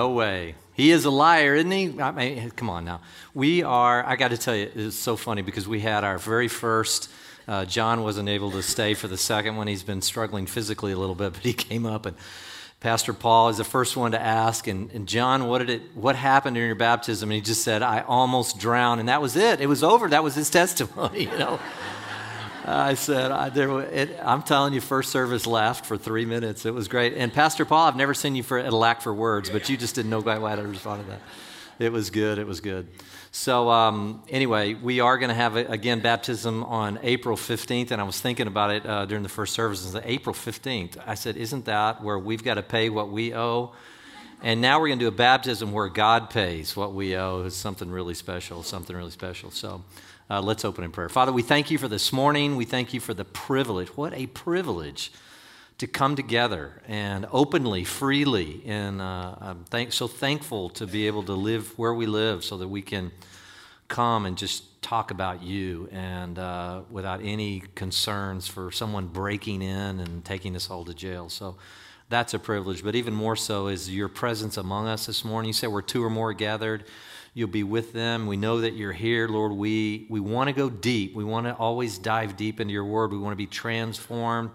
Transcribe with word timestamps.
No 0.00 0.08
way. 0.12 0.54
He 0.72 0.92
is 0.92 1.04
a 1.04 1.10
liar, 1.10 1.54
isn't 1.56 1.70
he? 1.70 2.00
I 2.00 2.10
mean, 2.10 2.50
come 2.52 2.70
on 2.70 2.86
now. 2.86 3.02
We 3.34 3.62
are, 3.62 4.02
I 4.02 4.16
got 4.16 4.28
to 4.28 4.38
tell 4.38 4.56
you, 4.56 4.70
it's 4.74 4.96
so 4.96 5.14
funny 5.14 5.42
because 5.42 5.68
we 5.68 5.80
had 5.80 6.04
our 6.04 6.16
very 6.16 6.48
first, 6.48 7.10
uh, 7.46 7.66
John 7.66 8.02
wasn't 8.02 8.30
able 8.30 8.50
to 8.52 8.62
stay 8.62 8.94
for 8.94 9.08
the 9.08 9.18
second 9.18 9.56
one. 9.56 9.66
He's 9.66 9.82
been 9.82 10.00
struggling 10.00 10.46
physically 10.46 10.92
a 10.92 10.96
little 10.96 11.14
bit, 11.14 11.32
but 11.34 11.42
he 11.42 11.52
came 11.52 11.84
up 11.84 12.06
and 12.06 12.16
Pastor 12.80 13.12
Paul 13.12 13.50
is 13.50 13.58
the 13.58 13.64
first 13.64 13.94
one 13.94 14.12
to 14.12 14.18
ask, 14.18 14.66
and, 14.66 14.90
and 14.92 15.06
John, 15.06 15.48
what 15.48 15.58
did 15.58 15.68
it, 15.68 15.82
what 15.94 16.16
happened 16.16 16.56
in 16.56 16.64
your 16.64 16.74
baptism? 16.74 17.28
And 17.28 17.34
he 17.34 17.42
just 17.42 17.62
said, 17.62 17.82
I 17.82 18.00
almost 18.00 18.58
drowned, 18.58 19.00
and 19.00 19.10
that 19.10 19.20
was 19.20 19.36
it. 19.36 19.60
It 19.60 19.66
was 19.66 19.84
over. 19.84 20.08
That 20.08 20.24
was 20.24 20.34
his 20.34 20.48
testimony, 20.60 21.24
you 21.24 21.38
know. 21.38 21.60
I 22.70 22.94
said, 22.94 23.30
I, 23.30 23.48
there, 23.48 23.80
it, 23.80 24.18
I'm 24.22 24.42
telling 24.42 24.72
you, 24.72 24.80
first 24.80 25.10
service 25.10 25.46
laughed 25.46 25.86
for 25.86 25.96
three 25.96 26.24
minutes. 26.24 26.64
It 26.64 26.72
was 26.72 26.88
great. 26.88 27.14
And 27.14 27.32
Pastor 27.32 27.64
Paul, 27.64 27.88
I've 27.88 27.96
never 27.96 28.14
seen 28.14 28.34
you 28.34 28.42
for 28.42 28.58
a 28.58 28.70
lack 28.70 29.02
for 29.02 29.12
words, 29.12 29.50
but 29.50 29.68
you 29.68 29.76
just 29.76 29.94
didn't 29.94 30.10
know 30.10 30.22
quite 30.22 30.40
why 30.40 30.56
to 30.56 30.62
respond 30.62 31.04
to 31.04 31.10
that. 31.10 31.20
It 31.78 31.92
was 31.92 32.10
good. 32.10 32.38
It 32.38 32.46
was 32.46 32.60
good. 32.60 32.88
So, 33.32 33.70
um, 33.70 34.22
anyway, 34.28 34.74
we 34.74 35.00
are 35.00 35.16
going 35.16 35.30
to 35.30 35.34
have, 35.34 35.56
again, 35.56 36.00
baptism 36.00 36.62
on 36.64 36.98
April 37.02 37.36
15th. 37.36 37.90
And 37.90 38.00
I 38.00 38.04
was 38.04 38.20
thinking 38.20 38.46
about 38.46 38.70
it 38.70 38.84
uh, 38.84 39.06
during 39.06 39.22
the 39.22 39.28
first 39.28 39.54
service. 39.54 39.94
And 39.94 40.04
April 40.04 40.34
15th, 40.34 40.96
I 41.06 41.14
said, 41.14 41.36
Isn't 41.36 41.64
that 41.64 42.02
where 42.02 42.18
we've 42.18 42.44
got 42.44 42.54
to 42.54 42.62
pay 42.62 42.90
what 42.90 43.10
we 43.10 43.34
owe? 43.34 43.72
And 44.42 44.60
now 44.60 44.80
we're 44.80 44.88
going 44.88 44.98
to 44.98 45.04
do 45.04 45.08
a 45.08 45.12
baptism 45.12 45.72
where 45.72 45.88
God 45.88 46.30
pays 46.30 46.74
what 46.76 46.92
we 46.92 47.16
owe. 47.16 47.44
It's 47.44 47.56
something 47.56 47.90
really 47.90 48.14
special, 48.14 48.62
something 48.62 48.96
really 48.96 49.10
special. 49.10 49.50
So, 49.50 49.82
uh, 50.30 50.40
let's 50.40 50.64
open 50.64 50.84
in 50.84 50.92
prayer. 50.92 51.08
Father, 51.08 51.32
we 51.32 51.42
thank 51.42 51.72
you 51.72 51.78
for 51.78 51.88
this 51.88 52.12
morning. 52.12 52.54
We 52.54 52.64
thank 52.64 52.94
you 52.94 53.00
for 53.00 53.12
the 53.12 53.24
privilege. 53.24 53.88
What 53.96 54.14
a 54.14 54.28
privilege 54.28 55.10
to 55.78 55.88
come 55.88 56.14
together 56.14 56.80
and 56.86 57.26
openly, 57.32 57.82
freely. 57.82 58.62
And 58.64 59.00
uh, 59.00 59.34
I'm 59.40 59.64
thank- 59.64 59.92
so 59.92 60.06
thankful 60.06 60.70
to 60.70 60.86
be 60.86 61.08
able 61.08 61.24
to 61.24 61.32
live 61.32 61.76
where 61.76 61.92
we 61.92 62.06
live 62.06 62.44
so 62.44 62.58
that 62.58 62.68
we 62.68 62.80
can 62.80 63.10
come 63.88 64.24
and 64.24 64.38
just 64.38 64.80
talk 64.82 65.10
about 65.10 65.42
you 65.42 65.88
and 65.90 66.38
uh, 66.38 66.82
without 66.90 67.20
any 67.24 67.64
concerns 67.74 68.46
for 68.46 68.70
someone 68.70 69.08
breaking 69.08 69.62
in 69.62 69.98
and 69.98 70.24
taking 70.24 70.54
us 70.54 70.70
all 70.70 70.84
to 70.84 70.94
jail. 70.94 71.28
So 71.28 71.56
that's 72.08 72.34
a 72.34 72.38
privilege. 72.38 72.84
But 72.84 72.94
even 72.94 73.14
more 73.14 73.34
so 73.34 73.66
is 73.66 73.90
your 73.90 74.08
presence 74.08 74.56
among 74.56 74.86
us 74.86 75.06
this 75.06 75.24
morning. 75.24 75.48
You 75.48 75.54
said 75.54 75.70
we're 75.70 75.82
two 75.82 76.04
or 76.04 76.10
more 76.10 76.32
gathered 76.32 76.84
you'll 77.34 77.48
be 77.48 77.62
with 77.62 77.92
them. 77.92 78.26
We 78.26 78.36
know 78.36 78.60
that 78.60 78.74
you're 78.74 78.92
here, 78.92 79.28
Lord. 79.28 79.52
We, 79.52 80.06
we 80.08 80.20
want 80.20 80.48
to 80.48 80.52
go 80.52 80.68
deep. 80.68 81.14
We 81.14 81.24
want 81.24 81.46
to 81.46 81.54
always 81.54 81.98
dive 81.98 82.36
deep 82.36 82.60
into 82.60 82.72
your 82.72 82.84
word. 82.84 83.12
We 83.12 83.18
want 83.18 83.32
to 83.32 83.36
be 83.36 83.46
transformed 83.46 84.50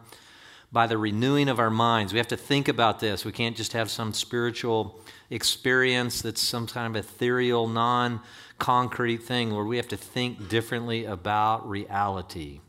by 0.71 0.87
the 0.87 0.97
renewing 0.97 1.47
of 1.47 1.59
our 1.59 1.69
minds. 1.69 2.11
We 2.11 2.19
have 2.19 2.27
to 2.27 2.37
think 2.37 2.67
about 2.67 2.99
this. 2.99 3.23
We 3.23 3.31
can't 3.31 3.55
just 3.55 3.73
have 3.73 3.89
some 3.89 4.13
spiritual 4.13 4.99
experience 5.29 6.21
that's 6.21 6.41
some 6.41 6.67
kind 6.67 6.95
of 6.95 7.05
ethereal, 7.05 7.67
non 7.67 8.21
concrete 8.59 9.23
thing. 9.23 9.51
Lord, 9.51 9.67
we 9.67 9.77
have 9.77 9.87
to 9.89 9.97
think 9.97 10.49
differently 10.49 11.05
about 11.05 11.67
reality. 11.69 12.59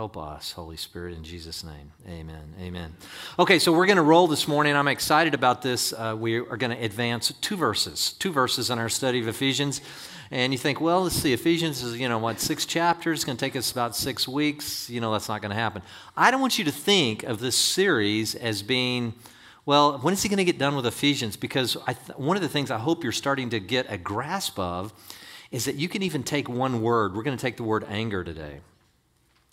Help 0.00 0.16
us, 0.16 0.52
Holy 0.52 0.78
Spirit, 0.78 1.14
in 1.14 1.22
Jesus' 1.22 1.62
name. 1.62 1.92
Amen. 2.08 2.54
Amen. 2.58 2.96
Okay, 3.38 3.58
so 3.58 3.70
we're 3.70 3.84
going 3.84 3.98
to 3.98 4.02
roll 4.02 4.26
this 4.26 4.48
morning. 4.48 4.74
I'm 4.74 4.88
excited 4.88 5.34
about 5.34 5.60
this. 5.60 5.92
Uh, 5.92 6.16
we 6.18 6.36
are 6.36 6.56
going 6.56 6.74
to 6.74 6.82
advance 6.82 7.30
two 7.42 7.54
verses, 7.54 8.14
two 8.14 8.32
verses 8.32 8.70
in 8.70 8.78
our 8.78 8.88
study 8.88 9.20
of 9.20 9.28
Ephesians. 9.28 9.82
And 10.30 10.54
you 10.54 10.58
think, 10.58 10.80
well, 10.80 11.02
let's 11.02 11.16
see, 11.16 11.34
Ephesians 11.34 11.82
is, 11.82 11.98
you 11.98 12.08
know, 12.08 12.16
what, 12.16 12.40
six 12.40 12.64
chapters? 12.64 13.18
It's 13.18 13.24
going 13.26 13.36
to 13.36 13.44
take 13.44 13.54
us 13.56 13.70
about 13.72 13.94
six 13.94 14.26
weeks. 14.26 14.88
You 14.88 15.02
know, 15.02 15.12
that's 15.12 15.28
not 15.28 15.42
going 15.42 15.50
to 15.50 15.54
happen. 15.54 15.82
I 16.16 16.30
don't 16.30 16.40
want 16.40 16.58
you 16.58 16.64
to 16.64 16.72
think 16.72 17.22
of 17.24 17.38
this 17.38 17.56
series 17.58 18.34
as 18.34 18.62
being, 18.62 19.12
well, 19.66 19.98
when 19.98 20.14
is 20.14 20.22
he 20.22 20.30
going 20.30 20.38
to 20.38 20.44
get 20.44 20.56
done 20.56 20.76
with 20.76 20.86
Ephesians? 20.86 21.36
Because 21.36 21.76
th- 21.84 22.16
one 22.16 22.38
of 22.38 22.42
the 22.42 22.48
things 22.48 22.70
I 22.70 22.78
hope 22.78 23.02
you're 23.02 23.12
starting 23.12 23.50
to 23.50 23.60
get 23.60 23.84
a 23.90 23.98
grasp 23.98 24.58
of 24.58 24.94
is 25.50 25.66
that 25.66 25.74
you 25.74 25.90
can 25.90 26.02
even 26.02 26.22
take 26.22 26.48
one 26.48 26.80
word. 26.80 27.14
We're 27.14 27.22
going 27.22 27.36
to 27.36 27.42
take 27.42 27.58
the 27.58 27.64
word 27.64 27.84
anger 27.86 28.24
today. 28.24 28.60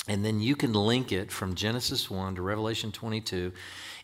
And 0.07 0.23
then 0.23 0.39
you 0.39 0.55
can 0.55 0.73
link 0.73 1.11
it 1.11 1.31
from 1.31 1.55
Genesis 1.55 2.09
1 2.09 2.35
to 2.35 2.41
Revelation 2.41 2.91
22. 2.91 3.51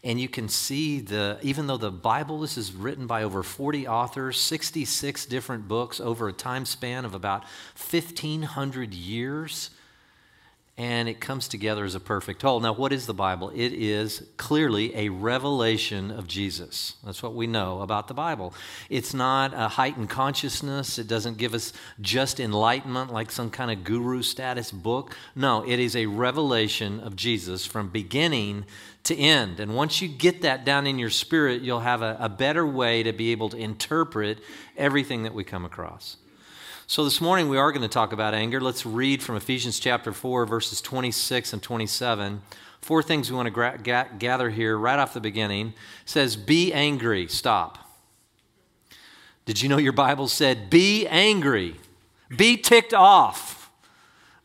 And 0.03 0.19
you 0.19 0.27
can 0.27 0.49
see 0.49 0.99
the, 0.99 1.39
even 1.41 1.67
though 1.67 1.77
the 1.77 1.91
Bible, 1.91 2.41
this 2.41 2.57
is 2.57 2.73
written 2.73 3.07
by 3.07 3.23
over 3.23 3.41
40 3.41 3.87
authors, 3.87 4.37
66 4.39 5.25
different 5.27 5.67
books 5.69 6.01
over 6.01 6.27
a 6.27 6.33
time 6.33 6.65
span 6.65 7.05
of 7.05 7.13
about 7.13 7.43
1,500 7.89 8.93
years 8.93 9.69
and 10.75 11.07
it 11.07 11.19
comes 11.19 11.47
together 11.47 11.85
as 11.85 11.93
a 11.93 11.99
perfect 11.99 12.41
whole. 12.41 12.59
Now, 12.59 12.73
what 12.73 12.91
is 12.91 13.05
the 13.05 13.13
Bible? 13.13 13.51
It 13.53 13.73
is 13.73 14.23
clearly 14.37 14.95
a 14.95 15.09
revelation 15.09 16.09
of 16.09 16.27
Jesus. 16.27 16.95
That's 17.03 17.21
what 17.21 17.35
we 17.35 17.45
know 17.45 17.81
about 17.81 18.07
the 18.07 18.15
Bible. 18.15 18.55
It's 18.89 19.13
not 19.13 19.53
a 19.53 19.67
heightened 19.67 20.09
consciousness, 20.09 20.97
it 20.97 21.07
doesn't 21.07 21.37
give 21.37 21.53
us 21.53 21.73
just 22.01 22.39
enlightenment 22.39 23.13
like 23.13 23.31
some 23.31 23.51
kind 23.51 23.69
of 23.69 23.83
guru 23.83 24.23
status 24.23 24.71
book. 24.71 25.15
No, 25.35 25.63
it 25.67 25.79
is 25.79 25.95
a 25.95 26.07
revelation 26.07 26.99
of 27.01 27.15
Jesus 27.15 27.67
from 27.67 27.89
beginning 27.89 28.65
to 29.03 29.15
end. 29.15 29.59
And 29.59 29.75
once 29.75 30.01
you 30.01 30.07
get 30.07 30.41
that 30.41 30.65
down 30.65 30.87
in 30.87 30.97
your 30.97 31.11
spirit, 31.11 31.61
you'll 31.61 31.81
have 31.81 32.01
a, 32.01 32.17
a 32.19 32.29
better 32.29 32.65
way 32.65 33.03
to 33.03 33.13
be 33.13 33.31
able 33.31 33.49
to 33.49 33.57
interpret 33.57 34.39
everything 34.75 35.21
that 35.23 35.35
we 35.35 35.43
come 35.43 35.65
across. 35.65 36.17
So 36.93 37.03
this 37.03 37.19
morning 37.19 37.49
we 37.49 37.57
are 37.57 37.71
going 37.71 37.81
to 37.81 37.87
talk 37.87 38.13
about 38.13 38.35
anger. 38.35 38.61
Let's 38.61 38.85
read 38.85 39.23
from 39.23 39.35
Ephesians 39.35 39.79
chapter 39.79 40.13
4, 40.13 40.45
verses 40.45 40.79
26 40.79 41.53
and 41.53 41.59
27. 41.59 42.43
Four 42.81 43.01
things 43.01 43.31
we 43.31 43.35
want 43.35 43.47
to 43.47 43.49
gra- 43.49 43.79
ga- 43.81 44.09
gather 44.19 44.51
here 44.51 44.77
right 44.77 44.99
off 44.99 45.15
the 45.15 45.19
beginning. 45.19 45.69
It 45.69 45.73
says, 46.05 46.35
Be 46.35 46.71
angry. 46.71 47.27
Stop. 47.27 47.79
Did 49.45 49.59
you 49.59 49.69
know 49.69 49.79
your 49.79 49.91
Bible 49.91 50.27
said, 50.27 50.69
Be 50.69 51.07
angry? 51.07 51.77
Be 52.29 52.57
ticked 52.57 52.93
off. 52.93 53.71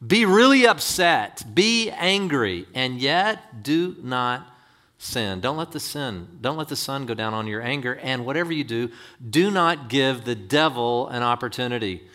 Be 0.06 0.25
really 0.25 0.66
upset. 0.66 1.54
Be 1.54 1.91
angry. 1.91 2.66
And 2.72 2.98
yet 2.98 3.62
do 3.62 3.94
not 4.03 4.56
sin. 4.97 5.41
Don't 5.41 5.59
let 5.59 5.72
the 5.72 5.80
sin, 5.80 6.38
don't 6.41 6.56
let 6.56 6.69
the 6.69 6.76
sun 6.76 7.04
go 7.04 7.12
down 7.12 7.34
on 7.34 7.47
your 7.47 7.60
anger. 7.60 7.97
And 7.97 8.25
whatever 8.25 8.54
you 8.54 8.65
do, 8.65 8.91
do 9.28 9.50
not 9.50 9.91
give 9.91 10.25
the 10.25 10.34
devil 10.34 11.09
an 11.09 11.22
opportunity. 11.22 12.09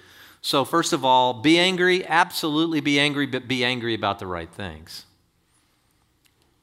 So, 0.46 0.66
first 0.66 0.92
of 0.92 1.06
all, 1.06 1.34
be 1.34 1.58
angry, 1.58 2.06
absolutely 2.06 2.82
be 2.82 3.00
angry, 3.00 3.26
but 3.26 3.48
be 3.48 3.64
angry 3.64 3.94
about 3.94 4.20
the 4.20 4.28
right 4.28 4.52
things. 4.52 5.06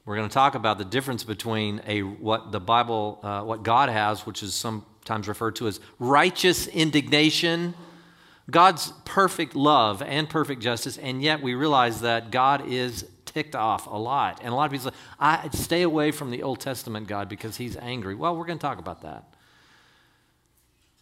We're 0.05 0.17
going 0.17 0.29
to 0.29 0.33
talk 0.33 0.53
about 0.53 0.77
the 0.77 0.85
difference 0.85 1.23
between 1.23 1.81
a 1.87 2.03
what 2.03 2.51
the 2.51 2.59
Bible, 2.59 3.19
uh, 3.23 3.41
what 3.41 3.63
God 3.63 3.89
has, 3.89 4.23
which 4.23 4.43
is 4.43 4.53
sometimes 4.53 5.27
referred 5.27 5.55
to 5.55 5.67
as 5.67 5.79
righteous 5.97 6.67
indignation, 6.67 7.73
God's 8.51 8.93
perfect 9.03 9.55
love 9.55 10.03
and 10.03 10.29
perfect 10.29 10.61
justice, 10.61 10.99
and 10.99 11.23
yet 11.23 11.41
we 11.41 11.55
realize 11.55 12.01
that 12.01 12.29
God 12.29 12.67
is 12.67 13.07
ticked 13.25 13.55
off 13.55 13.87
a 13.87 13.97
lot. 13.97 14.41
And 14.43 14.53
a 14.53 14.55
lot 14.55 14.65
of 14.65 14.71
people 14.71 14.91
say, 14.91 14.97
I 15.19 15.49
stay 15.53 15.81
away 15.81 16.11
from 16.11 16.29
the 16.29 16.43
Old 16.43 16.59
Testament 16.59 17.07
God 17.07 17.27
because 17.27 17.57
he's 17.57 17.75
angry. 17.77 18.13
Well, 18.13 18.35
we're 18.35 18.45
going 18.45 18.59
to 18.59 18.63
talk 18.63 18.77
about 18.77 19.01
that. 19.01 19.33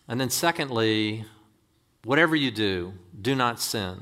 And 0.07 0.19
then 0.19 0.29
secondly, 0.29 1.25
Whatever 2.03 2.35
you 2.35 2.51
do, 2.51 2.93
do 3.21 3.35
not 3.35 3.59
sin. 3.59 3.97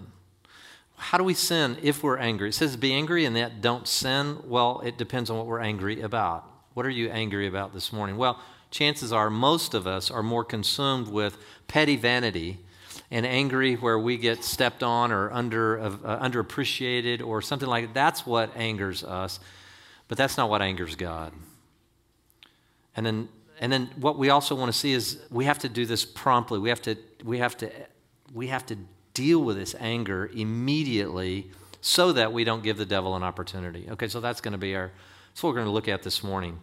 How 0.97 1.17
do 1.17 1.23
we 1.23 1.33
sin 1.33 1.77
if 1.81 2.03
we're 2.03 2.17
angry? 2.17 2.49
It 2.49 2.53
says 2.53 2.75
be 2.75 2.93
angry 2.93 3.25
and 3.25 3.35
yet 3.37 3.61
don't 3.61 3.87
sin. 3.87 4.39
Well, 4.45 4.81
it 4.83 4.97
depends 4.97 5.29
on 5.29 5.37
what 5.37 5.45
we're 5.45 5.59
angry 5.59 6.01
about. 6.01 6.43
What 6.73 6.85
are 6.85 6.91
you 6.91 7.09
angry 7.09 7.47
about 7.47 7.73
this 7.73 7.93
morning? 7.93 8.17
Well, 8.17 8.39
chances 8.71 9.13
are 9.13 9.29
most 9.29 9.73
of 9.73 9.87
us 9.87 10.11
are 10.11 10.23
more 10.23 10.43
consumed 10.43 11.07
with 11.07 11.37
petty 11.67 11.95
vanity 11.95 12.59
and 13.09 13.25
angry 13.25 13.75
where 13.75 13.97
we 13.97 14.17
get 14.17 14.43
stepped 14.43 14.83
on 14.83 15.11
or 15.11 15.31
under 15.31 15.79
uh, 15.79 15.89
underappreciated 16.19 17.25
or 17.25 17.41
something 17.41 17.69
like 17.69 17.85
that. 17.85 17.93
That's 17.93 18.25
what 18.25 18.55
angers 18.55 19.03
us. 19.03 19.39
But 20.07 20.17
that's 20.17 20.37
not 20.37 20.49
what 20.49 20.61
angers 20.61 20.95
God. 20.95 21.31
And 22.95 23.05
then 23.05 23.29
and 23.59 23.71
then 23.71 23.89
what 23.95 24.17
we 24.17 24.29
also 24.29 24.55
want 24.55 24.71
to 24.71 24.77
see 24.77 24.93
is 24.93 25.19
we 25.31 25.45
have 25.45 25.59
to 25.59 25.69
do 25.69 25.85
this 25.85 26.05
promptly. 26.05 26.59
We 26.59 26.69
have 26.69 26.81
to, 26.83 26.95
we 27.23 27.39
have 27.39 27.57
to, 27.57 27.71
we 28.33 28.47
have 28.47 28.65
to 28.67 28.77
deal 29.13 29.39
with 29.43 29.57
this 29.57 29.75
anger 29.79 30.29
immediately 30.33 31.51
so 31.81 32.11
that 32.13 32.31
we 32.33 32.43
don't 32.43 32.63
give 32.63 32.77
the 32.77 32.85
devil 32.85 33.15
an 33.15 33.23
opportunity. 33.23 33.87
Okay, 33.91 34.07
so 34.07 34.19
that's 34.19 34.41
going 34.41 34.51
to 34.51 34.57
be 34.57 34.75
our, 34.75 34.91
that's 35.29 35.41
what 35.41 35.49
we're 35.49 35.55
going 35.55 35.67
to 35.67 35.71
look 35.71 35.87
at 35.87 36.03
this 36.03 36.23
morning. 36.23 36.59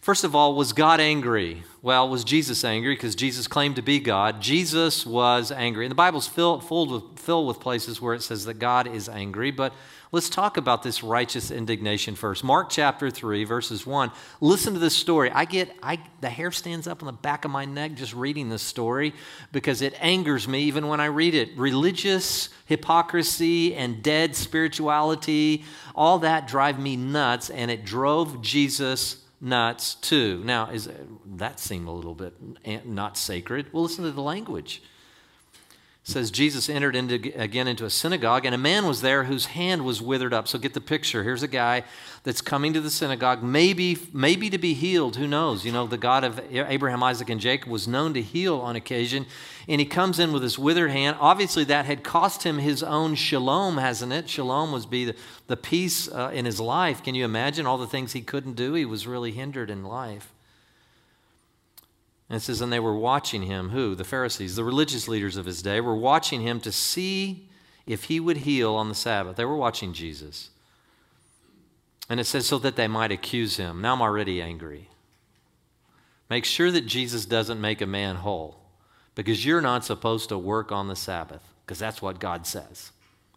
First 0.00 0.24
of 0.24 0.34
all, 0.34 0.54
was 0.54 0.72
God 0.72 0.98
angry? 0.98 1.62
Well, 1.82 2.08
was 2.08 2.24
Jesus 2.24 2.64
angry? 2.64 2.94
Because 2.94 3.14
Jesus 3.14 3.46
claimed 3.46 3.76
to 3.76 3.82
be 3.82 4.00
God. 4.00 4.40
Jesus 4.40 5.04
was 5.04 5.52
angry. 5.52 5.84
And 5.84 5.90
the 5.90 5.96
Bible's 5.96 6.26
filled, 6.26 6.66
filled, 6.66 6.90
with, 6.90 7.18
filled 7.18 7.46
with 7.46 7.60
places 7.60 8.00
where 8.00 8.14
it 8.14 8.22
says 8.22 8.46
that 8.46 8.54
God 8.54 8.86
is 8.86 9.08
angry, 9.08 9.50
but 9.50 9.72
Let's 10.12 10.28
talk 10.28 10.56
about 10.56 10.82
this 10.82 11.04
righteous 11.04 11.52
indignation 11.52 12.16
first. 12.16 12.42
Mark 12.42 12.68
chapter 12.68 13.10
3, 13.10 13.44
verses 13.44 13.86
1. 13.86 14.10
Listen 14.40 14.72
to 14.72 14.80
this 14.80 14.96
story. 14.96 15.30
I 15.30 15.44
get, 15.44 15.72
I, 15.84 16.00
the 16.20 16.28
hair 16.28 16.50
stands 16.50 16.88
up 16.88 17.00
on 17.00 17.06
the 17.06 17.12
back 17.12 17.44
of 17.44 17.52
my 17.52 17.64
neck 17.64 17.94
just 17.94 18.12
reading 18.12 18.48
this 18.48 18.62
story 18.62 19.14
because 19.52 19.82
it 19.82 19.94
angers 20.00 20.48
me 20.48 20.62
even 20.62 20.88
when 20.88 20.98
I 20.98 21.04
read 21.04 21.36
it. 21.36 21.56
Religious 21.56 22.48
hypocrisy 22.66 23.76
and 23.76 24.02
dead 24.02 24.34
spirituality, 24.34 25.64
all 25.94 26.18
that 26.20 26.48
drive 26.48 26.80
me 26.80 26.96
nuts, 26.96 27.48
and 27.48 27.70
it 27.70 27.84
drove 27.84 28.42
Jesus 28.42 29.18
nuts 29.40 29.94
too. 29.94 30.42
Now, 30.44 30.70
is 30.70 30.88
that 31.26 31.60
seem 31.60 31.86
a 31.86 31.92
little 31.92 32.14
bit 32.14 32.34
eh, 32.64 32.80
not 32.84 33.16
sacred? 33.16 33.72
Well, 33.72 33.84
listen 33.84 34.04
to 34.04 34.10
the 34.10 34.22
language 34.22 34.82
says 36.02 36.30
Jesus 36.30 36.70
entered 36.70 36.96
into, 36.96 37.14
again 37.38 37.68
into 37.68 37.84
a 37.84 37.90
synagogue, 37.90 38.46
and 38.46 38.54
a 38.54 38.58
man 38.58 38.86
was 38.86 39.02
there 39.02 39.24
whose 39.24 39.46
hand 39.46 39.84
was 39.84 40.00
withered 40.00 40.32
up. 40.32 40.48
So 40.48 40.58
get 40.58 40.72
the 40.72 40.80
picture. 40.80 41.22
Here's 41.22 41.42
a 41.42 41.48
guy 41.48 41.84
that's 42.22 42.40
coming 42.40 42.72
to 42.72 42.80
the 42.80 42.90
synagogue, 42.90 43.42
maybe, 43.42 43.98
maybe 44.12 44.48
to 44.48 44.56
be 44.56 44.72
healed. 44.72 45.16
Who 45.16 45.28
knows? 45.28 45.64
You 45.64 45.72
know, 45.72 45.86
the 45.86 45.98
God 45.98 46.24
of 46.24 46.40
Abraham, 46.50 47.02
Isaac, 47.02 47.28
and 47.28 47.40
Jacob 47.40 47.70
was 47.70 47.86
known 47.86 48.14
to 48.14 48.22
heal 48.22 48.58
on 48.58 48.76
occasion. 48.76 49.26
And 49.68 49.78
he 49.78 49.86
comes 49.86 50.18
in 50.18 50.32
with 50.32 50.42
his 50.42 50.58
withered 50.58 50.90
hand. 50.90 51.18
Obviously, 51.20 51.64
that 51.64 51.84
had 51.84 52.02
cost 52.02 52.44
him 52.44 52.58
his 52.58 52.82
own 52.82 53.14
shalom, 53.14 53.76
hasn't 53.76 54.12
it? 54.12 54.28
Shalom 54.28 54.72
was 54.72 54.86
be 54.86 55.04
the, 55.04 55.14
the 55.48 55.56
peace 55.56 56.08
uh, 56.08 56.30
in 56.32 56.46
his 56.46 56.58
life. 56.58 57.02
Can 57.02 57.14
you 57.14 57.26
imagine 57.26 57.66
all 57.66 57.78
the 57.78 57.86
things 57.86 58.12
he 58.12 58.22
couldn't 58.22 58.54
do? 58.54 58.72
He 58.72 58.86
was 58.86 59.06
really 59.06 59.32
hindered 59.32 59.70
in 59.70 59.84
life. 59.84 60.32
And 62.30 62.36
it 62.36 62.40
says, 62.40 62.60
and 62.60 62.72
they 62.72 62.78
were 62.78 62.96
watching 62.96 63.42
him, 63.42 63.70
who? 63.70 63.96
The 63.96 64.04
Pharisees, 64.04 64.54
the 64.54 64.62
religious 64.62 65.08
leaders 65.08 65.36
of 65.36 65.46
his 65.46 65.62
day, 65.62 65.80
were 65.80 65.96
watching 65.96 66.42
him 66.42 66.60
to 66.60 66.70
see 66.70 67.48
if 67.86 68.04
he 68.04 68.20
would 68.20 68.38
heal 68.38 68.76
on 68.76 68.88
the 68.88 68.94
Sabbath. 68.94 69.34
They 69.34 69.44
were 69.44 69.56
watching 69.56 69.92
Jesus. 69.92 70.50
And 72.08 72.20
it 72.20 72.24
says, 72.24 72.46
so 72.46 72.58
that 72.60 72.76
they 72.76 72.86
might 72.86 73.10
accuse 73.10 73.56
him. 73.56 73.80
Now 73.80 73.94
I'm 73.94 74.00
already 74.00 74.40
angry. 74.40 74.88
Make 76.28 76.44
sure 76.44 76.70
that 76.70 76.86
Jesus 76.86 77.26
doesn't 77.26 77.60
make 77.60 77.80
a 77.80 77.86
man 77.86 78.14
whole 78.14 78.58
because 79.16 79.44
you're 79.44 79.60
not 79.60 79.84
supposed 79.84 80.28
to 80.28 80.38
work 80.38 80.70
on 80.70 80.86
the 80.86 80.94
Sabbath 80.94 81.42
because 81.66 81.80
that's 81.80 82.00
what 82.00 82.20
God 82.20 82.46
says. 82.46 82.92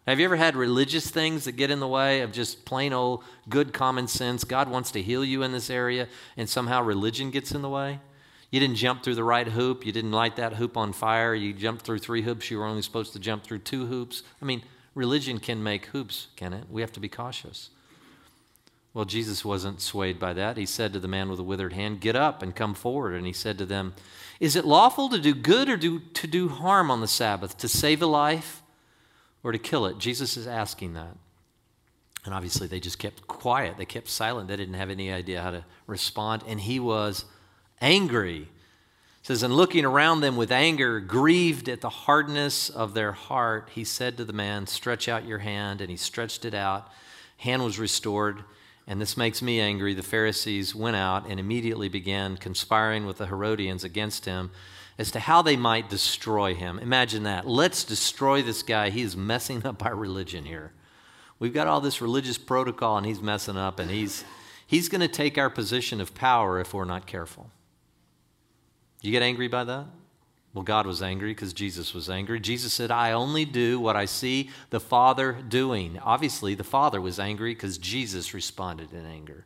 Have 0.06 0.20
you 0.20 0.24
ever 0.26 0.36
had 0.36 0.54
religious 0.54 1.10
things 1.10 1.46
that 1.46 1.52
get 1.52 1.72
in 1.72 1.80
the 1.80 1.88
way 1.88 2.20
of 2.20 2.30
just 2.30 2.64
plain 2.64 2.92
old 2.92 3.24
good 3.48 3.72
common 3.72 4.06
sense? 4.06 4.44
God 4.44 4.68
wants 4.68 4.92
to 4.92 5.02
heal 5.02 5.24
you 5.24 5.42
in 5.42 5.50
this 5.50 5.70
area, 5.70 6.06
and 6.36 6.48
somehow 6.48 6.82
religion 6.82 7.30
gets 7.30 7.52
in 7.52 7.62
the 7.62 7.70
way? 7.70 7.98
You 8.54 8.60
didn't 8.60 8.76
jump 8.76 9.02
through 9.02 9.16
the 9.16 9.24
right 9.24 9.48
hoop. 9.48 9.84
You 9.84 9.90
didn't 9.90 10.12
light 10.12 10.36
that 10.36 10.52
hoop 10.52 10.76
on 10.76 10.92
fire. 10.92 11.34
You 11.34 11.52
jumped 11.52 11.84
through 11.84 11.98
three 11.98 12.22
hoops. 12.22 12.52
You 12.52 12.58
were 12.60 12.66
only 12.66 12.82
supposed 12.82 13.12
to 13.14 13.18
jump 13.18 13.42
through 13.42 13.58
two 13.58 13.86
hoops. 13.86 14.22
I 14.40 14.44
mean, 14.44 14.62
religion 14.94 15.40
can 15.40 15.60
make 15.60 15.86
hoops, 15.86 16.28
can 16.36 16.52
it? 16.52 16.62
We 16.70 16.80
have 16.80 16.92
to 16.92 17.00
be 17.00 17.08
cautious. 17.08 17.70
Well, 18.92 19.06
Jesus 19.06 19.44
wasn't 19.44 19.80
swayed 19.80 20.20
by 20.20 20.34
that. 20.34 20.56
He 20.56 20.66
said 20.66 20.92
to 20.92 21.00
the 21.00 21.08
man 21.08 21.30
with 21.30 21.38
the 21.38 21.42
withered 21.42 21.72
hand, 21.72 22.00
Get 22.00 22.14
up 22.14 22.44
and 22.44 22.54
come 22.54 22.74
forward. 22.74 23.16
And 23.16 23.26
he 23.26 23.32
said 23.32 23.58
to 23.58 23.66
them, 23.66 23.92
Is 24.38 24.54
it 24.54 24.64
lawful 24.64 25.08
to 25.08 25.18
do 25.18 25.34
good 25.34 25.68
or 25.68 25.76
do, 25.76 25.98
to 25.98 26.28
do 26.28 26.48
harm 26.48 26.92
on 26.92 27.00
the 27.00 27.08
Sabbath, 27.08 27.58
to 27.58 27.66
save 27.66 28.02
a 28.02 28.06
life 28.06 28.62
or 29.42 29.50
to 29.50 29.58
kill 29.58 29.84
it? 29.84 29.98
Jesus 29.98 30.36
is 30.36 30.46
asking 30.46 30.94
that. 30.94 31.16
And 32.24 32.32
obviously, 32.32 32.68
they 32.68 32.78
just 32.78 33.00
kept 33.00 33.26
quiet. 33.26 33.78
They 33.78 33.84
kept 33.84 34.06
silent. 34.06 34.46
They 34.46 34.54
didn't 34.54 34.74
have 34.74 34.90
any 34.90 35.10
idea 35.10 35.42
how 35.42 35.50
to 35.50 35.64
respond. 35.88 36.44
And 36.46 36.60
he 36.60 36.78
was 36.78 37.24
angry. 37.84 38.40
It 38.40 39.26
says, 39.26 39.42
And 39.42 39.54
looking 39.54 39.84
around 39.84 40.20
them 40.20 40.36
with 40.36 40.50
anger, 40.50 40.98
grieved 41.00 41.68
at 41.68 41.82
the 41.82 41.90
hardness 41.90 42.70
of 42.70 42.94
their 42.94 43.12
heart, 43.12 43.70
he 43.74 43.84
said 43.84 44.16
to 44.16 44.24
the 44.24 44.32
man, 44.32 44.66
Stretch 44.66 45.08
out 45.08 45.26
your 45.26 45.38
hand. 45.38 45.80
And 45.80 45.90
he 45.90 45.96
stretched 45.96 46.44
it 46.44 46.54
out. 46.54 46.90
Hand 47.38 47.62
was 47.62 47.78
restored. 47.78 48.44
And 48.86 49.00
this 49.00 49.16
makes 49.16 49.40
me 49.40 49.60
angry. 49.60 49.94
The 49.94 50.02
Pharisees 50.02 50.74
went 50.74 50.96
out 50.96 51.28
and 51.28 51.38
immediately 51.38 51.88
began 51.88 52.36
conspiring 52.36 53.06
with 53.06 53.18
the 53.18 53.26
Herodians 53.26 53.84
against 53.84 54.24
him 54.24 54.50
as 54.98 55.10
to 55.10 55.20
how 55.20 55.42
they 55.42 55.56
might 55.56 55.88
destroy 55.88 56.54
him. 56.54 56.78
Imagine 56.78 57.24
that. 57.24 57.46
Let's 57.46 57.84
destroy 57.84 58.42
this 58.42 58.62
guy. 58.62 58.90
He 58.90 59.02
is 59.02 59.16
messing 59.16 59.66
up 59.66 59.84
our 59.84 59.96
religion 59.96 60.44
here. 60.44 60.72
We've 61.38 61.54
got 61.54 61.66
all 61.66 61.80
this 61.80 62.00
religious 62.00 62.38
protocol 62.38 62.96
and 62.96 63.06
he's 63.06 63.20
messing 63.20 63.56
up 63.56 63.80
and 63.80 63.90
he's 63.90 64.24
he's 64.66 64.88
going 64.88 65.00
to 65.00 65.08
take 65.08 65.36
our 65.36 65.50
position 65.50 66.00
of 66.00 66.14
power 66.14 66.60
if 66.60 66.72
we're 66.72 66.84
not 66.84 67.06
careful. 67.06 67.50
You 69.04 69.12
get 69.12 69.22
angry 69.22 69.48
by 69.48 69.64
that? 69.64 69.84
Well, 70.54 70.62
God 70.62 70.86
was 70.86 71.02
angry 71.02 71.32
because 71.32 71.52
Jesus 71.52 71.92
was 71.92 72.08
angry. 72.08 72.40
Jesus 72.40 72.72
said, 72.72 72.90
I 72.90 73.12
only 73.12 73.44
do 73.44 73.78
what 73.78 73.96
I 73.96 74.06
see 74.06 74.48
the 74.70 74.80
Father 74.80 75.32
doing. 75.46 75.98
Obviously, 75.98 76.54
the 76.54 76.64
Father 76.64 77.02
was 77.02 77.18
angry 77.18 77.54
because 77.54 77.76
Jesus 77.76 78.32
responded 78.32 78.92
in 78.92 79.04
anger. 79.04 79.44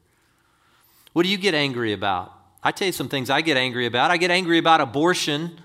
What 1.12 1.24
do 1.24 1.28
you 1.28 1.38
get 1.38 1.54
angry 1.54 1.92
about? 1.92 2.32
I 2.62 2.70
tell 2.70 2.86
you 2.86 2.92
some 2.92 3.08
things 3.08 3.30
I 3.30 3.40
get 3.40 3.56
angry 3.56 3.86
about. 3.86 4.12
I 4.12 4.16
get 4.16 4.30
angry 4.30 4.58
about 4.58 4.80
abortion. 4.80 5.58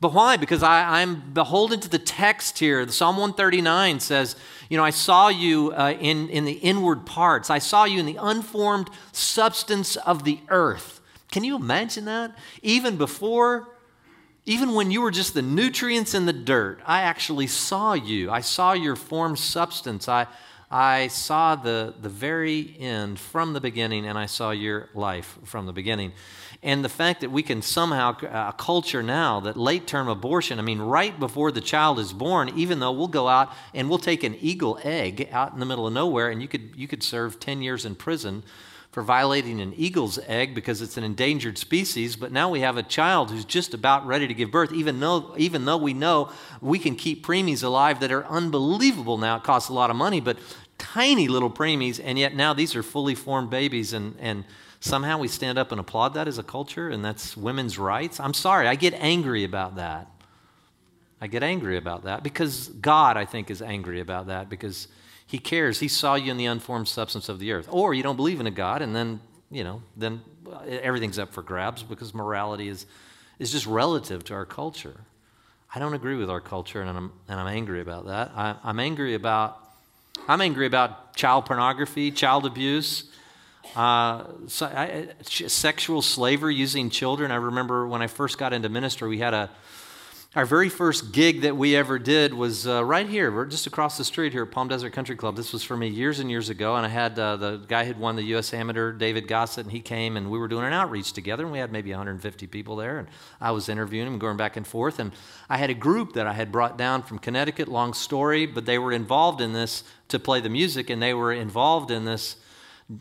But 0.00 0.12
why? 0.12 0.36
Because 0.36 0.64
I, 0.64 1.02
am 1.02 1.32
beholden 1.32 1.78
to 1.80 1.88
the 1.88 2.00
text 2.00 2.58
here. 2.58 2.88
Psalm 2.88 3.16
139 3.16 4.00
says, 4.00 4.34
You 4.68 4.76
know, 4.76 4.84
I 4.84 4.90
saw 4.90 5.28
you 5.28 5.72
uh, 5.72 5.94
in, 6.00 6.28
in 6.30 6.46
the 6.46 6.52
inward 6.52 7.06
parts, 7.06 7.48
I 7.48 7.58
saw 7.58 7.84
you 7.84 8.00
in 8.00 8.06
the 8.06 8.18
unformed 8.20 8.90
substance 9.12 9.94
of 9.96 10.24
the 10.24 10.40
earth. 10.48 11.00
Can 11.34 11.42
you 11.42 11.56
imagine 11.56 12.04
that? 12.04 12.38
Even 12.62 12.96
before, 12.96 13.66
even 14.46 14.72
when 14.72 14.92
you 14.92 15.00
were 15.00 15.10
just 15.10 15.34
the 15.34 15.42
nutrients 15.42 16.14
in 16.14 16.26
the 16.26 16.32
dirt, 16.32 16.78
I 16.86 17.00
actually 17.00 17.48
saw 17.48 17.94
you. 17.94 18.30
I 18.30 18.38
saw 18.38 18.72
your 18.72 18.94
formed 18.94 19.40
substance. 19.40 20.08
I, 20.08 20.28
I 20.70 21.08
saw 21.08 21.56
the, 21.56 21.92
the 22.00 22.08
very 22.08 22.76
end 22.78 23.18
from 23.18 23.52
the 23.52 23.60
beginning, 23.60 24.06
and 24.06 24.16
I 24.16 24.26
saw 24.26 24.52
your 24.52 24.90
life 24.94 25.36
from 25.42 25.66
the 25.66 25.72
beginning. 25.72 26.12
And 26.62 26.84
the 26.84 26.88
fact 26.88 27.22
that 27.22 27.32
we 27.32 27.42
can 27.42 27.62
somehow, 27.62 28.16
uh, 28.22 28.50
a 28.50 28.54
culture 28.56 29.02
now 29.02 29.40
that 29.40 29.56
late 29.56 29.88
term 29.88 30.06
abortion, 30.06 30.60
I 30.60 30.62
mean, 30.62 30.78
right 30.78 31.18
before 31.18 31.50
the 31.50 31.60
child 31.60 31.98
is 31.98 32.12
born, 32.12 32.52
even 32.54 32.78
though 32.78 32.92
we'll 32.92 33.08
go 33.08 33.26
out 33.26 33.52
and 33.74 33.88
we'll 33.88 33.98
take 33.98 34.22
an 34.22 34.36
eagle 34.40 34.78
egg 34.84 35.28
out 35.32 35.52
in 35.52 35.58
the 35.58 35.66
middle 35.66 35.88
of 35.88 35.92
nowhere, 35.92 36.30
and 36.30 36.40
you 36.40 36.46
could, 36.46 36.74
you 36.76 36.86
could 36.86 37.02
serve 37.02 37.40
10 37.40 37.60
years 37.60 37.84
in 37.84 37.96
prison 37.96 38.44
for 38.94 39.02
violating 39.02 39.60
an 39.60 39.74
eagle's 39.76 40.20
egg 40.28 40.54
because 40.54 40.80
it's 40.80 40.96
an 40.96 41.02
endangered 41.02 41.58
species, 41.58 42.14
but 42.14 42.30
now 42.30 42.48
we 42.48 42.60
have 42.60 42.76
a 42.76 42.82
child 42.84 43.28
who's 43.28 43.44
just 43.44 43.74
about 43.74 44.06
ready 44.06 44.28
to 44.28 44.32
give 44.32 44.52
birth, 44.52 44.72
even 44.72 45.00
though, 45.00 45.34
even 45.36 45.64
though 45.64 45.76
we 45.76 45.92
know 45.92 46.30
we 46.60 46.78
can 46.78 46.94
keep 46.94 47.26
preemies 47.26 47.64
alive 47.64 47.98
that 47.98 48.12
are 48.12 48.24
unbelievable 48.26 49.18
now. 49.18 49.38
It 49.38 49.42
costs 49.42 49.68
a 49.68 49.72
lot 49.72 49.90
of 49.90 49.96
money, 49.96 50.20
but 50.20 50.38
tiny 50.78 51.26
little 51.26 51.50
preemies, 51.50 52.00
and 52.02 52.20
yet 52.20 52.36
now 52.36 52.54
these 52.54 52.76
are 52.76 52.84
fully 52.84 53.16
formed 53.16 53.50
babies, 53.50 53.92
and, 53.92 54.14
and 54.20 54.44
somehow 54.78 55.18
we 55.18 55.26
stand 55.26 55.58
up 55.58 55.72
and 55.72 55.80
applaud 55.80 56.14
that 56.14 56.28
as 56.28 56.38
a 56.38 56.44
culture, 56.44 56.88
and 56.88 57.04
that's 57.04 57.36
women's 57.36 57.76
rights. 57.76 58.20
I'm 58.20 58.32
sorry, 58.32 58.68
I 58.68 58.76
get 58.76 58.94
angry 58.94 59.42
about 59.42 59.74
that. 59.74 60.08
I 61.20 61.26
get 61.26 61.42
angry 61.42 61.78
about 61.78 62.04
that 62.04 62.22
because 62.22 62.68
God, 62.68 63.16
I 63.16 63.24
think, 63.24 63.50
is 63.50 63.60
angry 63.60 63.98
about 63.98 64.28
that 64.28 64.48
because 64.48 64.86
he 65.34 65.38
cares. 65.38 65.80
He 65.80 65.88
saw 65.88 66.14
you 66.14 66.30
in 66.30 66.36
the 66.36 66.46
unformed 66.46 66.86
substance 66.86 67.28
of 67.28 67.40
the 67.40 67.50
earth. 67.50 67.66
Or 67.68 67.92
you 67.92 68.04
don't 68.04 68.14
believe 68.14 68.38
in 68.38 68.46
a 68.46 68.52
God, 68.52 68.82
and 68.82 68.94
then, 68.94 69.18
you 69.50 69.64
know, 69.64 69.82
then 69.96 70.22
everything's 70.64 71.18
up 71.18 71.32
for 71.32 71.42
grabs 71.42 71.82
because 71.82 72.14
morality 72.14 72.68
is, 72.68 72.86
is 73.40 73.50
just 73.50 73.66
relative 73.66 74.22
to 74.26 74.34
our 74.34 74.44
culture. 74.44 75.00
I 75.74 75.80
don't 75.80 75.92
agree 75.92 76.14
with 76.14 76.30
our 76.30 76.40
culture, 76.40 76.80
and 76.80 76.88
I'm, 76.88 77.12
and 77.26 77.40
I'm 77.40 77.48
angry 77.48 77.80
about 77.80 78.06
that. 78.06 78.30
I, 78.36 78.54
I'm 78.62 78.78
angry 78.78 79.14
about 79.14 79.60
I'm 80.28 80.40
angry 80.40 80.66
about 80.66 81.16
child 81.16 81.46
pornography, 81.46 82.12
child 82.12 82.46
abuse, 82.46 83.10
uh, 83.74 84.22
sexual 84.46 86.00
slavery 86.00 86.54
using 86.54 86.90
children. 86.90 87.32
I 87.32 87.36
remember 87.50 87.88
when 87.88 88.02
I 88.02 88.06
first 88.06 88.38
got 88.38 88.52
into 88.52 88.68
ministry, 88.68 89.08
we 89.08 89.18
had 89.18 89.34
a 89.34 89.50
our 90.36 90.44
very 90.44 90.68
first 90.68 91.12
gig 91.12 91.42
that 91.42 91.56
we 91.56 91.76
ever 91.76 91.96
did 91.96 92.34
was 92.34 92.66
uh, 92.66 92.84
right 92.84 93.08
here. 93.08 93.30
We're 93.30 93.46
just 93.46 93.68
across 93.68 93.96
the 93.96 94.04
street 94.04 94.32
here 94.32 94.42
at 94.42 94.50
Palm 94.50 94.66
Desert 94.66 94.92
Country 94.92 95.14
Club. 95.14 95.36
This 95.36 95.52
was 95.52 95.62
for 95.62 95.76
me 95.76 95.86
years 95.86 96.18
and 96.18 96.28
years 96.28 96.48
ago, 96.48 96.74
and 96.74 96.84
I 96.84 96.88
had 96.88 97.16
uh, 97.16 97.36
the 97.36 97.58
guy 97.68 97.84
who'd 97.84 98.00
won 98.00 98.16
the 98.16 98.24
U.S. 98.24 98.52
Amateur, 98.52 98.90
David 98.90 99.28
Gossett, 99.28 99.66
and 99.66 99.70
he 99.70 99.78
came, 99.78 100.16
and 100.16 100.32
we 100.32 100.38
were 100.40 100.48
doing 100.48 100.64
an 100.64 100.72
outreach 100.72 101.12
together, 101.12 101.44
and 101.44 101.52
we 101.52 101.60
had 101.60 101.70
maybe 101.70 101.90
150 101.90 102.48
people 102.48 102.74
there, 102.74 102.98
and 102.98 103.06
I 103.40 103.52
was 103.52 103.68
interviewing 103.68 104.08
him, 104.08 104.18
going 104.18 104.36
back 104.36 104.56
and 104.56 104.66
forth, 104.66 104.98
and 104.98 105.12
I 105.48 105.56
had 105.56 105.70
a 105.70 105.74
group 105.74 106.14
that 106.14 106.26
I 106.26 106.32
had 106.32 106.50
brought 106.50 106.76
down 106.76 107.04
from 107.04 107.20
Connecticut. 107.20 107.68
Long 107.68 107.94
story, 107.94 108.44
but 108.44 108.66
they 108.66 108.78
were 108.78 108.90
involved 108.90 109.40
in 109.40 109.52
this 109.52 109.84
to 110.08 110.18
play 110.18 110.40
the 110.40 110.48
music, 110.48 110.90
and 110.90 111.00
they 111.00 111.14
were 111.14 111.32
involved 111.32 111.92
in 111.92 112.06
this. 112.06 112.38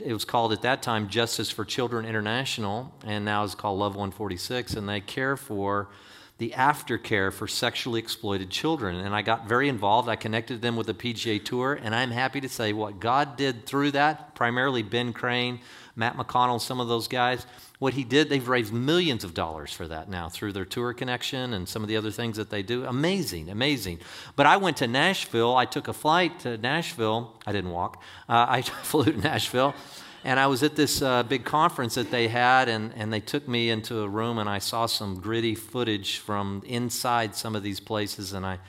It 0.05 0.13
was 0.13 0.23
called 0.23 0.53
at 0.53 0.61
that 0.61 0.83
time 0.83 1.09
Justice 1.09 1.49
for 1.49 1.65
Children 1.65 2.05
International, 2.05 2.93
and 3.03 3.25
now 3.25 3.43
it's 3.43 3.55
called 3.55 3.79
Love 3.79 3.95
146, 3.95 4.75
and 4.75 4.87
they 4.87 5.01
care 5.01 5.35
for 5.35 5.89
the 6.37 6.51
aftercare 6.51 7.31
for 7.31 7.47
sexually 7.47 7.99
exploited 7.99 8.49
children. 8.49 8.95
And 8.97 9.15
I 9.15 9.21
got 9.21 9.47
very 9.47 9.69
involved. 9.69 10.09
I 10.09 10.15
connected 10.15 10.61
them 10.61 10.75
with 10.75 10.87
the 10.87 10.93
PGA 10.93 11.43
Tour, 11.43 11.79
and 11.81 11.93
I'm 11.93 12.11
happy 12.11 12.41
to 12.41 12.49
say 12.49 12.73
what 12.73 12.99
God 12.99 13.37
did 13.37 13.65
through 13.65 13.91
that, 13.91 14.35
primarily 14.35 14.81
Ben 14.81 15.13
Crane, 15.13 15.59
Matt 15.95 16.17
McConnell, 16.17 16.59
some 16.59 16.79
of 16.79 16.87
those 16.87 17.07
guys, 17.07 17.45
what 17.83 17.93
he 17.93 18.03
did, 18.03 18.29
they've 18.29 18.47
raised 18.47 18.71
millions 18.71 19.23
of 19.23 19.33
dollars 19.33 19.73
for 19.73 19.87
that 19.87 20.09
now 20.09 20.29
through 20.29 20.53
their 20.53 20.65
tour 20.65 20.93
connection 20.93 21.53
and 21.53 21.67
some 21.67 21.81
of 21.81 21.89
the 21.89 21.97
other 21.97 22.11
things 22.11 22.37
that 22.37 22.49
they 22.49 22.63
do. 22.63 22.85
Amazing, 22.85 23.49
amazing. 23.49 23.99
But 24.35 24.45
I 24.45 24.57
went 24.57 24.77
to 24.77 24.87
Nashville. 24.87 25.55
I 25.55 25.65
took 25.65 25.89
a 25.89 25.93
flight 25.93 26.39
to 26.39 26.57
Nashville. 26.57 27.33
I 27.45 27.51
didn't 27.51 27.71
walk. 27.71 28.01
Uh, 28.29 28.45
I 28.47 28.61
flew 28.83 29.05
to 29.05 29.17
Nashville. 29.17 29.75
And 30.23 30.39
I 30.39 30.47
was 30.47 30.63
at 30.63 30.75
this 30.75 31.01
uh, 31.01 31.23
big 31.23 31.43
conference 31.43 31.95
that 31.95 32.09
they 32.09 32.29
had, 32.29 32.69
and, 32.69 32.93
and 32.95 33.11
they 33.11 33.19
took 33.19 33.47
me 33.47 33.69
into 33.69 34.01
a 34.01 34.07
room, 34.07 34.37
and 34.37 34.49
I 34.49 34.59
saw 34.59 34.85
some 34.85 35.19
gritty 35.19 35.53
footage 35.53 36.17
from 36.17 36.63
inside 36.65 37.35
some 37.35 37.55
of 37.55 37.63
these 37.63 37.79
places, 37.79 38.31
and 38.31 38.45
I, 38.45 38.59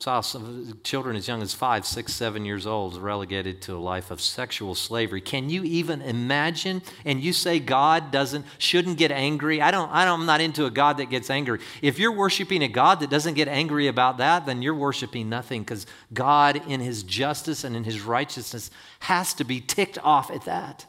Saw 0.00 0.22
some 0.22 0.78
children 0.82 1.14
as 1.14 1.28
young 1.28 1.42
as 1.42 1.52
five, 1.52 1.84
six, 1.84 2.14
seven 2.14 2.46
years 2.46 2.66
old 2.66 2.96
relegated 2.96 3.60
to 3.62 3.74
a 3.74 3.78
life 3.78 4.10
of 4.10 4.18
sexual 4.18 4.74
slavery. 4.74 5.20
Can 5.20 5.50
you 5.50 5.62
even 5.62 6.00
imagine? 6.00 6.80
And 7.04 7.20
you 7.20 7.34
say 7.34 7.58
God 7.58 8.10
doesn't, 8.10 8.46
shouldn't 8.56 8.96
get 8.96 9.12
angry? 9.12 9.60
I 9.60 9.70
don't, 9.70 9.90
I 9.90 10.06
don't, 10.06 10.20
I'm 10.20 10.26
not 10.26 10.40
into 10.40 10.64
a 10.64 10.70
God 10.70 10.96
that 10.96 11.10
gets 11.10 11.28
angry. 11.28 11.60
If 11.82 11.98
you're 11.98 12.12
worshiping 12.12 12.62
a 12.62 12.68
God 12.68 13.00
that 13.00 13.10
doesn't 13.10 13.34
get 13.34 13.46
angry 13.46 13.88
about 13.88 14.16
that, 14.16 14.46
then 14.46 14.62
you're 14.62 14.74
worshiping 14.74 15.28
nothing 15.28 15.64
because 15.64 15.84
God, 16.14 16.62
in 16.66 16.80
His 16.80 17.02
justice 17.02 17.62
and 17.62 17.76
in 17.76 17.84
His 17.84 18.00
righteousness, 18.00 18.70
has 19.00 19.34
to 19.34 19.44
be 19.44 19.60
ticked 19.60 19.98
off 19.98 20.30
at 20.30 20.46
that. 20.46 20.86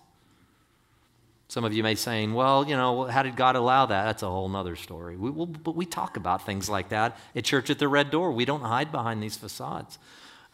Some 1.51 1.65
of 1.65 1.73
you 1.73 1.83
may 1.83 1.91
be 1.91 1.97
saying, 1.97 2.33
well, 2.33 2.65
you 2.65 2.77
know, 2.77 3.03
how 3.03 3.23
did 3.23 3.35
God 3.35 3.57
allow 3.57 3.85
that? 3.85 4.05
That's 4.05 4.23
a 4.23 4.29
whole 4.29 4.55
other 4.55 4.77
story. 4.77 5.17
We, 5.17 5.29
we'll, 5.31 5.47
but 5.47 5.75
we 5.75 5.85
talk 5.85 6.15
about 6.15 6.45
things 6.45 6.69
like 6.69 6.87
that 6.89 7.17
at 7.35 7.43
Church 7.43 7.69
at 7.69 7.77
the 7.77 7.89
Red 7.89 8.09
Door. 8.09 8.31
We 8.31 8.45
don't 8.45 8.61
hide 8.61 8.89
behind 8.89 9.21
these 9.21 9.35
facades. 9.35 9.99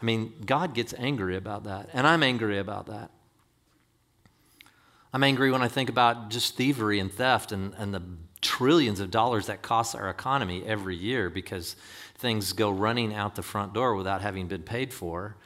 I 0.02 0.04
mean, 0.04 0.32
God 0.44 0.74
gets 0.74 0.92
angry 0.98 1.36
about 1.36 1.62
that, 1.62 1.88
and 1.92 2.04
I'm 2.04 2.24
angry 2.24 2.58
about 2.58 2.86
that. 2.86 3.12
I'm 5.12 5.22
angry 5.22 5.52
when 5.52 5.62
I 5.62 5.68
think 5.68 5.88
about 5.88 6.30
just 6.30 6.56
thievery 6.56 6.98
and 6.98 7.12
theft 7.12 7.52
and, 7.52 7.74
and 7.78 7.94
the 7.94 8.02
trillions 8.40 8.98
of 8.98 9.12
dollars 9.12 9.46
that 9.46 9.62
costs 9.62 9.94
our 9.94 10.10
economy 10.10 10.64
every 10.66 10.96
year 10.96 11.30
because 11.30 11.76
things 12.16 12.52
go 12.52 12.72
running 12.72 13.14
out 13.14 13.36
the 13.36 13.44
front 13.44 13.72
door 13.72 13.94
without 13.94 14.20
having 14.20 14.48
been 14.48 14.62
paid 14.62 14.92
for 14.92 15.36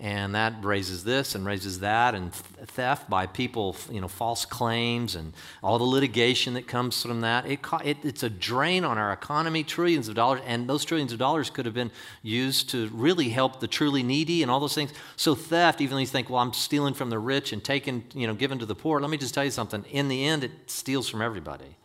and 0.00 0.34
that 0.34 0.54
raises 0.64 1.04
this 1.04 1.34
and 1.34 1.44
raises 1.44 1.80
that 1.80 2.14
and 2.14 2.32
theft 2.32 3.08
by 3.10 3.26
people 3.26 3.76
you 3.90 4.00
know 4.00 4.08
false 4.08 4.46
claims 4.46 5.14
and 5.14 5.34
all 5.62 5.78
the 5.78 5.84
litigation 5.84 6.54
that 6.54 6.66
comes 6.66 7.02
from 7.02 7.20
that. 7.20 7.44
It, 7.44 7.60
it, 7.84 7.98
it's 8.02 8.22
a 8.22 8.30
drain 8.30 8.82
on 8.84 8.96
our 8.96 9.12
economy 9.12 9.62
trillions 9.62 10.08
of 10.08 10.14
dollars 10.14 10.40
and 10.46 10.68
those 10.68 10.86
trillions 10.86 11.12
of 11.12 11.18
dollars 11.18 11.50
could 11.50 11.66
have 11.66 11.74
been 11.74 11.90
used 12.22 12.70
to 12.70 12.88
really 12.88 13.28
help 13.28 13.60
the 13.60 13.68
truly 13.68 14.02
needy 14.02 14.40
and 14.42 14.50
all 14.50 14.58
those 14.58 14.74
things. 14.74 14.92
So 15.16 15.34
theft 15.34 15.82
even 15.82 15.96
though 15.96 16.00
you 16.00 16.06
think 16.06 16.30
well 16.30 16.40
i'm 16.40 16.54
stealing 16.54 16.94
from 16.94 17.10
the 17.10 17.18
rich 17.18 17.52
and 17.52 17.62
taking 17.62 18.04
you 18.14 18.26
know 18.26 18.34
giving 18.34 18.58
to 18.58 18.66
the 18.66 18.74
poor 18.74 19.00
let 19.00 19.10
me 19.10 19.18
just 19.18 19.34
tell 19.34 19.44
you 19.44 19.50
something. 19.50 19.84
In 19.84 20.08
the 20.08 20.24
end 20.24 20.44
it 20.44 20.52
steals 20.66 21.08
from 21.08 21.20
everybody 21.20 21.76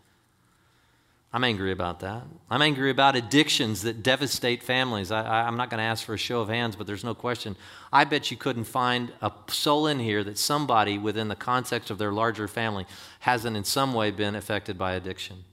I'm 1.35 1.43
angry 1.43 1.73
about 1.73 1.99
that. 1.99 2.23
I'm 2.49 2.61
angry 2.61 2.89
about 2.89 3.17
addictions 3.17 3.81
that 3.81 4.01
devastate 4.01 4.63
families. 4.63 5.11
I, 5.11 5.45
am 5.49 5.57
not 5.57 5.69
going 5.69 5.79
to 5.79 5.83
ask 5.83 6.05
for 6.05 6.13
a 6.13 6.17
show 6.17 6.39
of 6.39 6.47
hands, 6.47 6.77
but 6.77 6.87
there's 6.87 7.03
no 7.03 7.13
question. 7.13 7.57
I 7.91 8.05
bet 8.05 8.31
you 8.31 8.37
couldn't 8.37 8.63
find 8.63 9.11
a 9.21 9.33
soul 9.49 9.87
in 9.87 9.99
here 9.99 10.23
that 10.23 10.37
somebody 10.37 10.97
within 10.97 11.27
the 11.27 11.35
context 11.35 11.89
of 11.91 11.97
their 11.97 12.13
larger 12.13 12.47
family 12.47 12.85
hasn't 13.19 13.57
in 13.57 13.65
some 13.65 13.93
way 13.93 14.11
been 14.11 14.33
affected 14.33 14.77
by 14.77 14.93
addiction. 14.93 15.43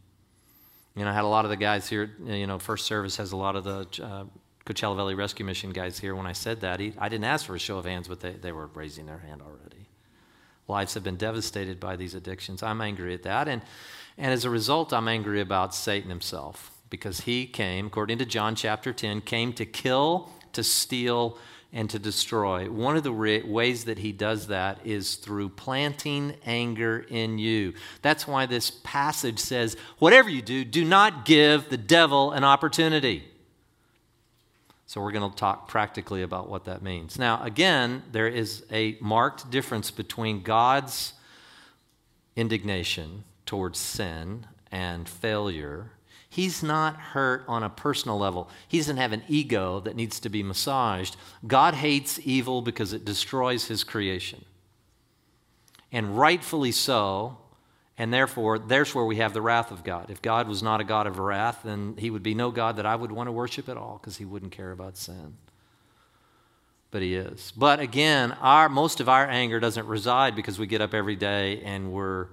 You 0.94 1.04
know, 1.04 1.10
I 1.10 1.14
had 1.14 1.24
a 1.24 1.26
lot 1.26 1.44
of 1.44 1.50
the 1.50 1.56
guys 1.56 1.88
here, 1.88 2.12
you 2.26 2.46
know, 2.46 2.60
First 2.60 2.86
Service 2.86 3.16
has 3.16 3.32
a 3.32 3.36
lot 3.36 3.56
of 3.56 3.64
the 3.64 4.04
uh, 4.04 4.24
Coachella 4.64 4.94
Valley 4.94 5.16
Rescue 5.16 5.44
Mission 5.44 5.70
guys 5.70 5.98
here. 5.98 6.14
When 6.14 6.28
I 6.28 6.32
said 6.32 6.60
that, 6.60 6.78
he, 6.78 6.92
I 6.96 7.08
didn't 7.08 7.24
ask 7.24 7.44
for 7.44 7.56
a 7.56 7.58
show 7.58 7.78
of 7.78 7.86
hands, 7.86 8.06
but 8.06 8.20
they, 8.20 8.34
they 8.34 8.52
were 8.52 8.68
raising 8.68 9.06
their 9.06 9.18
hand 9.18 9.42
already. 9.42 9.81
Lives 10.68 10.94
have 10.94 11.04
been 11.04 11.16
devastated 11.16 11.80
by 11.80 11.96
these 11.96 12.14
addictions. 12.14 12.62
I'm 12.62 12.80
angry 12.80 13.14
at 13.14 13.24
that. 13.24 13.48
And 13.48 13.62
and 14.18 14.32
as 14.32 14.44
a 14.44 14.50
result, 14.50 14.92
I'm 14.92 15.08
angry 15.08 15.40
about 15.40 15.74
Satan 15.74 16.10
himself 16.10 16.70
because 16.90 17.22
he 17.22 17.46
came, 17.46 17.86
according 17.86 18.18
to 18.18 18.26
John 18.26 18.54
chapter 18.54 18.92
10, 18.92 19.22
came 19.22 19.52
to 19.54 19.64
kill, 19.64 20.30
to 20.52 20.62
steal, 20.62 21.38
and 21.72 21.88
to 21.88 21.98
destroy. 21.98 22.70
One 22.70 22.98
of 22.98 23.02
the 23.02 23.12
ways 23.12 23.84
that 23.84 23.98
he 23.98 24.12
does 24.12 24.48
that 24.48 24.80
is 24.84 25.14
through 25.14 25.48
planting 25.50 26.34
anger 26.44 27.06
in 27.08 27.38
you. 27.38 27.72
That's 28.02 28.28
why 28.28 28.44
this 28.44 28.70
passage 28.70 29.38
says, 29.38 29.76
whatever 29.98 30.28
you 30.28 30.42
do, 30.42 30.66
do 30.66 30.84
not 30.84 31.24
give 31.24 31.70
the 31.70 31.78
devil 31.78 32.32
an 32.32 32.44
opportunity. 32.44 33.24
So 34.92 35.00
we're 35.00 35.12
going 35.12 35.30
to 35.30 35.34
talk 35.34 35.68
practically 35.68 36.20
about 36.20 36.50
what 36.50 36.66
that 36.66 36.82
means. 36.82 37.18
Now, 37.18 37.42
again, 37.42 38.02
there 38.12 38.28
is 38.28 38.62
a 38.70 38.98
marked 39.00 39.50
difference 39.50 39.90
between 39.90 40.42
God's 40.42 41.14
indignation 42.36 43.24
towards 43.46 43.78
sin 43.78 44.46
and 44.70 45.08
failure. 45.08 45.92
He's 46.28 46.62
not 46.62 46.96
hurt 46.96 47.42
on 47.48 47.62
a 47.62 47.70
personal 47.70 48.18
level. 48.18 48.50
He 48.68 48.76
doesn't 48.76 48.98
have 48.98 49.14
an 49.14 49.22
ego 49.28 49.80
that 49.80 49.96
needs 49.96 50.20
to 50.20 50.28
be 50.28 50.42
massaged. 50.42 51.16
God 51.46 51.72
hates 51.72 52.20
evil 52.22 52.60
because 52.60 52.92
it 52.92 53.06
destroys 53.06 53.68
his 53.68 53.84
creation. 53.84 54.44
And 55.90 56.18
rightfully 56.18 56.70
so, 56.70 57.38
and 57.98 58.12
therefore, 58.12 58.58
there's 58.58 58.94
where 58.94 59.04
we 59.04 59.16
have 59.16 59.34
the 59.34 59.42
wrath 59.42 59.70
of 59.70 59.84
God. 59.84 60.10
If 60.10 60.22
God 60.22 60.48
was 60.48 60.62
not 60.62 60.80
a 60.80 60.84
God 60.84 61.06
of 61.06 61.18
wrath, 61.18 61.60
then 61.62 61.94
he 61.98 62.10
would 62.10 62.22
be 62.22 62.34
no 62.34 62.50
God 62.50 62.76
that 62.76 62.86
I 62.86 62.96
would 62.96 63.12
want 63.12 63.28
to 63.28 63.32
worship 63.32 63.68
at 63.68 63.76
all 63.76 63.98
because 64.00 64.16
he 64.16 64.24
wouldn't 64.24 64.52
care 64.52 64.72
about 64.72 64.96
sin. 64.96 65.36
But 66.90 67.02
he 67.02 67.14
is. 67.14 67.52
But 67.56 67.80
again, 67.80 68.32
our, 68.40 68.68
most 68.68 69.00
of 69.00 69.08
our 69.08 69.26
anger 69.28 69.60
doesn't 69.60 69.86
reside 69.86 70.34
because 70.34 70.58
we 70.58 70.66
get 70.66 70.80
up 70.80 70.94
every 70.94 71.16
day 71.16 71.62
and 71.62 71.92
we're 71.92 72.28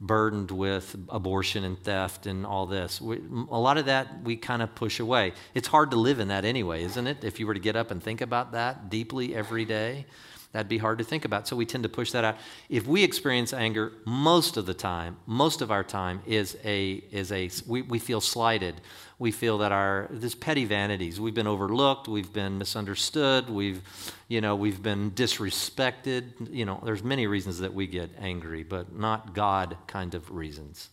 burdened 0.00 0.50
with 0.50 0.96
abortion 1.08 1.64
and 1.64 1.78
theft 1.78 2.26
and 2.26 2.44
all 2.44 2.66
this. 2.66 3.00
We, 3.00 3.18
a 3.50 3.58
lot 3.58 3.78
of 3.78 3.86
that 3.86 4.22
we 4.22 4.36
kind 4.36 4.62
of 4.62 4.74
push 4.74 4.98
away. 5.00 5.32
It's 5.54 5.68
hard 5.68 5.92
to 5.92 5.96
live 5.96 6.18
in 6.18 6.28
that 6.28 6.44
anyway, 6.44 6.82
isn't 6.82 7.06
it? 7.06 7.24
If 7.24 7.38
you 7.38 7.46
were 7.46 7.54
to 7.54 7.60
get 7.60 7.76
up 7.76 7.90
and 7.90 8.02
think 8.02 8.20
about 8.20 8.52
that 8.52 8.90
deeply 8.90 9.34
every 9.34 9.64
day, 9.64 10.06
that'd 10.54 10.68
be 10.68 10.78
hard 10.78 10.98
to 10.98 11.04
think 11.04 11.26
about. 11.26 11.46
So 11.46 11.56
we 11.56 11.66
tend 11.66 11.82
to 11.82 11.90
push 11.90 12.12
that 12.12 12.24
out. 12.24 12.38
If 12.70 12.86
we 12.86 13.04
experience 13.04 13.52
anger 13.52 13.92
most 14.06 14.56
of 14.56 14.64
the 14.64 14.72
time, 14.72 15.18
most 15.26 15.60
of 15.60 15.70
our 15.70 15.84
time 15.84 16.22
is 16.24 16.56
a 16.64 17.02
is 17.10 17.30
a 17.30 17.50
we, 17.66 17.82
we 17.82 17.98
feel 17.98 18.22
slighted 18.22 18.80
we 19.18 19.30
feel 19.30 19.58
that 19.58 19.72
our 19.72 20.08
this 20.10 20.34
petty 20.34 20.64
vanities 20.64 21.20
we've 21.20 21.34
been 21.34 21.46
overlooked 21.46 22.08
we've 22.08 22.32
been 22.32 22.58
misunderstood 22.58 23.48
we've 23.48 23.80
you 24.28 24.40
know 24.40 24.56
we've 24.56 24.82
been 24.82 25.10
disrespected 25.12 26.24
you 26.50 26.64
know 26.64 26.80
there's 26.84 27.02
many 27.02 27.26
reasons 27.26 27.58
that 27.58 27.72
we 27.72 27.86
get 27.86 28.10
angry 28.18 28.62
but 28.62 28.94
not 28.94 29.34
god 29.34 29.76
kind 29.86 30.14
of 30.14 30.30
reasons 30.30 30.90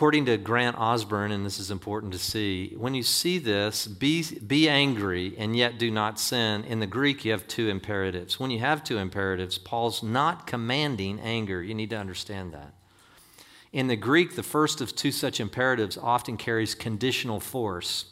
according 0.00 0.24
to 0.24 0.38
grant 0.38 0.78
osborne 0.78 1.30
and 1.30 1.44
this 1.44 1.60
is 1.60 1.70
important 1.70 2.10
to 2.10 2.18
see 2.18 2.72
when 2.78 2.94
you 2.94 3.02
see 3.02 3.36
this 3.36 3.86
be, 3.86 4.24
be 4.46 4.66
angry 4.66 5.34
and 5.36 5.54
yet 5.54 5.78
do 5.78 5.90
not 5.90 6.18
sin. 6.18 6.64
In 6.64 6.80
the 6.80 6.86
greek 6.86 7.22
you 7.22 7.32
have 7.32 7.46
two 7.46 7.68
imperatives. 7.68 8.40
When 8.40 8.50
you 8.50 8.60
have 8.60 8.82
two 8.82 8.96
imperatives 8.96 9.58
paul's 9.58 10.02
not 10.02 10.46
commanding 10.46 11.20
anger. 11.20 11.62
You 11.62 11.74
need 11.74 11.90
to 11.90 11.98
understand 11.98 12.54
that. 12.54 12.72
In 13.74 13.88
the 13.88 13.96
Greek, 13.96 14.36
the 14.36 14.42
first 14.42 14.80
of 14.80 14.96
two 14.96 15.12
such 15.12 15.38
imperatives 15.38 15.98
often 15.98 16.38
carries 16.38 16.74
conditional 16.74 17.38
force. 17.38 18.06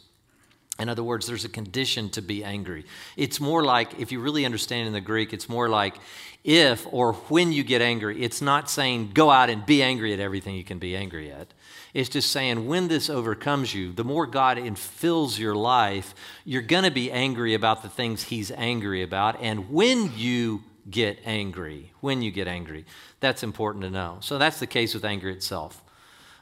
In 0.79 0.89
other 0.89 1.03
words, 1.03 1.27
there's 1.27 1.45
a 1.45 1.49
condition 1.49 2.09
to 2.11 2.21
be 2.21 2.43
angry. 2.43 2.85
It's 3.17 3.39
more 3.39 3.63
like, 3.63 3.99
if 3.99 4.11
you 4.11 4.21
really 4.21 4.45
understand 4.45 4.87
in 4.87 4.93
the 4.93 5.01
Greek, 5.01 5.33
it's 5.33 5.49
more 5.49 5.67
like 5.67 5.95
if 6.43 6.87
or 6.91 7.13
when 7.13 7.51
you 7.51 7.63
get 7.63 7.81
angry. 7.81 8.23
It's 8.23 8.41
not 8.41 8.69
saying 8.69 9.11
go 9.13 9.29
out 9.29 9.49
and 9.49 9.65
be 9.65 9.83
angry 9.83 10.13
at 10.13 10.19
everything 10.19 10.55
you 10.55 10.63
can 10.63 10.79
be 10.79 10.95
angry 10.95 11.31
at. 11.31 11.47
It's 11.93 12.09
just 12.09 12.31
saying 12.31 12.67
when 12.67 12.87
this 12.87 13.09
overcomes 13.09 13.73
you, 13.73 13.91
the 13.91 14.03
more 14.03 14.25
God 14.25 14.57
infills 14.57 15.37
your 15.37 15.55
life, 15.55 16.15
you're 16.45 16.61
going 16.61 16.83
to 16.83 16.91
be 16.91 17.11
angry 17.11 17.55
about 17.55 17.83
the 17.83 17.89
things 17.89 18.23
He's 18.23 18.51
angry 18.51 19.03
about. 19.03 19.41
And 19.41 19.69
when 19.69 20.11
you 20.15 20.63
get 20.89 21.19
angry, 21.25 21.91
when 21.99 22.21
you 22.21 22.31
get 22.31 22.47
angry. 22.47 22.85
That's 23.19 23.43
important 23.43 23.83
to 23.83 23.89
know. 23.89 24.17
So 24.21 24.37
that's 24.37 24.59
the 24.59 24.67
case 24.67 24.93
with 24.93 25.05
anger 25.05 25.29
itself, 25.29 25.83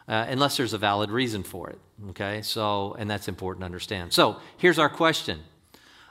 uh, 0.07 0.25
unless 0.29 0.57
there's 0.57 0.73
a 0.73 0.77
valid 0.77 1.11
reason 1.11 1.43
for 1.43 1.69
it. 1.69 1.79
Okay, 2.09 2.41
so, 2.43 2.95
and 2.99 3.09
that's 3.09 3.27
important 3.27 3.61
to 3.61 3.65
understand. 3.65 4.13
So 4.13 4.37
here's 4.57 4.79
our 4.79 4.89
question 4.89 5.39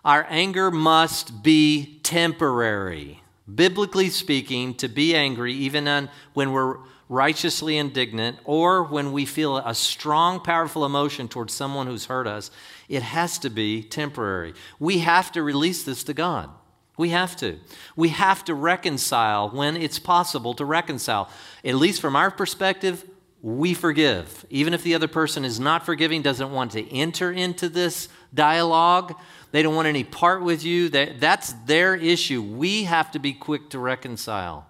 Our 0.05 0.27
anger 0.29 0.71
must 0.71 1.43
be 1.43 2.01
temporary. 2.03 3.23
Biblically 3.53 4.11
speaking, 4.11 4.75
to 4.75 4.89
be 4.89 5.15
angry, 5.15 5.53
even 5.53 5.87
on, 5.87 6.11
when 6.35 6.51
we're 6.51 6.79
righteously 7.09 7.79
indignant 7.79 8.39
or 8.45 8.83
when 8.83 9.13
we 9.13 9.25
feel 9.25 9.59
a 9.59 9.73
strong, 9.73 10.41
powerful 10.41 10.85
emotion 10.85 11.29
towards 11.29 11.55
someone 11.55 11.87
who's 11.87 12.07
hurt 12.07 12.27
us, 12.27 12.51
it 12.89 13.03
has 13.03 13.39
to 13.39 13.49
be 13.49 13.85
temporary. 13.85 14.55
We 14.81 14.99
have 14.99 15.31
to 15.33 15.43
release 15.45 15.85
this 15.85 16.03
to 16.05 16.15
God. 16.15 16.51
We 16.97 17.11
have 17.11 17.37
to. 17.37 17.59
We 17.95 18.09
have 18.09 18.45
to 18.47 18.55
reconcile 18.55 19.51
when 19.51 19.77
it's 19.77 19.99
possible 19.99 20.55
to 20.55 20.65
reconcile. 20.65 21.29
At 21.65 21.75
least 21.75 22.01
from 22.01 22.17
our 22.17 22.31
perspective, 22.31 23.05
we 23.47 23.75
forgive. 23.75 24.45
Even 24.51 24.75
if 24.75 24.83
the 24.83 24.97
other 24.97 25.07
person 25.07 25.45
is 25.45 25.61
not 25.61 25.87
forgiving, 25.87 26.21
doesn't 26.21 26.51
want 26.51 26.73
to 26.73 26.93
enter 26.93 27.31
into 27.31 27.69
this 27.69 28.09
dialogue, 28.35 29.15
they 29.53 29.63
don't 29.63 29.77
want 29.77 29.87
any 29.87 30.03
part 30.03 30.43
with 30.43 30.65
you, 30.65 30.89
that's 30.89 31.53
their 31.65 31.95
issue. 31.95 32.43
We 32.43 32.85
have 32.85 33.13
to 33.13 33.21
be 33.21 33.33
quick 33.33 33.71
to 33.71 33.79
reconcile, 33.79 34.67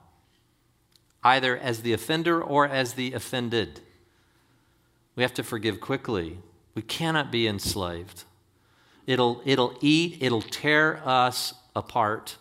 either 1.24 1.56
as 1.56 1.80
the 1.80 1.94
offender 1.94 2.42
or 2.42 2.68
as 2.68 2.92
the 2.92 3.14
offended. 3.14 3.80
We 5.14 5.22
have 5.22 5.32
to 5.34 5.42
forgive 5.42 5.80
quickly. 5.80 6.36
We 6.74 6.82
cannot 6.82 7.32
be 7.32 7.48
enslaved. 7.48 8.24
It'll, 9.06 9.40
it'll 9.46 9.74
eat, 9.80 10.18
it'll 10.20 10.42
tear 10.42 11.00
us 11.02 11.54
apart. 11.74 12.36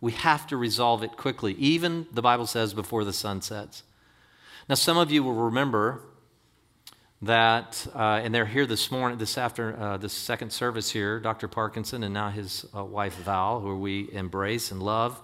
We 0.00 0.12
have 0.12 0.46
to 0.46 0.56
resolve 0.56 1.02
it 1.02 1.18
quickly, 1.18 1.52
even, 1.56 2.06
the 2.10 2.22
Bible 2.22 2.46
says, 2.46 2.72
before 2.72 3.04
the 3.04 3.12
sun 3.12 3.42
sets. 3.42 3.82
Now, 4.68 4.74
some 4.74 4.98
of 4.98 5.10
you 5.10 5.22
will 5.22 5.32
remember 5.32 6.02
that, 7.22 7.86
uh, 7.94 8.20
and 8.22 8.34
they're 8.34 8.44
here 8.44 8.66
this 8.66 8.90
morning, 8.90 9.16
this 9.16 9.38
after 9.38 9.74
uh, 9.80 9.96
this 9.96 10.12
second 10.12 10.52
service 10.52 10.90
here, 10.90 11.20
Dr. 11.20 11.48
Parkinson 11.48 12.02
and 12.02 12.12
now 12.12 12.28
his 12.28 12.66
uh, 12.76 12.84
wife 12.84 13.14
Val, 13.16 13.60
who 13.60 13.78
we 13.78 14.12
embrace 14.12 14.70
and 14.70 14.82
love. 14.82 15.22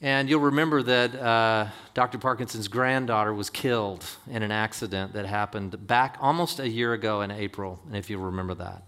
And 0.00 0.30
you'll 0.30 0.42
remember 0.42 0.80
that 0.84 1.16
uh, 1.16 1.66
Dr. 1.92 2.18
Parkinson's 2.18 2.68
granddaughter 2.68 3.34
was 3.34 3.50
killed 3.50 4.04
in 4.30 4.44
an 4.44 4.52
accident 4.52 5.14
that 5.14 5.26
happened 5.26 5.84
back 5.84 6.16
almost 6.20 6.60
a 6.60 6.68
year 6.68 6.92
ago 6.92 7.22
in 7.22 7.32
April, 7.32 7.80
and 7.88 7.96
if 7.96 8.08
you'll 8.08 8.26
remember 8.26 8.54
that, 8.54 8.84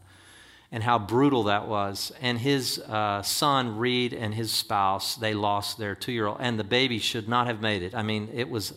and 0.70 0.84
how 0.84 1.00
brutal 1.00 1.42
that 1.44 1.66
was. 1.66 2.12
And 2.20 2.38
his 2.38 2.78
uh, 2.78 3.22
son, 3.22 3.76
Reed, 3.76 4.12
and 4.12 4.34
his 4.34 4.52
spouse, 4.52 5.16
they 5.16 5.34
lost 5.34 5.78
their 5.78 5.96
two 5.96 6.12
year 6.12 6.28
old, 6.28 6.36
and 6.38 6.60
the 6.60 6.64
baby 6.64 7.00
should 7.00 7.28
not 7.28 7.48
have 7.48 7.60
made 7.60 7.82
it. 7.82 7.92
I 7.92 8.04
mean, 8.04 8.28
it 8.32 8.48
was 8.48 8.72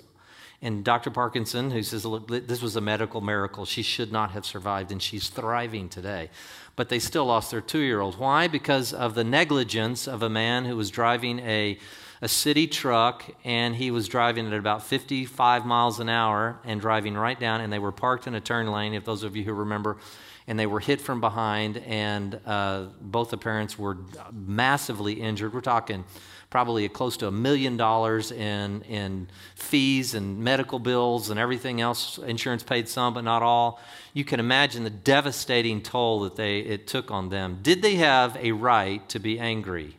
and 0.64 0.84
Dr. 0.84 1.10
Parkinson, 1.10 1.72
who 1.72 1.82
says, 1.82 2.06
look, 2.06 2.28
this 2.28 2.62
was 2.62 2.76
a 2.76 2.82
medical 2.82 3.20
miracle. 3.20 3.66
She 3.66 3.82
should 3.82 4.12
not 4.12 4.32
have 4.32 4.46
survived, 4.46 4.92
and 4.92 5.02
she's 5.02 5.28
thriving 5.28 5.90
today. 5.90 6.30
But 6.76 6.90
they 6.90 7.00
still 7.00 7.26
lost 7.26 7.50
their 7.50 7.62
two 7.62 7.80
year 7.80 8.00
old. 8.00 8.20
Why? 8.20 8.48
Because 8.48 8.94
of 8.94 9.16
the 9.16 9.24
negligence 9.24 10.08
of 10.08 10.22
a 10.22 10.30
man 10.30 10.66
who 10.66 10.76
was 10.76 10.92
driving 10.92 11.40
a, 11.40 11.80
a 12.22 12.28
city 12.28 12.68
truck, 12.68 13.24
and 13.44 13.76
he 13.76 13.90
was 13.90 14.08
driving 14.08 14.46
at 14.46 14.54
about 14.54 14.84
55 14.84 15.66
miles 15.66 16.00
an 16.00 16.10
hour 16.10 16.60
and 16.64 16.80
driving 16.80 17.16
right 17.16 17.40
down, 17.40 17.62
and 17.62 17.74
they 17.74 17.80
were 17.80 17.92
parked 17.92 18.28
in 18.28 18.36
a 18.36 18.42
turn 18.42 18.72
lane, 18.72 18.94
if 18.94 19.04
those 19.04 19.24
of 19.24 19.36
you 19.36 19.44
who 19.44 19.54
remember, 19.54 19.98
and 20.46 20.60
they 20.60 20.68
were 20.68 20.80
hit 20.80 21.02
from 21.02 21.22
behind, 21.22 21.78
and 21.78 22.40
uh, 22.46 22.86
both 23.02 23.32
the 23.32 23.38
parents 23.38 23.80
were 23.80 23.98
massively 24.32 25.14
injured. 25.14 25.56
We're 25.56 25.62
talking 25.62 26.04
probably 26.52 26.88
close 26.90 27.16
to 27.16 27.28
a 27.28 27.32
million 27.32 27.78
dollars 27.78 28.32
in, 28.32 28.82
in 28.84 29.28
fees 29.56 30.14
and 30.14 30.38
medical 30.38 30.80
bills 30.80 31.30
and 31.30 31.40
everything 31.40 31.80
else. 31.80 32.18
Insurance 32.20 32.62
paid 32.62 32.90
some, 32.90 33.14
but 33.14 33.24
not 33.24 33.42
all. 33.42 33.80
You 34.14 34.26
can 34.26 34.40
imagine 34.40 34.84
the 34.84 34.90
devastating 34.90 35.82
toll 35.82 36.20
that 36.20 36.36
they, 36.36 36.60
it 36.60 36.88
took 36.88 37.10
on 37.10 37.30
them. 37.30 37.60
Did 37.64 37.82
they 37.82 37.96
have 37.96 38.36
a 38.36 38.52
right 38.52 39.08
to 39.10 39.18
be 39.18 39.40
angry? 39.40 39.96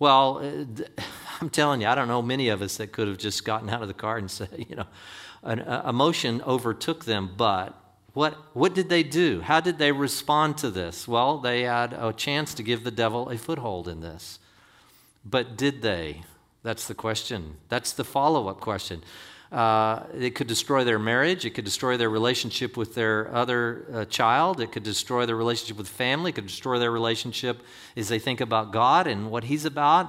Well, 0.00 0.38
uh, 0.38 1.02
I'm 1.40 1.48
telling 1.48 1.80
you, 1.80 1.86
I 1.86 1.94
don't 1.94 2.08
know 2.08 2.22
many 2.22 2.48
of 2.48 2.60
us 2.60 2.76
that 2.78 2.90
could 2.90 3.06
have 3.06 3.18
just 3.18 3.44
gotten 3.44 3.70
out 3.70 3.82
of 3.82 3.88
the 3.88 3.94
car 3.94 4.18
and 4.18 4.28
said, 4.28 4.48
you 4.68 4.74
know, 4.74 4.86
an 5.44 5.60
uh, 5.60 5.86
emotion 5.88 6.42
overtook 6.42 7.04
them, 7.04 7.30
but 7.36 7.72
what, 8.14 8.34
what 8.52 8.74
did 8.74 8.88
they 8.88 9.04
do? 9.04 9.42
How 9.42 9.60
did 9.60 9.78
they 9.78 9.92
respond 9.92 10.58
to 10.58 10.70
this? 10.70 11.06
Well, 11.06 11.38
they 11.38 11.62
had 11.62 11.92
a 11.92 12.12
chance 12.12 12.52
to 12.54 12.64
give 12.64 12.82
the 12.82 12.90
devil 12.90 13.30
a 13.30 13.38
foothold 13.38 13.86
in 13.86 14.00
this. 14.00 14.40
But 15.28 15.56
did 15.56 15.82
they? 15.82 16.22
That's 16.62 16.86
the 16.86 16.94
question. 16.94 17.56
That's 17.68 17.92
the 17.92 18.04
follow 18.04 18.48
up 18.48 18.60
question. 18.60 19.02
Uh, 19.50 20.02
it 20.18 20.34
could 20.34 20.46
destroy 20.46 20.84
their 20.84 20.98
marriage. 20.98 21.44
It 21.44 21.50
could 21.50 21.64
destroy 21.64 21.96
their 21.96 22.10
relationship 22.10 22.76
with 22.76 22.94
their 22.94 23.32
other 23.34 23.86
uh, 23.92 24.04
child. 24.06 24.60
It 24.60 24.72
could 24.72 24.82
destroy 24.82 25.26
their 25.26 25.36
relationship 25.36 25.76
with 25.76 25.88
family. 25.88 26.30
It 26.30 26.34
could 26.34 26.46
destroy 26.46 26.78
their 26.78 26.90
relationship 26.90 27.62
as 27.96 28.08
they 28.08 28.18
think 28.18 28.40
about 28.40 28.72
God 28.72 29.06
and 29.06 29.30
what 29.30 29.44
He's 29.44 29.64
about. 29.64 30.08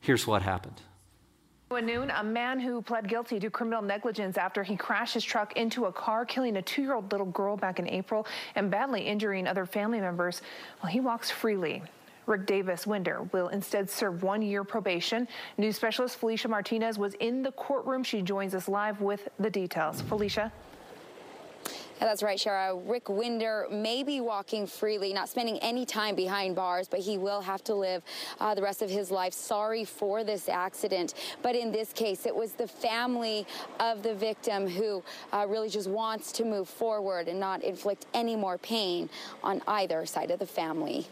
Here's 0.00 0.26
what 0.26 0.42
happened. 0.42 0.80
At 1.72 1.84
noon, 1.84 2.10
a 2.10 2.24
man 2.24 2.58
who 2.58 2.82
pled 2.82 3.06
guilty 3.06 3.38
to 3.38 3.48
criminal 3.48 3.80
negligence 3.80 4.36
after 4.36 4.64
he 4.64 4.76
crashed 4.76 5.14
his 5.14 5.22
truck 5.22 5.56
into 5.56 5.84
a 5.84 5.92
car, 5.92 6.24
killing 6.24 6.56
a 6.56 6.62
two 6.62 6.82
year 6.82 6.94
old 6.94 7.12
little 7.12 7.26
girl 7.26 7.56
back 7.56 7.78
in 7.78 7.88
April 7.88 8.26
and 8.56 8.72
badly 8.72 9.02
injuring 9.02 9.46
other 9.46 9.66
family 9.66 10.00
members, 10.00 10.42
well, 10.82 10.90
he 10.90 10.98
walks 10.98 11.30
freely. 11.30 11.82
Rick 12.30 12.46
Davis 12.46 12.86
Winder 12.86 13.22
will 13.32 13.48
instead 13.48 13.90
serve 13.90 14.22
one 14.22 14.40
year 14.40 14.62
probation. 14.62 15.26
News 15.58 15.74
specialist 15.74 16.16
Felicia 16.16 16.46
Martinez 16.46 16.96
was 16.96 17.14
in 17.14 17.42
the 17.42 17.50
courtroom. 17.52 18.04
She 18.04 18.22
joins 18.22 18.54
us 18.54 18.68
live 18.68 19.00
with 19.00 19.28
the 19.40 19.50
details. 19.50 20.00
Felicia. 20.00 20.52
That's 21.98 22.22
right, 22.22 22.38
Shara. 22.38 22.80
Rick 22.88 23.08
Winder 23.08 23.66
may 23.70 24.04
be 24.04 24.20
walking 24.20 24.66
freely, 24.66 25.12
not 25.12 25.28
spending 25.28 25.58
any 25.58 25.84
time 25.84 26.14
behind 26.14 26.54
bars, 26.54 26.86
but 26.88 27.00
he 27.00 27.18
will 27.18 27.40
have 27.40 27.64
to 27.64 27.74
live 27.74 28.02
uh, 28.38 28.54
the 28.54 28.62
rest 28.62 28.80
of 28.80 28.88
his 28.88 29.10
life. 29.10 29.34
Sorry 29.34 29.84
for 29.84 30.22
this 30.22 30.48
accident. 30.48 31.14
But 31.42 31.56
in 31.56 31.72
this 31.72 31.92
case, 31.92 32.26
it 32.26 32.34
was 32.34 32.52
the 32.52 32.68
family 32.68 33.44
of 33.80 34.04
the 34.04 34.14
victim 34.14 34.68
who 34.68 35.02
uh, 35.32 35.46
really 35.48 35.68
just 35.68 35.90
wants 35.90 36.30
to 36.32 36.44
move 36.44 36.68
forward 36.68 37.26
and 37.26 37.40
not 37.40 37.64
inflict 37.64 38.06
any 38.14 38.36
more 38.36 38.56
pain 38.56 39.10
on 39.42 39.60
either 39.66 40.06
side 40.06 40.30
of 40.30 40.38
the 40.38 40.46
family. 40.46 41.08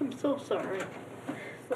I'm 0.00 0.12
so 0.18 0.38
sorry. 0.38 0.80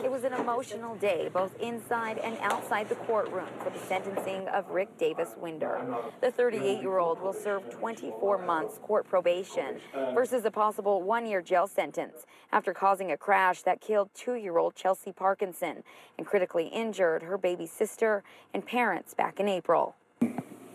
It 0.02 0.10
was 0.10 0.24
an 0.24 0.32
emotional 0.32 0.96
day, 0.96 1.30
both 1.32 1.58
inside 1.60 2.18
and 2.18 2.37
outside 2.40 2.88
the 2.88 2.96
courtroom, 2.96 3.46
for 3.62 3.70
the 3.70 3.78
sentencing 3.78 4.48
of 4.48 4.68
Rick 4.70 4.98
Davis 4.98 5.30
Winder. 5.38 5.80
The 6.20 6.32
38 6.32 6.80
year 6.80 6.98
old 6.98 7.20
will 7.20 7.32
serve 7.32 7.70
24 7.70 8.38
months 8.38 8.78
court 8.78 9.06
probation 9.08 9.78
versus 10.12 10.44
a 10.44 10.50
possible 10.50 11.02
one 11.02 11.26
year 11.26 11.40
jail 11.40 11.68
sentence 11.68 12.26
after 12.50 12.74
causing 12.74 13.12
a 13.12 13.16
crash 13.16 13.62
that 13.62 13.80
killed 13.80 14.10
two 14.14 14.34
year 14.34 14.58
old 14.58 14.74
Chelsea 14.74 15.12
Parkinson 15.12 15.84
and 16.18 16.26
critically 16.26 16.66
injured 16.66 17.22
her 17.22 17.38
baby 17.38 17.66
sister 17.66 18.24
and 18.52 18.66
parents 18.66 19.14
back 19.14 19.38
in 19.38 19.48
April. 19.48 19.94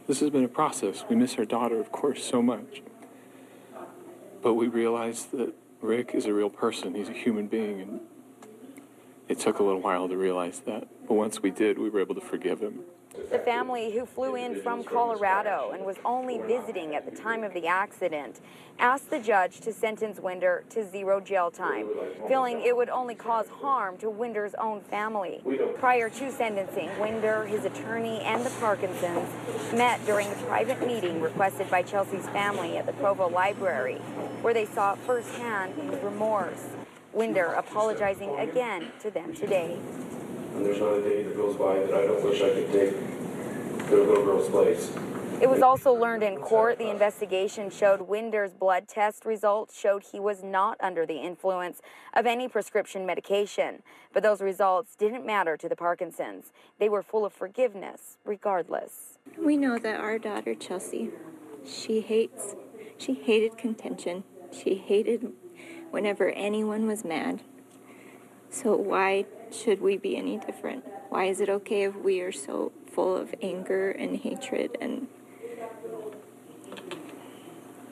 This 0.10 0.22
has 0.22 0.32
been 0.32 0.44
a 0.44 0.48
process. 0.48 1.06
We 1.08 1.16
miss 1.16 1.36
our 1.36 1.46
daughter, 1.46 1.80
of 1.80 1.92
course, 1.92 2.24
so 2.24 2.42
much. 2.42 2.82
But 4.42 4.56
we 4.56 4.68
realized 4.68 5.30
that 5.34 5.54
Rick 5.82 6.16
is 6.16 6.26
a 6.26 6.34
real 6.34 6.50
person. 6.50 6.96
He's 6.96 7.10
a 7.10 7.14
human 7.14 7.46
being, 7.46 7.80
and 7.80 8.00
it 9.28 9.38
took 9.38 9.60
a 9.60 9.64
little 9.64 9.82
while 9.82 10.10
to 10.10 10.18
realize 10.18 10.62
that. 10.62 10.88
But 11.08 11.14
once 11.14 11.44
we 11.44 11.52
did, 11.52 11.78
we 11.78 11.92
were 11.92 12.00
able 12.00 12.16
to 12.16 12.22
forgive 12.22 12.60
him. 12.60 12.80
The 13.32 13.40
family, 13.40 13.92
who 13.92 14.06
flew 14.06 14.36
in 14.36 14.62
from 14.62 14.84
Colorado 14.84 15.72
and 15.74 15.86
was 15.86 15.98
only 16.04 16.40
visiting 16.40 16.96
at 16.96 17.06
the 17.06 17.16
time 17.16 17.44
of 17.44 17.54
the 17.54 17.68
accident, 17.68 18.40
asked 18.80 19.10
the 19.10 19.20
judge 19.20 19.60
to 19.62 19.74
sentence 19.74 20.20
Winder 20.20 20.64
to 20.70 20.90
zero 20.90 21.20
jail 21.20 21.52
time, 21.52 21.88
feeling 22.28 22.62
it 22.62 22.76
would 22.76 22.90
only 22.90 23.16
cause 23.16 23.48
harm 23.48 23.98
to 23.98 24.10
Winder's 24.10 24.56
own 24.56 24.82
family. 24.82 25.42
Prior 25.78 26.10
to 26.10 26.32
sentencing, 26.32 26.90
Winder, 26.98 27.46
his 27.46 27.66
attorney, 27.66 28.22
and 28.22 28.46
the 28.46 28.50
Parkinsons 28.52 29.28
met 29.74 30.04
during 30.06 30.32
a 30.32 30.36
private 30.36 30.86
meeting 30.86 31.22
requested 31.22 31.70
by 31.70 31.84
Chelsea's 31.84 32.28
family 32.30 32.78
at 32.78 32.86
the 32.86 32.94
Provo 32.94 33.28
Library, 33.28 33.96
where 34.42 34.54
they 34.54 34.66
saw 34.66 34.96
firsthand 34.96 35.76
his 35.76 36.02
remorse. 36.02 36.66
Winder 37.14 37.46
apologizing 37.46 38.38
again 38.40 38.92
to 39.02 39.12
them 39.12 39.34
today. 39.34 39.78
And 40.56 40.66
there's 40.66 40.80
not 40.80 40.94
a 40.94 41.02
day 41.02 41.24
that 41.24 41.36
goes 41.36 41.56
by 41.56 41.80
that 41.80 41.94
I 41.94 42.06
don't 42.06 42.24
wish 42.24 42.42
I 42.42 42.50
could 42.50 42.72
take 42.72 43.90
their 43.90 44.00
little 44.00 44.24
girl's 44.26 44.50
place. 44.50 44.92
It 45.42 45.50
was 45.50 45.62
also 45.62 45.94
learned 45.94 46.22
in 46.22 46.36
court 46.36 46.78
the 46.78 46.90
investigation 46.90 47.70
showed 47.70 48.02
Winder's 48.02 48.52
blood 48.52 48.90
test 48.90 49.24
results 49.24 49.80
showed 49.80 50.04
he 50.12 50.20
was 50.20 50.44
not 50.44 50.76
under 50.82 51.06
the 51.06 51.16
influence 51.16 51.82
of 52.14 52.26
any 52.26 52.50
prescription 52.50 53.06
medication. 53.06 53.82
But 54.12 54.22
those 54.22 54.42
results 54.42 54.98
didn't 54.98 55.26
matter 55.26 55.56
to 55.56 55.70
the 55.70 55.78
Parkinsons. 55.78 56.52
They 56.78 56.90
were 56.90 57.02
full 57.02 57.24
of 57.24 57.32
forgiveness, 57.32 58.18
regardless. 58.26 59.18
We 59.38 59.56
know 59.56 59.80
that 59.80 60.02
our 60.02 60.20
daughter 60.20 60.56
Chelsea, 60.56 61.12
she 61.66 62.02
hates, 62.02 62.56
she 62.98 63.14
hated 63.14 63.58
contention. 63.58 64.26
She 64.52 64.76
hated 64.76 65.32
whenever 65.90 66.30
anyone 66.32 66.86
was 66.86 67.06
mad. 67.06 67.44
So 68.50 68.76
why 68.76 69.26
should 69.54 69.82
we 69.82 69.98
be 69.98 70.18
any 70.18 70.38
different? 70.38 70.86
Why 71.10 71.26
is 71.26 71.42
it 71.42 71.50
okay 71.50 71.84
if 71.84 71.96
we 71.96 72.22
are 72.22 72.32
so 72.32 72.72
full 72.92 73.16
of 73.16 73.34
anger 73.42 73.92
and 73.92 74.18
hatred 74.18 74.78
and 74.82 75.08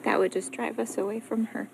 that 0.08 0.18
would 0.18 0.32
just 0.32 0.52
drive 0.52 0.78
us 0.78 0.96
away 0.96 1.20
from 1.20 1.44
her. 1.46 1.68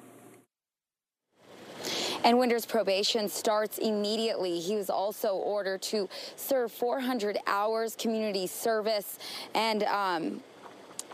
And 2.25 2.39
Winder's 2.39 2.65
probation 2.65 3.29
starts 3.29 3.77
immediately. 3.79 4.59
He 4.59 4.77
was 4.77 4.89
also 4.89 5.35
ordered 5.35 5.83
to 5.83 6.09
serve 6.37 6.73
400 6.73 7.39
hours 7.47 7.95
community 7.95 8.47
service 8.47 9.19
and 9.55 9.83
um, 9.85 10.43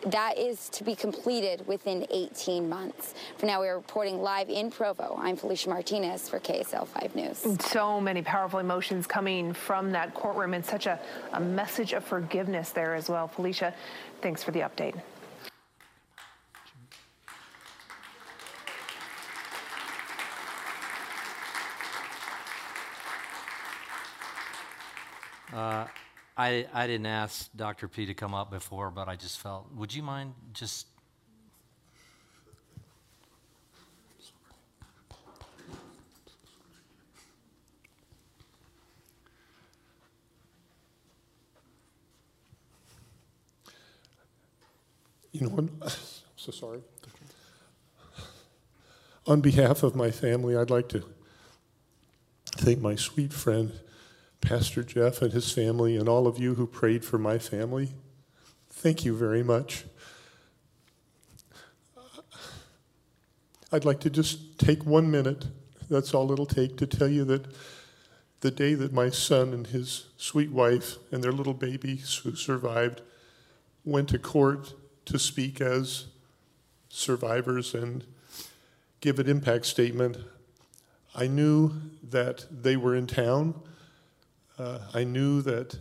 that 0.07 0.39
is 0.39 0.69
to 0.71 0.85
be 0.85 0.95
completed 0.95 1.67
within 1.67 2.07
18 2.11 2.69
months. 2.69 3.15
For 3.39 3.47
now, 3.47 3.61
we 3.61 3.69
are 3.69 3.77
reporting 3.77 4.23
live 4.23 4.49
in 4.49 4.71
Provo. 4.71 5.19
I'm 5.21 5.37
Felicia 5.37 5.69
Martinez 5.69 6.29
for 6.29 6.41
KSL 6.41 6.87
5 6.87 7.15
News. 7.15 7.47
So 7.67 8.01
many 8.01 8.23
powerful 8.23 8.59
emotions 8.59 9.07
coming 9.07 9.53
from 9.53 9.93
that 9.93 10.15
courtroom 10.15 10.55
and 10.55 10.65
such 10.65 10.87
a, 10.87 10.99
a 11.33 11.41
message 11.41 11.93
of 11.93 12.05
forgiveness 12.05 12.71
there 12.71 12.95
as 12.95 13.09
well. 13.09 13.29
Felicia, 13.29 13.75
thanks 14.23 14.43
for 14.43 14.51
the 14.51 14.61
update. 14.61 15.01
Uh, 25.53 25.85
I, 26.41 26.67
I 26.73 26.87
didn't 26.87 27.05
ask 27.05 27.51
Dr. 27.55 27.87
P 27.87 28.07
to 28.07 28.15
come 28.15 28.33
up 28.33 28.51
before, 28.51 28.91
but 28.91 29.11
I 29.11 29.17
just 29.17 29.39
felt, 29.39 29.71
would 29.75 29.95
you 29.95 30.03
mind 30.03 30.33
just 30.55 30.87
You 45.33 45.47
know, 45.47 45.55
I'm 45.59 45.71
so 46.37 46.51
sorry. 46.53 46.81
On 49.27 49.41
behalf 49.41 49.83
of 49.83 49.95
my 49.95 50.11
family, 50.11 50.57
I'd 50.57 50.71
like 50.71 50.89
to 50.89 51.05
thank 52.57 52.81
my 52.81 52.97
sweet 52.97 53.33
friend, 53.33 53.73
Pastor 54.41 54.83
Jeff, 54.83 55.23
and 55.23 55.33
his 55.33 55.53
family, 55.53 55.97
and 55.97 56.09
all 56.09 56.27
of 56.27 56.39
you 56.39 56.55
who 56.55 56.67
prayed 56.67 57.05
for 57.05 57.19
my 57.19 57.39
family. 57.39 57.91
Thank 58.71 59.05
you 59.05 59.17
very 59.17 59.43
much. 59.43 59.85
I'd 63.73 63.85
like 63.85 64.01
to 64.01 64.11
just 64.11 64.59
take 64.59 64.85
one 64.85 65.11
minute, 65.11 65.47
that's 65.89 66.13
all 66.13 66.33
it'll 66.33 66.47
take, 66.47 66.77
to 66.79 66.87
tell 66.87 67.09
you 67.09 67.25
that 67.27 67.47
the 68.41 68.51
day 68.51 68.75
that 68.75 68.93
my 68.93 69.11
son 69.11 69.53
and 69.53 69.67
his 69.67 70.07
sweet 70.17 70.51
wife 70.51 70.97
and 71.13 71.23
their 71.23 71.33
little 71.33 71.55
baby 71.55 71.97
who 71.97 72.35
survived 72.35 73.03
went 73.85 74.09
to 74.09 74.19
court 74.19 74.75
to 75.05 75.19
speak 75.19 75.61
as 75.61 76.07
survivors 76.89 77.75
and 77.75 78.05
give 79.01 79.19
an 79.19 79.29
impact 79.29 79.67
statement, 79.67 80.17
I 81.15 81.27
knew 81.27 81.73
that 82.03 82.47
they 82.51 82.77
were 82.77 82.95
in 82.95 83.07
town. 83.07 83.55
Uh, 84.61 84.79
I 84.93 85.05
knew 85.05 85.41
that 85.41 85.79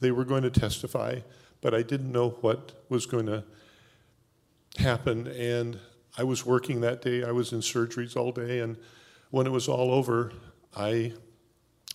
they 0.00 0.10
were 0.10 0.26
going 0.26 0.42
to 0.42 0.50
testify, 0.50 1.20
but 1.62 1.72
I 1.72 1.80
didn't 1.80 2.12
know 2.12 2.30
what 2.42 2.72
was 2.90 3.06
going 3.06 3.24
to 3.24 3.44
happen. 4.76 5.26
And 5.28 5.78
I 6.18 6.24
was 6.24 6.44
working 6.44 6.82
that 6.82 7.00
day, 7.00 7.24
I 7.24 7.30
was 7.30 7.54
in 7.54 7.60
surgeries 7.60 8.16
all 8.16 8.30
day, 8.30 8.58
and 8.58 8.76
when 9.30 9.46
it 9.46 9.50
was 9.50 9.68
all 9.68 9.90
over, 9.90 10.32
I 10.76 11.14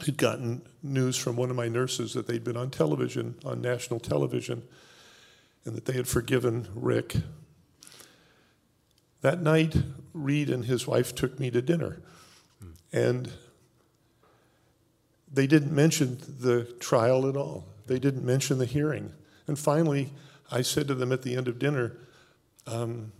had 0.03 0.17
gotten 0.17 0.63
news 0.81 1.15
from 1.15 1.35
one 1.35 1.51
of 1.51 1.55
my 1.55 1.67
nurses 1.67 2.13
that 2.13 2.25
they'd 2.25 2.43
been 2.43 2.57
on 2.57 2.71
television, 2.71 3.35
on 3.45 3.61
national 3.61 3.99
television, 3.99 4.63
and 5.63 5.75
that 5.75 5.85
they 5.85 5.93
had 5.93 6.07
forgiven 6.07 6.67
Rick. 6.73 7.17
That 9.21 9.43
night, 9.43 9.75
Reed 10.11 10.49
and 10.49 10.65
his 10.65 10.87
wife 10.87 11.13
took 11.13 11.39
me 11.39 11.51
to 11.51 11.61
dinner, 11.61 12.01
and 12.91 13.31
they 15.35 15.47
didn't 15.47 15.73
mention 15.73 16.17
the 16.39 16.63
trial 16.79 17.27
at 17.27 17.35
all. 17.35 17.65
They 17.87 17.99
didn't 17.99 18.25
mention 18.25 18.57
the 18.57 18.65
hearing. 18.65 19.11
And 19.47 19.59
finally, 19.59 20.09
I 20.51 20.61
said 20.61 20.87
to 20.87 20.95
them 20.95 21.11
at 21.11 21.21
the 21.21 21.35
end 21.35 21.47
of 21.47 21.59
dinner, 21.59 21.97
um, 22.65 23.11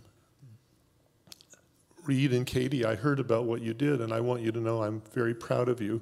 Reed 2.04 2.32
and 2.32 2.46
Katie, 2.46 2.84
I 2.84 2.94
heard 2.94 3.20
about 3.20 3.44
what 3.44 3.60
you 3.60 3.74
did, 3.74 4.00
and 4.00 4.12
I 4.12 4.20
want 4.20 4.40
you 4.40 4.50
to 4.52 4.60
know 4.60 4.82
I'm 4.82 5.02
very 5.12 5.34
proud 5.34 5.68
of 5.68 5.80
you. 5.80 6.00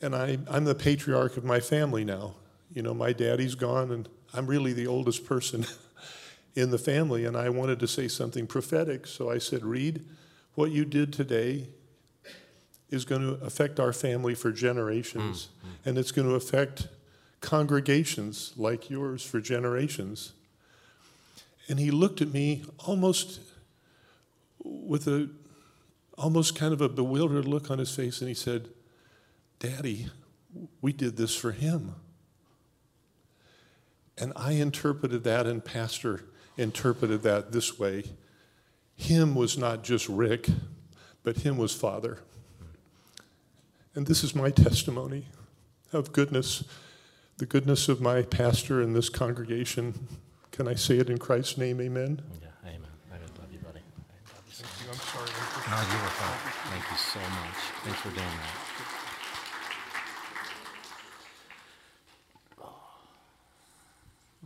And 0.00 0.14
I, 0.14 0.38
I'm 0.48 0.64
the 0.64 0.74
patriarch 0.74 1.36
of 1.36 1.44
my 1.44 1.58
family 1.58 2.04
now. 2.04 2.36
You 2.72 2.82
know, 2.82 2.94
my 2.94 3.12
daddy's 3.12 3.56
gone, 3.56 3.90
and 3.90 4.08
I'm 4.32 4.46
really 4.46 4.72
the 4.72 4.86
oldest 4.86 5.26
person 5.26 5.66
in 6.54 6.70
the 6.70 6.78
family, 6.78 7.24
and 7.24 7.36
I 7.36 7.48
wanted 7.48 7.80
to 7.80 7.88
say 7.88 8.06
something 8.06 8.46
prophetic. 8.46 9.06
So 9.06 9.30
I 9.30 9.38
said, 9.38 9.64
Reed, 9.64 10.04
what 10.54 10.70
you 10.70 10.84
did 10.84 11.12
today 11.12 11.68
is 12.90 13.04
going 13.04 13.20
to 13.20 13.44
affect 13.44 13.78
our 13.78 13.92
family 13.92 14.34
for 14.34 14.50
generations, 14.50 15.48
mm-hmm. 15.58 15.88
and 15.88 15.98
it's 15.98 16.12
going 16.12 16.28
to 16.28 16.34
affect 16.34 16.88
congregations 17.40 18.52
like 18.56 18.90
yours 18.90 19.22
for 19.22 19.40
generations. 19.40 20.32
And 21.68 21.78
he 21.78 21.90
looked 21.90 22.22
at 22.22 22.32
me 22.32 22.64
almost 22.86 23.40
with 24.62 25.06
a 25.06 25.28
almost 26.16 26.56
kind 26.56 26.72
of 26.72 26.80
a 26.80 26.88
bewildered 26.88 27.44
look 27.44 27.70
on 27.70 27.78
his 27.78 27.94
face, 27.94 28.20
and 28.20 28.28
he 28.28 28.34
said, 28.34 28.68
Daddy, 29.60 30.08
we 30.80 30.92
did 30.92 31.16
this 31.16 31.34
for 31.34 31.52
him. 31.52 31.94
And 34.20 34.32
I 34.34 34.52
interpreted 34.52 35.22
that, 35.24 35.46
and 35.46 35.64
Pastor 35.64 36.24
interpreted 36.56 37.22
that 37.22 37.52
this 37.52 37.78
way 37.78 38.04
Him 38.96 39.34
was 39.34 39.56
not 39.56 39.84
just 39.84 40.08
Rick, 40.08 40.48
but 41.22 41.38
Him 41.38 41.56
was 41.56 41.72
Father. 41.72 42.18
And 43.98 44.06
this 44.06 44.22
is 44.22 44.32
my 44.32 44.50
testimony 44.50 45.26
of 45.92 46.12
goodness, 46.12 46.62
the 47.38 47.46
goodness 47.46 47.88
of 47.88 48.00
my 48.00 48.22
pastor 48.22 48.80
and 48.80 48.94
this 48.94 49.08
congregation. 49.08 50.06
Can 50.52 50.68
I 50.68 50.74
say 50.76 50.98
it 50.98 51.10
in 51.10 51.18
Christ's 51.18 51.58
name? 51.58 51.80
Amen. 51.80 52.22
Yeah, 52.40 52.46
amen. 52.64 52.86
I 53.10 53.16
love 53.16 53.52
you, 53.52 53.58
buddy. 53.58 53.80
I 53.80 54.36
love 54.36 54.44
you 54.46 54.52
so 54.52 54.62
Thank 54.62 54.86
you. 54.86 54.92
I'm 54.92 54.98
sorry. 55.00 55.26
No, 55.68 55.78
you 55.82 55.98
were 56.00 56.14
fine. 56.14 56.38
Thank 56.70 56.84
you 56.92 56.96
so 56.96 57.18
much. 57.18 57.58
Thanks 57.82 57.98
for 57.98 58.10
doing 58.10 58.22
that. 58.22 58.56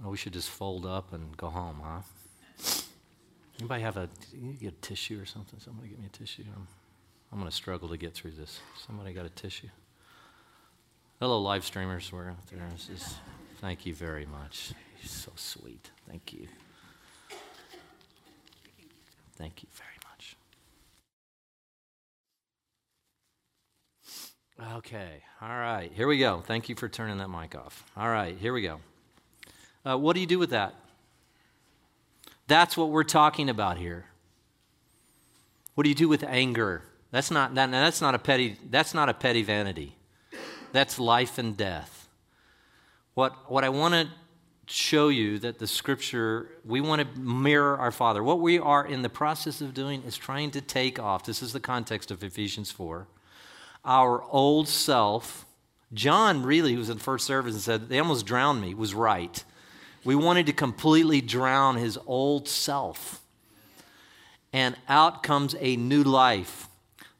Oh, 0.06 0.10
we 0.12 0.16
should 0.16 0.32
just 0.32 0.48
fold 0.48 0.86
up 0.86 1.12
and 1.12 1.36
go 1.36 1.48
home, 1.48 1.82
huh? 1.84 2.00
Anybody 3.58 3.82
have 3.82 3.98
a, 3.98 4.08
get 4.58 4.72
a 4.72 4.76
tissue 4.80 5.20
or 5.20 5.26
something? 5.26 5.60
Somebody 5.60 5.90
get 5.90 5.98
me 5.98 6.06
a 6.06 6.16
tissue. 6.16 6.44
I'm, 6.56 6.66
I'm 7.32 7.38
going 7.38 7.48
to 7.50 7.56
struggle 7.56 7.88
to 7.88 7.96
get 7.96 8.12
through 8.12 8.32
this. 8.32 8.60
Somebody 8.86 9.14
got 9.14 9.24
a 9.24 9.30
tissue? 9.30 9.68
Hello, 11.18 11.40
live 11.40 11.64
streamers. 11.64 12.12
We're 12.12 12.28
out 12.28 12.46
there. 12.50 12.60
Just, 12.76 13.16
thank 13.60 13.86
you 13.86 13.94
very 13.94 14.26
much. 14.26 14.72
You're 15.00 15.08
so 15.08 15.32
sweet. 15.34 15.90
Thank 16.08 16.34
you. 16.34 16.46
Thank 19.36 19.62
you 19.62 19.68
very 19.72 19.88
much. 20.10 20.36
Okay, 24.76 25.22
all 25.40 25.48
right, 25.48 25.90
here 25.92 26.06
we 26.06 26.18
go. 26.18 26.42
Thank 26.46 26.68
you 26.68 26.76
for 26.76 26.88
turning 26.88 27.18
that 27.18 27.28
mic 27.28 27.56
off. 27.56 27.82
All 27.96 28.08
right, 28.08 28.36
here 28.36 28.52
we 28.52 28.62
go. 28.62 28.80
Uh, 29.84 29.96
what 29.96 30.14
do 30.14 30.20
you 30.20 30.26
do 30.26 30.38
with 30.38 30.50
that? 30.50 30.74
That's 32.46 32.76
what 32.76 32.90
we're 32.90 33.02
talking 33.02 33.48
about 33.48 33.78
here. 33.78 34.04
What 35.74 35.84
do 35.84 35.88
you 35.88 35.96
do 35.96 36.08
with 36.08 36.22
anger? 36.22 36.82
That's 37.12 37.30
not, 37.30 37.54
that, 37.54 37.70
that's 37.70 38.00
not, 38.00 38.14
a, 38.14 38.18
petty, 38.18 38.56
that's 38.70 38.94
not 38.94 39.08
a 39.08 39.14
petty 39.14 39.42
vanity. 39.42 39.94
That's 40.72 40.98
life 40.98 41.38
and 41.38 41.56
death. 41.56 42.08
What, 43.14 43.50
what 43.50 43.62
I 43.62 43.68
want 43.68 43.92
to 43.94 44.08
show 44.66 45.08
you 45.08 45.38
that 45.40 45.58
the 45.58 45.66
scripture, 45.66 46.48
we 46.64 46.80
want 46.80 47.02
to 47.02 47.20
mirror 47.20 47.76
our 47.76 47.92
Father. 47.92 48.22
What 48.22 48.40
we 48.40 48.58
are 48.58 48.86
in 48.86 49.02
the 49.02 49.10
process 49.10 49.60
of 49.60 49.74
doing 49.74 50.02
is 50.04 50.16
trying 50.16 50.50
to 50.52 50.62
take 50.62 50.98
off, 50.98 51.26
this 51.26 51.42
is 51.42 51.52
the 51.52 51.60
context 51.60 52.10
of 52.10 52.24
Ephesians 52.24 52.70
4, 52.70 53.06
our 53.84 54.22
old 54.30 54.66
self. 54.66 55.44
John 55.92 56.42
really, 56.42 56.72
who 56.72 56.78
was 56.78 56.88
in 56.88 56.96
first 56.96 57.26
service 57.26 57.52
and 57.52 57.62
said, 57.62 57.90
they 57.90 57.98
almost 57.98 58.24
drowned 58.24 58.62
me, 58.62 58.72
was 58.72 58.94
right. 58.94 59.44
We 60.04 60.14
wanted 60.14 60.46
to 60.46 60.54
completely 60.54 61.20
drown 61.20 61.76
his 61.76 61.98
old 62.06 62.48
self. 62.48 63.20
And 64.54 64.76
out 64.88 65.22
comes 65.22 65.54
a 65.60 65.76
new 65.76 66.02
life. 66.02 66.68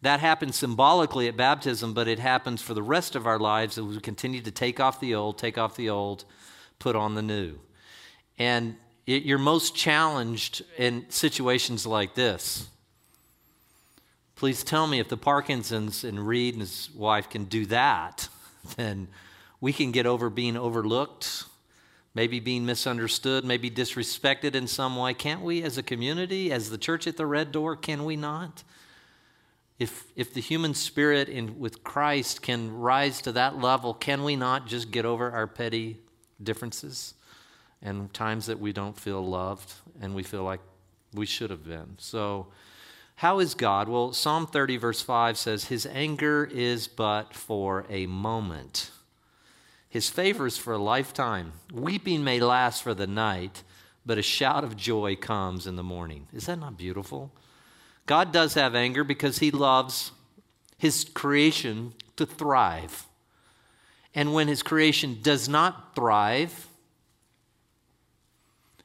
That 0.03 0.21
happens 0.21 0.57
symbolically 0.57 1.29
at 1.29 1.37
baptism, 1.37 1.95
but 1.95 2.09
it 2.09 2.19
happens 2.19 2.61
for 2.61 2.75
the 2.75 2.83
rest 2.83 3.15
of 3.17 3.27
our 3.27 3.39
lives 3.39 3.79
as 3.79 3.85
we 3.85 4.01
continue 4.01 4.41
to 4.43 4.51
take 4.51 4.81
off 4.81 5.01
the 5.01 5.15
old, 5.15 5.39
take 5.39 5.57
off 5.57 5.77
the 5.77 5.91
old, 5.91 6.25
put 6.79 6.97
on 6.97 7.15
the 7.15 7.23
new. 7.23 7.59
And 8.39 8.77
it, 9.07 9.23
you're 9.23 9.39
most 9.39 9.77
challenged 9.77 10.65
in 10.77 11.07
situations 11.09 11.87
like 11.87 12.15
this. 12.15 12.69
Please 14.35 14.65
tell 14.65 14.89
me 14.89 14.99
if 14.99 15.09
the 15.09 15.17
Parkinsons 15.17 16.03
and 16.03 16.27
Reed 16.27 16.55
and 16.55 16.63
his 16.63 16.91
wife 16.95 17.31
can 17.31 17.45
do 17.45 17.65
that, 17.67 18.29
then 18.77 19.07
we 19.61 19.73
can 19.73 19.93
get 19.93 20.07
over 20.07 20.29
being 20.29 20.57
overlooked 20.57 21.45
maybe 22.15 22.41
being 22.41 22.67
misunderstood, 22.67 23.45
maybe 23.45 23.71
disrespected 23.71 24.55
in 24.55 24.67
some 24.67 24.97
way. 24.97 25.15
Can't 25.15 25.43
we, 25.43 25.63
as 25.63 25.79
a 25.79 25.83
community, 25.83 26.53
as 26.53 26.71
the 26.71 26.79
church 26.79 27.07
at 27.07 27.17
the 27.17 27.27
Red 27.27 27.53
Door, 27.53 27.77
can 27.77 28.05
we 28.05 28.17
not? 28.17 28.63
If, 29.83 30.05
if 30.17 30.35
the 30.35 30.41
human 30.41 30.75
spirit 30.75 31.29
in, 31.29 31.59
with 31.59 31.83
Christ 31.83 32.43
can 32.43 32.79
rise 32.79 33.21
to 33.23 33.33
that 33.33 33.59
level, 33.59 33.95
can 33.95 34.25
we 34.25 34.37
not 34.37 34.67
just 34.67 34.91
get 34.91 35.05
over 35.05 35.31
our 35.31 35.47
petty 35.47 35.99
differences 36.43 37.15
and 37.81 38.13
times 38.13 38.47
that 38.47 38.61
we 38.61 38.73
don't 38.73 38.99
feel 38.99 39.27
loved 39.27 39.73
and 40.01 40.15
we 40.15 40.23
feel 40.23 40.45
like 40.45 40.61
we 41.13 41.27
should 41.27 41.51
have 41.51 41.65
been? 41.65 41.97
So, 41.99 42.49
how 43.17 43.39
is 43.41 43.55
God? 43.55 43.89
Well, 43.89 44.13
Psalm 44.13 44.47
30, 44.47 44.79
verse 44.79 45.03
5 45.03 45.37
says, 45.37 45.65
His 45.67 45.87
anger 45.87 46.49
is 46.53 46.89
but 46.89 47.35
for 47.35 47.85
a 47.89 48.07
moment 48.07 48.91
his 49.93 50.09
favor 50.09 50.47
is 50.47 50.57
for 50.57 50.73
a 50.73 50.79
lifetime. 50.79 51.53
Weeping 51.71 52.25
may 52.25 52.41
last 52.41 52.83
for 52.83 52.95
the 52.95 53.07
night, 53.07 53.63
but 54.07 54.17
a 54.17 54.23
shout 54.23 54.65
of 54.65 54.75
joy 54.75 55.17
comes 55.17 55.67
in 55.67 55.77
the 55.77 55.83
morning. 55.83 56.29
Is 56.33 56.47
that 56.47 56.59
not 56.59 56.79
beautiful? 56.79 57.31
God 58.07 58.33
does 58.33 58.55
have 58.55 58.75
anger 58.75 59.05
because 59.05 59.39
he 59.39 59.51
loves 59.51 60.13
his 60.79 61.05
creation 61.05 61.95
to 62.17 62.27
thrive. 62.27 63.07
And 64.15 64.35
when 64.35 64.49
his 64.49 64.63
creation 64.63 65.19
does 65.23 65.49
not 65.49 65.95
thrive, 65.95 66.67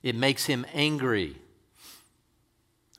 it 0.03 0.15
makes 0.15 0.45
him 0.45 0.65
angry. 0.73 1.36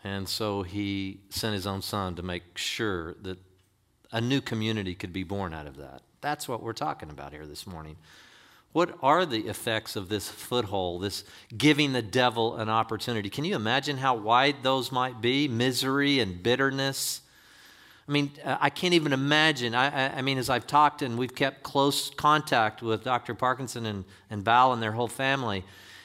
And 0.04 0.28
so 0.28 0.62
he 0.62 1.20
sent 1.30 1.54
his 1.54 1.66
own 1.66 1.82
son 1.82 2.14
to 2.16 2.22
make 2.22 2.58
sure 2.58 3.14
that 3.22 3.38
a 4.12 4.20
new 4.20 4.40
community 4.40 4.94
could 4.94 5.12
be 5.12 5.22
born 5.22 5.54
out 5.54 5.66
of 5.66 5.76
that. 5.76 6.02
That's 6.20 6.48
what 6.48 6.62
we're 6.62 6.72
talking 6.72 7.10
about 7.10 7.32
here 7.32 7.46
this 7.46 7.66
morning. 7.66 7.96
What 8.72 8.98
are 9.02 9.24
the 9.24 9.46
effects 9.46 9.96
of 9.96 10.08
this 10.08 10.28
foothold, 10.28 11.02
this 11.02 11.24
giving 11.56 11.92
the 11.92 12.02
devil 12.02 12.56
an 12.56 12.68
opportunity? 12.68 13.30
Can 13.30 13.44
you 13.44 13.56
imagine 13.56 13.96
how 13.96 14.14
wide 14.14 14.56
those 14.62 14.92
might 14.92 15.20
be? 15.20 15.48
Misery 15.48 16.20
and 16.20 16.42
bitterness. 16.42 17.22
I 18.06 18.12
mean, 18.12 18.30
uh, 18.44 18.56
I 18.60 18.70
can't 18.70 18.94
even 18.94 19.12
imagine. 19.12 19.74
I, 19.74 20.18
I, 20.18 20.22
mean, 20.22 20.38
as 20.38 20.48
I've 20.48 20.66
talked 20.66 21.02
and 21.02 21.18
we've 21.18 21.34
kept 21.34 21.62
close 21.62 22.10
contact 22.10 22.82
with 22.82 23.04
Dr. 23.04 23.34
Parkinson 23.34 23.86
and, 23.86 24.04
and 24.30 24.42
Val 24.42 24.72
and 24.72 24.82
their 24.82 24.92
whole 24.92 25.08
family, 25.08 25.64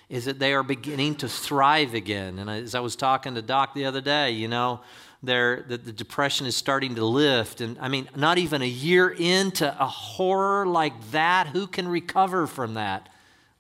is 0.10 0.26
that 0.26 0.40
they 0.40 0.54
are 0.54 0.64
beginning 0.64 1.16
to 1.16 1.30
thrive 1.30 1.94
again. 1.94 2.40
And 2.40 2.50
as 2.50 2.76
I 2.76 2.82
was 2.82 2.96
talking 2.96 3.36
to 3.36 3.42
Doc 3.42 3.74
the 3.74 3.86
other 3.86 4.02
day, 4.02 4.32
you 4.32 4.48
know, 4.48 4.82
the, 5.24 5.64
the 5.78 5.94
depression 5.94 6.46
is 6.46 6.56
starting 6.56 6.96
to 6.96 7.06
lift. 7.06 7.62
And 7.62 7.78
I 7.80 7.88
mean, 7.88 8.10
not 8.16 8.38
even 8.38 8.62
a 8.62 8.68
year 8.68 9.10
into 9.10 9.68
a 9.82 9.88
horror 9.88 10.66
like 10.66 11.12
that, 11.12 11.48
who 11.48 11.66
can 11.66 11.88
recover 11.88 12.46
from 12.46 12.74
that? 12.74 13.10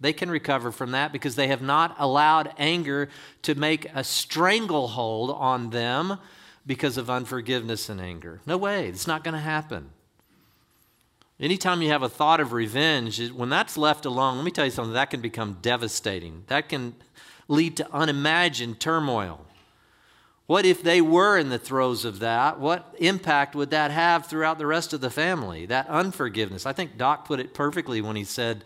They 0.02 0.12
can 0.12 0.30
recover 0.30 0.73
from 0.73 0.91
that 0.91 1.13
because 1.13 1.36
they 1.36 1.47
have 1.47 1.62
not 1.62 1.95
allowed 1.97 2.54
anger 2.58 3.08
to 3.43 3.56
make 3.56 3.88
a 3.95 4.04
stranglehold 4.04 5.32
on 5.32 5.69
them 5.69 6.17
because 6.67 6.97
of 6.97 7.10
unforgiveness 7.10 7.88
and 7.88 8.02
anger. 8.02 8.41
No 8.45 8.58
way, 8.58 8.89
it's 8.89 9.08
not 9.08 9.23
going 9.23 9.34
to 9.34 9.39
happen. 9.39 9.89
Anytime 11.39 11.82
you 11.82 11.89
have 11.89 12.04
a 12.04 12.10
thought 12.10 12.41
of 12.41 12.52
revenge, 12.52 13.32
when 13.32 13.49
that's 13.49 13.78
left 13.78 14.06
alone, 14.06 14.36
let 14.36 14.45
me 14.45 14.52
tell 14.52 14.65
you 14.65 14.71
something, 14.71 14.93
that 14.93 15.10
can 15.10 15.21
become 15.21 15.58
devastating. 15.62 16.43
That 16.47 16.67
can 16.67 16.95
lead 17.47 17.78
to 17.78 17.93
unimagined 17.93 18.80
turmoil. 18.80 19.45
What 20.45 20.65
if 20.65 20.84
they 20.84 20.99
were 20.99 21.38
in 21.38 21.49
the 21.49 21.58
throes 21.58 22.03
of 22.03 22.19
that? 22.19 22.60
What 22.60 22.93
impact 22.99 23.56
would 23.56 23.69
that 23.69 23.91
have 23.91 24.25
throughout 24.25 24.58
the 24.58 24.65
rest 24.67 24.91
of 24.91 24.99
the 24.99 25.10
family? 25.10 25.65
That 25.65 25.88
unforgiveness. 25.88 26.65
I 26.65 26.73
think 26.73 26.97
Doc 26.97 27.25
put 27.25 27.39
it 27.39 27.53
perfectly 27.53 28.01
when 28.01 28.17
he 28.17 28.25
said 28.25 28.65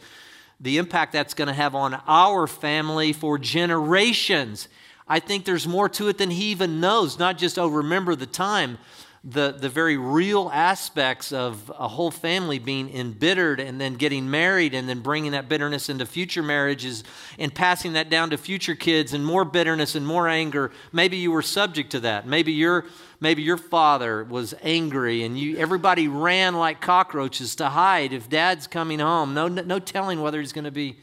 the 0.59 0.79
impact 0.79 1.13
that's 1.13 1.35
going 1.35 1.49
to 1.49 1.53
have 1.53 1.75
on 1.75 2.01
our 2.07 2.47
family 2.47 3.13
for 3.13 3.37
generations. 3.37 4.67
I 5.07 5.19
think 5.19 5.45
there's 5.45 5.67
more 5.67 5.87
to 5.89 6.07
it 6.07 6.17
than 6.17 6.31
he 6.31 6.45
even 6.45 6.79
knows, 6.79 7.19
not 7.19 7.37
just, 7.37 7.59
oh, 7.59 7.67
remember 7.67 8.15
the 8.15 8.25
time 8.25 8.79
the, 9.23 9.51
the 9.51 9.69
very 9.69 9.97
real 9.97 10.49
aspects 10.53 11.31
of 11.31 11.71
a 11.77 11.87
whole 11.87 12.11
family 12.11 12.59
being 12.59 12.93
embittered 12.95 13.59
and 13.59 13.81
then 13.81 13.95
getting 13.95 14.29
married 14.29 14.73
and 14.73 14.87
then 14.87 15.01
bringing 15.01 15.31
that 15.31 15.49
bitterness 15.49 15.89
into 15.89 16.05
future 16.05 16.43
marriages 16.43 17.03
and 17.39 17.53
passing 17.53 17.93
that 17.93 18.09
down 18.09 18.29
to 18.29 18.37
future 18.37 18.75
kids 18.75 19.13
and 19.13 19.25
more 19.25 19.43
bitterness 19.43 19.95
and 19.95 20.05
more 20.05 20.27
anger. 20.27 20.71
Maybe 20.91 21.17
you 21.17 21.31
were 21.31 21.41
subject 21.41 21.91
to 21.91 21.99
that. 22.01 22.27
Maybe 22.27 22.53
your, 22.53 22.85
maybe 23.19 23.41
your 23.41 23.57
father 23.57 24.23
was 24.23 24.53
angry 24.61 25.23
and 25.23 25.37
you, 25.37 25.57
everybody 25.57 26.07
ran 26.07 26.53
like 26.53 26.79
cockroaches 26.79 27.55
to 27.57 27.69
hide 27.69 28.13
if 28.13 28.29
dad's 28.29 28.67
coming 28.67 28.99
home. 28.99 29.33
No, 29.33 29.47
no 29.47 29.79
telling 29.79 30.21
whether 30.21 30.39
he's 30.39 30.53
going 30.53 30.65
to 30.65 30.71
be, 30.71 30.97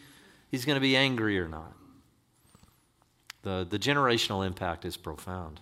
he's 0.50 0.64
going 0.64 0.76
to 0.76 0.80
be 0.80 0.96
angry 0.96 1.38
or 1.38 1.48
not. 1.48 1.72
The, 3.42 3.66
the 3.68 3.78
generational 3.78 4.46
impact 4.46 4.86
is 4.86 4.96
profound 4.96 5.60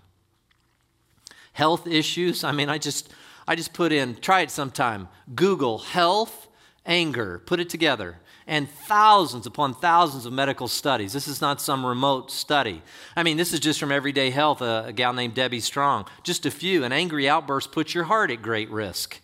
health 1.53 1.87
issues. 1.87 2.45
I 2.45 2.53
mean, 2.53 2.69
I 2.69 2.79
just 2.79 3.13
I 3.47 3.55
just 3.55 3.73
put 3.73 3.93
in, 3.93 4.17
try 4.17 4.41
it 4.41 4.51
sometime. 4.51 5.09
Google 5.35 5.79
health, 5.79 6.49
anger, 6.87 7.43
put 7.45 7.61
it 7.61 7.69
together. 7.69 8.19
And 8.47 8.69
thousands 8.69 9.47
upon 9.47 9.75
thousands 9.75 10.27
of 10.27 10.33
medical 10.33 10.67
studies. 10.67 11.13
This 11.13 11.29
is 11.29 11.41
not 11.41 11.61
some 11.61 11.87
remote 11.87 12.31
study. 12.31 12.83
I 13.17 13.23
mean, 13.23 13.37
this 13.37 13.53
is 13.53 13.61
just 13.61 13.79
from 13.79 13.93
Everyday 13.93 14.31
Health, 14.31 14.61
a, 14.61 14.87
a 14.89 14.93
gal 14.93 15.13
named 15.13 15.35
Debbie 15.35 15.61
Strong. 15.61 16.07
Just 16.25 16.45
a 16.45 16.51
few. 16.51 16.83
An 16.83 16.93
angry 16.93 17.29
outburst 17.29 17.71
puts 17.71 17.95
your 17.95 18.05
heart 18.05 18.31
at 18.33 18.43
great 18.43 18.69
risk. 18.71 19.21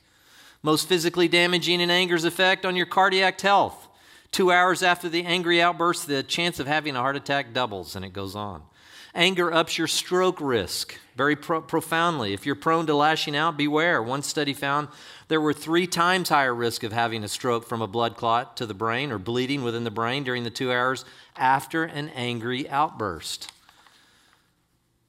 Most 0.62 0.88
physically 0.88 1.29
damaging 1.29 1.81
in 1.81 1.91
anger's 1.91 2.25
effect 2.25 2.64
on 2.64 2.77
your 2.77 2.87
cardiac 2.87 3.41
health. 3.41 3.88
Two 4.31 4.53
hours 4.53 4.83
after 4.83 5.09
the 5.09 5.25
angry 5.25 5.61
outburst, 5.61 6.07
the 6.07 6.23
chance 6.23 6.61
of 6.61 6.67
having 6.67 6.95
a 6.95 7.01
heart 7.01 7.17
attack 7.17 7.53
doubles, 7.53 7.97
and 7.97 8.05
it 8.05 8.12
goes 8.12 8.37
on. 8.37 8.62
Anger 9.19 9.53
ups 9.53 9.77
your 9.77 9.89
stroke 9.89 10.41
risk 10.41 10.97
very 11.17 11.35
pro- 11.35 11.61
profoundly. 11.61 12.35
If 12.35 12.47
you're 12.47 12.55
prone 12.55 12.87
to 12.87 12.95
lashing 12.95 13.35
out, 13.35 13.57
beware. 13.57 14.01
One 14.01 14.23
study 14.23 14.55
found 14.55 14.87
there 15.27 15.41
were 15.41 15.53
three 15.53 15.89
times 15.89 16.29
higher 16.29 16.55
risk 16.55 16.85
of 16.85 16.93
having 16.93 17.25
a 17.25 17.29
stroke 17.29 17.67
from 17.67 17.83
a 17.83 17.89
blood 17.89 18.17
clot 18.17 18.57
to 18.59 18.65
the 18.65 18.75
brain 18.75 19.11
or 19.11 19.19
bleeding 19.19 19.65
within 19.65 19.83
the 19.83 19.91
brain 19.91 20.23
during 20.23 20.45
the 20.45 20.51
two 20.51 20.71
hours 20.71 21.05
after 21.35 21.83
an 21.83 22.11
angry 22.11 22.71
outburst. 22.71 23.51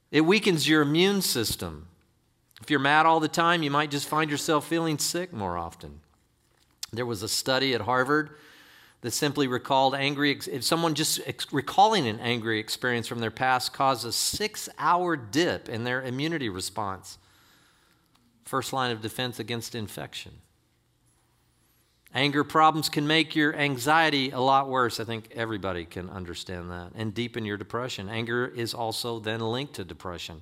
It 0.10 0.22
weakens 0.22 0.68
your 0.68 0.82
immune 0.82 1.22
system. 1.22 1.86
If 2.64 2.72
you're 2.72 2.80
mad 2.80 3.06
all 3.06 3.20
the 3.20 3.28
time, 3.28 3.62
you 3.62 3.70
might 3.70 3.92
just 3.92 4.10
find 4.10 4.32
yourself 4.32 4.68
feeling 4.68 4.98
sick 4.98 5.32
more 5.32 5.56
often. 5.56 6.00
There 6.92 7.06
was 7.06 7.22
a 7.22 7.30
study 7.30 7.76
at 7.76 7.82
Harvard 7.82 8.32
that 9.02 9.12
simply 9.12 9.48
recalled 9.48 9.96
angry, 9.96 10.32
if 10.32 10.64
someone 10.64 10.94
just 10.94 11.22
recalling 11.52 12.08
an 12.08 12.20
angry 12.20 12.60
experience 12.60 13.08
from 13.08 13.20
their 13.20 13.32
past 13.32 13.72
caused 13.72 14.06
a 14.06 14.12
six 14.12 14.68
hour 14.78 15.16
dip 15.16 15.70
in 15.70 15.86
their 15.86 16.02
immunity 16.02 16.50
response. 16.50 17.18
First 18.44 18.74
line 18.74 18.92
of 18.92 19.02
defense 19.02 19.40
against 19.40 19.74
infection. 19.74 20.34
Anger 22.14 22.44
problems 22.44 22.90
can 22.90 23.06
make 23.06 23.36
your 23.36 23.56
anxiety 23.56 24.32
a 24.32 24.40
lot 24.40 24.68
worse. 24.68 25.00
I 25.00 25.04
think 25.04 25.30
everybody 25.36 25.86
can 25.86 26.10
understand 26.10 26.72
that. 26.72 26.92
And 26.96 27.14
deepen 27.14 27.46
your 27.46 27.58
depression. 27.58 28.10
Anger 28.10 28.48
is 28.48 28.74
also 28.74 29.20
then 29.20 29.40
linked 29.40 29.76
to 29.76 29.84
depression. 29.84 30.42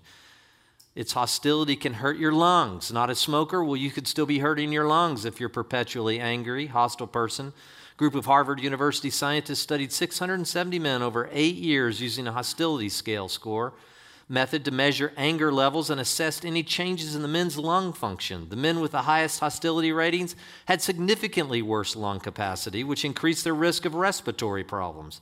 Its 0.96 1.12
hostility 1.12 1.76
can 1.76 1.96
hurt 1.96 2.18
your 2.18 2.32
lungs. 2.32 2.92
Not 2.92 3.10
a 3.10 3.16
smoker? 3.16 3.64
Well, 3.64 3.76
you 3.76 3.92
could 3.92 4.08
still 4.08 4.26
be 4.26 4.40
hurting 4.40 4.72
your 4.72 4.88
lungs 4.88 5.26
if 5.26 5.42
you're 5.42 5.50
perpetually 5.50 6.20
angry, 6.22 6.68
hostile 6.68 7.06
person 7.06 7.54
group 7.98 8.14
of 8.14 8.28
Harvard 8.28 8.62
University 8.62 9.10
scientists 9.10 9.60
studied 9.60 9.92
670 9.92 10.78
men 10.80 11.02
over 11.02 11.28
eight 11.32 11.56
years 11.56 12.00
using 12.00 12.28
a 12.28 12.32
hostility 12.32 12.90
scale 12.90 13.28
score 13.28 13.74
method 14.30 14.66
to 14.66 14.72
measure 14.72 15.14
anger 15.16 15.52
levels 15.52 15.90
and 15.90 16.02
assessed 16.02 16.46
any 16.46 16.62
changes 16.62 17.16
in 17.16 17.22
the 17.22 17.28
men's 17.28 17.58
lung 17.58 17.94
function. 17.94 18.50
The 18.50 18.56
men 18.56 18.82
with 18.82 18.92
the 18.92 19.04
highest 19.04 19.40
hostility 19.40 19.92
ratings 19.92 20.36
had 20.66 20.82
significantly 20.82 21.62
worse 21.62 21.96
lung 21.96 22.20
capacity, 22.20 22.84
which 22.84 23.06
increased 23.06 23.44
their 23.44 23.56
risk 23.56 23.86
of 23.86 23.96
respiratory 23.96 24.64
problems. 24.64 25.22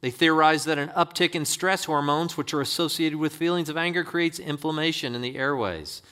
They 0.00 0.10
theorized 0.10 0.66
that 0.66 0.78
an 0.78 0.90
uptick 0.90 1.34
in 1.34 1.44
stress 1.44 1.84
hormones, 1.86 2.36
which 2.36 2.54
are 2.54 2.60
associated 2.60 3.18
with 3.18 3.34
feelings 3.34 3.68
of 3.68 3.76
anger, 3.76 4.04
creates 4.04 4.38
inflammation 4.38 5.14
in 5.14 5.22
the 5.22 5.36
airways. 5.36 6.02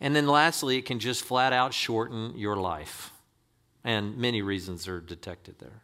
And 0.00 0.16
then 0.16 0.26
lastly, 0.26 0.78
it 0.78 0.86
can 0.86 0.98
just 0.98 1.24
flat 1.24 1.52
out 1.52 1.74
shorten 1.74 2.38
your 2.38 2.56
life 2.56 3.13
and 3.84 4.16
many 4.16 4.42
reasons 4.42 4.88
are 4.88 5.00
detected 5.00 5.56
there. 5.58 5.82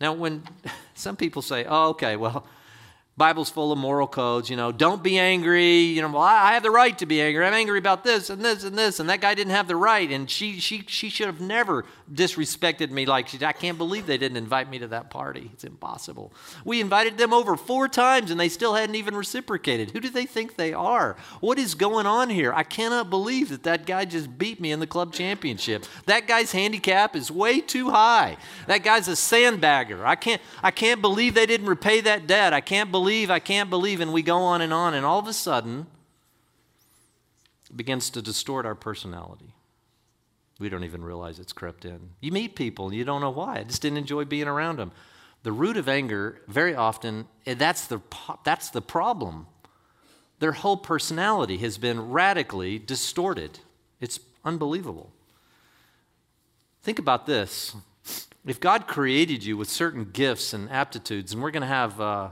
Now, 0.00 0.12
when 0.14 0.42
some 0.94 1.16
people 1.16 1.42
say, 1.42 1.64
oh, 1.68 1.90
okay, 1.90 2.16
well, 2.16 2.46
Bible's 3.18 3.50
full 3.50 3.72
of 3.72 3.78
moral 3.78 4.06
codes, 4.06 4.48
you 4.48 4.56
know, 4.56 4.70
don't 4.70 5.02
be 5.02 5.18
angry. 5.18 5.80
You 5.80 6.02
know, 6.02 6.08
well, 6.08 6.22
I 6.22 6.54
have 6.54 6.62
the 6.62 6.70
right 6.70 6.96
to 6.98 7.06
be 7.06 7.20
angry. 7.20 7.44
I'm 7.44 7.52
angry 7.52 7.78
about 7.78 8.04
this 8.04 8.30
and 8.30 8.44
this 8.44 8.62
and 8.62 8.78
this, 8.78 9.00
and 9.00 9.10
that 9.10 9.20
guy 9.20 9.34
didn't 9.34 9.52
have 9.52 9.66
the 9.66 9.74
right, 9.74 10.08
and 10.08 10.30
she 10.30 10.60
she 10.60 10.84
she 10.86 11.10
should 11.10 11.26
have 11.26 11.40
never 11.40 11.84
disrespected 12.12 12.90
me 12.90 13.06
like. 13.06 13.42
I 13.42 13.52
can't 13.52 13.78
believe 13.78 14.06
they 14.06 14.18
didn't 14.18 14.36
invite 14.38 14.70
me 14.70 14.78
to 14.78 14.88
that 14.88 15.10
party. 15.10 15.50
It's 15.52 15.64
impossible. 15.64 16.32
We 16.64 16.80
invited 16.80 17.18
them 17.18 17.32
over 17.32 17.56
four 17.56 17.88
times, 17.88 18.30
and 18.30 18.40
they 18.40 18.48
still 18.48 18.74
hadn't 18.74 18.94
even 18.94 19.14
reciprocated. 19.14 19.90
Who 19.90 20.00
do 20.00 20.08
they 20.08 20.26
think 20.26 20.56
they 20.56 20.72
are? 20.72 21.16
What 21.40 21.58
is 21.58 21.74
going 21.74 22.06
on 22.06 22.30
here? 22.30 22.52
I 22.52 22.62
cannot 22.62 23.10
believe 23.10 23.50
that 23.50 23.64
that 23.64 23.86
guy 23.86 24.04
just 24.04 24.38
beat 24.38 24.60
me 24.60 24.72
in 24.72 24.80
the 24.80 24.86
club 24.86 25.12
championship. 25.12 25.84
That 26.06 26.26
guy's 26.26 26.52
handicap 26.52 27.14
is 27.14 27.30
way 27.30 27.60
too 27.60 27.90
high. 27.90 28.36
That 28.66 28.82
guy's 28.82 29.08
a 29.08 29.12
sandbagger. 29.12 30.04
I 30.04 30.14
can't 30.14 30.40
I 30.62 30.70
can't 30.70 31.02
believe 31.02 31.34
they 31.34 31.46
didn't 31.46 31.66
repay 31.66 32.00
that 32.02 32.26
debt. 32.26 32.52
I 32.52 32.60
can't 32.60 32.90
believe 32.90 33.30
I 33.30 33.38
can't 33.38 33.70
believe, 33.70 34.00
and 34.00 34.12
we 34.12 34.22
go 34.22 34.38
on 34.38 34.60
and 34.60 34.72
on, 34.72 34.94
and 34.94 35.04
all 35.04 35.18
of 35.18 35.26
a 35.26 35.32
sudden, 35.32 35.86
it 37.68 37.76
begins 37.76 38.10
to 38.10 38.22
distort 38.22 38.64
our 38.64 38.74
personality. 38.74 39.54
We 40.58 40.68
don't 40.68 40.84
even 40.84 41.04
realize 41.04 41.38
it's 41.38 41.52
crept 41.52 41.84
in. 41.84 42.10
You 42.20 42.32
meet 42.32 42.56
people, 42.56 42.86
and 42.86 42.96
you 42.96 43.04
don't 43.04 43.20
know 43.20 43.30
why. 43.30 43.58
I 43.58 43.62
just 43.62 43.80
didn't 43.80 43.98
enjoy 43.98 44.24
being 44.24 44.48
around 44.48 44.78
them. 44.78 44.92
The 45.44 45.52
root 45.52 45.76
of 45.76 45.88
anger, 45.88 46.40
very 46.48 46.74
often, 46.74 47.28
eh, 47.46 47.54
that's 47.54 47.86
the, 47.86 48.00
that's 48.44 48.70
the 48.70 48.82
problem. 48.82 49.46
Their 50.40 50.52
whole 50.52 50.76
personality 50.76 51.58
has 51.58 51.78
been 51.78 52.10
radically 52.10 52.78
distorted. 52.78 53.60
It's 54.00 54.18
unbelievable. 54.44 55.12
Think 56.82 56.98
about 56.98 57.26
this. 57.26 57.74
If 58.44 58.60
God 58.60 58.86
created 58.86 59.44
you 59.44 59.56
with 59.56 59.68
certain 59.68 60.10
gifts 60.12 60.52
and 60.52 60.70
aptitudes, 60.70 61.32
and 61.32 61.42
we're 61.42 61.50
going 61.50 61.62
to 61.62 61.66
have 61.66 62.00
uh, 62.00 62.28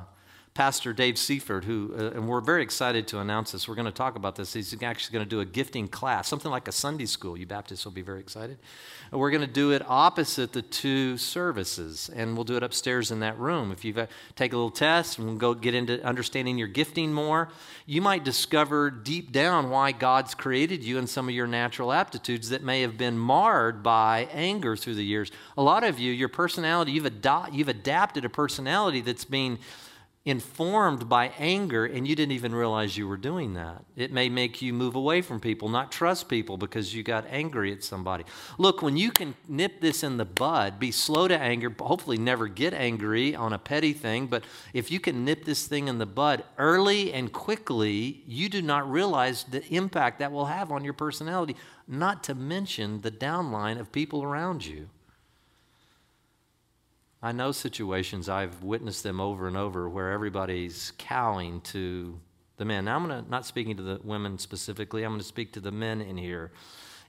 Pastor 0.57 0.95
Dave 0.95 1.19
Seaford, 1.19 1.67
who, 1.67 1.95
uh, 1.95 2.13
and 2.13 2.27
we're 2.27 2.41
very 2.41 2.63
excited 2.63 3.07
to 3.09 3.19
announce 3.19 3.53
this. 3.53 3.69
We're 3.69 3.75
going 3.75 3.85
to 3.85 3.93
talk 3.93 4.17
about 4.17 4.37
this. 4.37 4.55
He's 4.55 4.73
actually 4.83 5.13
going 5.13 5.27
to 5.27 5.29
do 5.29 5.41
a 5.41 5.45
gifting 5.45 5.87
class, 5.87 6.29
something 6.29 6.51
like 6.51 6.67
a 6.67 6.73
Sunday 6.73 7.05
school. 7.05 7.37
You 7.37 7.45
Baptists 7.45 7.85
will 7.85 7.93
be 7.93 8.01
very 8.01 8.21
excited. 8.21 8.57
And 9.13 9.21
we're 9.21 9.31
going 9.31 9.43
to 9.43 9.47
do 9.47 9.73
it 9.73 9.83
opposite 9.87 10.55
the 10.55 10.63
two 10.63 11.19
services, 11.19 12.09
and 12.09 12.35
we'll 12.35 12.45
do 12.45 12.57
it 12.57 12.63
upstairs 12.63 13.11
in 13.11 13.21
that 13.21 13.39
room. 13.39 13.71
If 13.71 13.85
you 13.85 14.09
take 14.35 14.55
a 14.55 14.57
little 14.57 14.71
test 14.71 15.19
and 15.19 15.27
we'll 15.27 15.37
go 15.37 15.53
get 15.53 15.75
into 15.75 16.03
understanding 16.03 16.57
your 16.57 16.69
gifting 16.69 17.13
more, 17.13 17.51
you 17.85 18.01
might 18.01 18.25
discover 18.25 18.91
deep 18.91 19.33
down 19.33 19.69
why 19.69 19.93
God's 19.93 20.35
created 20.35 20.83
you 20.83 20.97
and 20.97 21.07
some 21.07 21.29
of 21.29 21.35
your 21.35 21.47
natural 21.47 21.93
aptitudes 21.93 22.49
that 22.49 22.63
may 22.63 22.81
have 22.81 22.97
been 22.97 23.19
marred 23.19 23.83
by 23.83 24.27
anger 24.33 24.75
through 24.75 24.95
the 24.95 25.05
years. 25.05 25.31
A 25.59 25.63
lot 25.63 25.85
of 25.85 25.99
you, 25.99 26.11
your 26.13 26.31
personality, 26.31 26.93
you've, 26.93 27.11
you've 27.53 27.69
adapted 27.69 28.25
a 28.25 28.31
personality 28.31 29.03
that's 29.03 29.27
being 29.27 29.59
informed 30.27 31.09
by 31.09 31.29
anger 31.39 31.87
and 31.87 32.07
you 32.07 32.17
didn't 32.17 32.33
even 32.33 32.53
realize 32.53 32.97
you 32.97 33.07
were 33.07 33.17
doing 33.17 33.55
that. 33.55 33.85
It 33.95 34.13
may 34.13 34.29
make 34.29 34.61
you 34.61 34.75
move 34.75 34.97
away 34.97 35.23
from 35.23 35.39
people, 35.39 35.69
not 35.69 35.93
trust 35.93 36.29
people 36.29 36.57
because 36.57 36.93
you 36.93 37.05
got 37.05 37.25
angry 37.31 37.73
at 37.73 37.85
somebody. 37.85 38.25
Look, 38.59 38.83
when 38.83 38.97
you 38.97 39.13
can 39.13 39.37
nip 39.49 39.81
this 39.81 40.03
in 40.03 40.17
the 40.17 40.25
bud, 40.25 40.81
be 40.81 40.91
slow 40.91 41.29
to 41.29 41.39
anger, 41.39 41.73
hopefully 41.79 42.19
never 42.19 42.49
get 42.49 42.75
angry 42.75 43.37
on 43.37 43.53
a 43.53 43.59
petty 43.59 43.93
thing, 43.93 44.27
but 44.27 44.43
if 44.75 44.91
you 44.91 44.99
can 44.99 45.25
nip 45.25 45.45
this 45.45 45.69
thing 45.69 45.87
in 45.87 45.99
the 45.99 46.07
bud 46.07 46.43
early 46.59 47.13
and 47.13 47.33
quickly, 47.33 48.25
you 48.27 48.49
do 48.49 48.61
not 48.61 48.91
realize 48.91 49.45
the 49.45 49.65
impact 49.73 50.19
that 50.19 50.33
will 50.33 50.47
have 50.47 50.73
on 50.73 50.83
your 50.83 50.93
personality, 50.93 51.55
not 51.87 52.25
to 52.25 52.35
mention 52.35 53.01
the 53.03 53.13
downline 53.13 53.79
of 53.79 53.93
people 53.93 54.25
around 54.25 54.67
you. 54.67 54.89
I 57.23 57.33
know 57.33 57.53
situations, 57.53 58.29
I've 58.29 58.63
witnessed 58.63 59.03
them 59.03 59.21
over 59.21 59.49
and 59.49 59.57
over, 59.57 59.89
where 59.89 60.13
everybody's 60.13 60.93
cowing 60.99 61.61
to 61.63 62.21
the 62.57 62.65
men. 62.65 62.85
Now, 62.85 62.97
I'm 62.97 63.03
gonna, 63.03 63.25
not 63.29 63.47
speaking 63.47 63.77
to 63.77 63.83
the 63.83 64.01
women 64.05 64.39
specifically, 64.39 65.03
I'm 65.03 65.13
going 65.13 65.21
to 65.21 65.27
speak 65.27 65.53
to 65.55 65.61
the 65.61 65.73
men 65.73 66.01
in 66.01 66.17
here. 66.17 66.53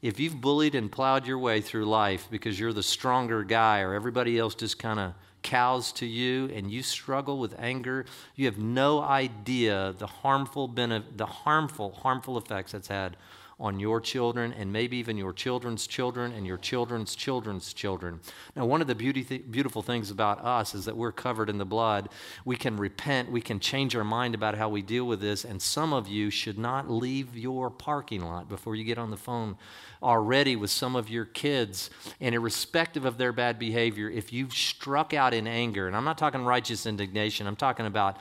If 0.01 0.19
you've 0.19 0.39
bullied 0.39 0.75
and 0.75 0.91
plowed 0.91 1.25
your 1.25 1.39
way 1.39 1.59
through 1.59 1.85
life 1.85 2.27
because 2.29 2.59
you're 2.59 2.73
the 2.73 2.83
stronger 2.83 3.43
guy 3.43 3.81
or 3.81 3.93
everybody 3.93 4.37
else 4.37 4.53
just 4.53 4.77
kind 4.77 4.99
of 4.99 5.13
cows 5.41 5.91
to 5.93 6.05
you 6.05 6.51
and 6.53 6.69
you 6.69 6.83
struggle 6.83 7.39
with 7.39 7.55
anger, 7.57 8.05
you 8.35 8.45
have 8.45 8.59
no 8.59 9.01
idea 9.01 9.95
the 9.97 10.05
harmful, 10.05 10.67
benefit, 10.67 11.17
the 11.17 11.25
harmful, 11.25 11.93
harmful 11.93 12.37
effects 12.37 12.73
that's 12.73 12.87
had 12.87 13.17
on 13.59 13.79
your 13.79 13.99
children 13.99 14.53
and 14.53 14.71
maybe 14.71 14.97
even 14.97 15.17
your 15.17 15.33
children's 15.33 15.87
children 15.87 16.31
and 16.31 16.45
your 16.45 16.57
children's 16.57 17.15
children's 17.15 17.73
children. 17.73 18.19
Now, 18.55 18.65
one 18.65 18.81
of 18.81 18.87
the 18.87 18.93
beauty 18.93 19.23
th- 19.23 19.49
beautiful 19.49 19.81
things 19.81 20.11
about 20.11 20.43
us 20.45 20.75
is 20.75 20.85
that 20.85 20.95
we're 20.95 21.11
covered 21.11 21.49
in 21.49 21.57
the 21.57 21.65
blood. 21.65 22.09
We 22.45 22.55
can 22.55 22.77
repent, 22.77 23.31
we 23.31 23.41
can 23.41 23.59
change 23.59 23.95
our 23.95 24.03
mind 24.03 24.35
about 24.35 24.55
how 24.55 24.69
we 24.69 24.83
deal 24.83 25.05
with 25.05 25.21
this, 25.21 25.43
and 25.43 25.59
some 25.59 25.91
of 25.91 26.07
you 26.07 26.29
should 26.29 26.59
not 26.59 26.89
leave 26.89 27.35
your 27.35 27.71
parking 27.71 28.21
lot 28.21 28.47
before 28.47 28.75
you 28.75 28.83
get 28.83 28.99
on 28.99 29.09
the 29.09 29.17
phone 29.17 29.57
already 30.03 30.55
with 30.55 30.69
some 30.69 30.95
of 30.95 31.09
your 31.09 31.25
kids, 31.25 31.89
and 32.21 32.35
irrespective 32.35 33.05
of 33.05 33.17
their 33.17 33.31
bad 33.31 33.57
behavior, 33.57 34.07
if 34.09 34.31
you've 34.31 34.53
struck 34.53 35.13
out 35.13 35.33
in 35.33 35.47
anger, 35.47 35.87
and 35.87 35.95
I'm 35.95 36.05
not 36.05 36.19
talking 36.19 36.43
righteous 36.45 36.85
indignation, 36.85 37.47
I'm 37.47 37.55
talking 37.55 37.87
about 37.87 38.17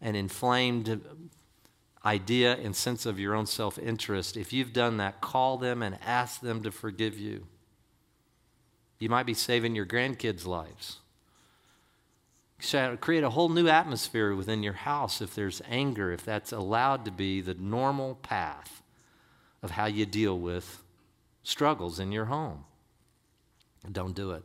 an 0.00 0.14
inflamed 0.14 1.00
idea 2.04 2.56
and 2.56 2.74
sense 2.74 3.06
of 3.06 3.18
your 3.18 3.34
own 3.34 3.46
self 3.46 3.78
interest, 3.78 4.36
if 4.36 4.52
you've 4.52 4.72
done 4.72 4.96
that, 4.98 5.20
call 5.20 5.58
them 5.58 5.82
and 5.82 5.98
ask 6.04 6.40
them 6.40 6.62
to 6.62 6.70
forgive 6.70 7.18
you. 7.18 7.46
You 8.98 9.08
might 9.08 9.26
be 9.26 9.34
saving 9.34 9.74
your 9.74 9.86
grandkids' 9.86 10.46
lives. 10.46 10.98
So 12.60 12.96
create 12.96 13.22
a 13.22 13.30
whole 13.30 13.48
new 13.48 13.68
atmosphere 13.68 14.34
within 14.34 14.62
your 14.62 14.72
house 14.72 15.20
if 15.20 15.34
there's 15.34 15.62
anger, 15.68 16.12
if 16.12 16.24
that's 16.24 16.52
allowed 16.52 17.04
to 17.04 17.12
be 17.12 17.40
the 17.40 17.54
normal 17.54 18.16
path 18.16 18.82
of 19.62 19.72
how 19.72 19.86
you 19.86 20.06
deal 20.06 20.38
with 20.38 20.82
struggles 21.44 22.00
in 22.00 22.10
your 22.10 22.26
home. 22.26 22.64
Don't 23.90 24.14
do 24.14 24.32
it. 24.32 24.42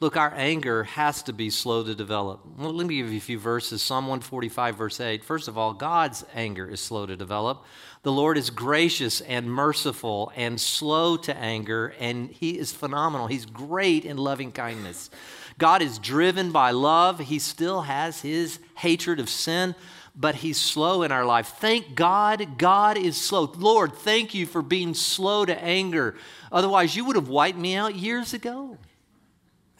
Look, 0.00 0.16
our 0.16 0.34
anger 0.34 0.84
has 0.84 1.22
to 1.22 1.32
be 1.32 1.50
slow 1.50 1.84
to 1.84 1.94
develop. 1.94 2.40
Let 2.58 2.86
me 2.86 2.96
give 2.96 3.12
you 3.12 3.18
a 3.18 3.20
few 3.20 3.38
verses. 3.38 3.80
Psalm 3.80 4.06
145, 4.06 4.76
verse 4.76 5.00
8. 5.00 5.22
First 5.22 5.46
of 5.46 5.56
all, 5.56 5.72
God's 5.72 6.24
anger 6.34 6.68
is 6.68 6.80
slow 6.80 7.06
to 7.06 7.16
develop. 7.16 7.64
The 8.02 8.12
Lord 8.12 8.36
is 8.36 8.50
gracious 8.50 9.20
and 9.20 9.50
merciful 9.50 10.32
and 10.34 10.60
slow 10.60 11.16
to 11.18 11.36
anger, 11.36 11.94
and 12.00 12.28
He 12.28 12.58
is 12.58 12.72
phenomenal. 12.72 13.28
He's 13.28 13.46
great 13.46 14.04
in 14.04 14.16
loving 14.16 14.50
kindness. 14.50 15.10
God 15.58 15.80
is 15.80 15.98
driven 15.98 16.50
by 16.50 16.72
love. 16.72 17.20
He 17.20 17.38
still 17.38 17.82
has 17.82 18.20
His 18.20 18.58
hatred 18.74 19.20
of 19.20 19.28
sin, 19.28 19.76
but 20.16 20.34
He's 20.34 20.60
slow 20.60 21.02
in 21.02 21.12
our 21.12 21.24
life. 21.24 21.54
Thank 21.58 21.94
God, 21.94 22.58
God 22.58 22.98
is 22.98 23.16
slow. 23.16 23.50
Lord, 23.56 23.94
thank 23.94 24.34
you 24.34 24.44
for 24.44 24.60
being 24.60 24.92
slow 24.92 25.44
to 25.44 25.62
anger. 25.62 26.16
Otherwise, 26.50 26.96
you 26.96 27.04
would 27.04 27.16
have 27.16 27.28
wiped 27.28 27.58
me 27.58 27.76
out 27.76 27.94
years 27.94 28.34
ago. 28.34 28.76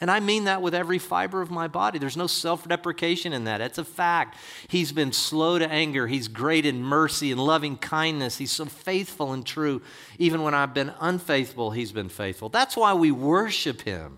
And 0.01 0.11
I 0.11 0.19
mean 0.19 0.43
that 0.43 0.61
with 0.61 0.75
every 0.75 0.99
fiber 0.99 1.41
of 1.41 1.49
my 1.49 1.67
body. 1.67 1.99
There's 1.99 2.17
no 2.17 2.27
self 2.27 2.67
deprecation 2.67 3.31
in 3.31 3.45
that. 3.45 3.61
It's 3.61 3.77
a 3.77 3.85
fact. 3.85 4.37
He's 4.67 4.91
been 4.91 5.13
slow 5.13 5.57
to 5.57 5.71
anger. 5.71 6.07
He's 6.07 6.27
great 6.27 6.65
in 6.65 6.83
mercy 6.83 7.31
and 7.31 7.39
loving 7.39 7.77
kindness. 7.77 8.37
He's 8.37 8.51
so 8.51 8.65
faithful 8.65 9.31
and 9.31 9.45
true. 9.45 9.81
Even 10.19 10.41
when 10.41 10.53
I've 10.53 10.73
been 10.73 10.91
unfaithful, 10.99 11.71
He's 11.71 11.93
been 11.93 12.09
faithful. 12.09 12.49
That's 12.49 12.75
why 12.75 12.93
we 12.93 13.11
worship 13.11 13.81
Him. 13.81 14.17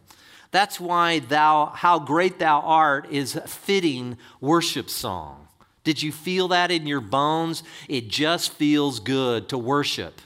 That's 0.50 0.80
why 0.80 1.20
thou, 1.20 1.68
how 1.68 2.00
great 2.00 2.40
thou 2.40 2.62
art 2.62 3.12
is 3.12 3.36
a 3.36 3.42
fitting 3.42 4.18
worship 4.42 4.90
song. 4.90 5.48
Did 5.84 6.02
you 6.02 6.12
feel 6.12 6.48
that 6.48 6.72
in 6.72 6.88
your 6.88 7.02
bones? 7.02 7.62
It 7.88 8.08
just 8.08 8.54
feels 8.54 9.00
good 9.00 9.48
to 9.50 9.58
worship 9.58 10.22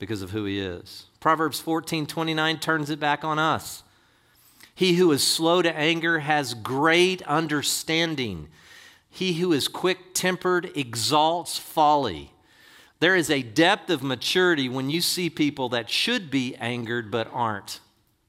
because 0.00 0.22
of 0.22 0.32
who 0.32 0.44
He 0.44 0.58
is. 0.58 1.06
Proverbs 1.20 1.60
14 1.60 2.06
29 2.06 2.58
turns 2.58 2.90
it 2.90 2.98
back 2.98 3.22
on 3.22 3.38
us. 3.38 3.84
He 4.78 4.94
who 4.94 5.10
is 5.10 5.26
slow 5.26 5.60
to 5.60 5.76
anger 5.76 6.20
has 6.20 6.54
great 6.54 7.20
understanding. 7.22 8.46
He 9.10 9.32
who 9.32 9.52
is 9.52 9.66
quick 9.66 10.14
tempered 10.14 10.70
exalts 10.76 11.58
folly. 11.58 12.32
There 13.00 13.16
is 13.16 13.28
a 13.28 13.42
depth 13.42 13.90
of 13.90 14.04
maturity 14.04 14.68
when 14.68 14.88
you 14.88 15.00
see 15.00 15.30
people 15.30 15.68
that 15.70 15.90
should 15.90 16.30
be 16.30 16.54
angered 16.54 17.10
but 17.10 17.28
aren't. 17.32 17.80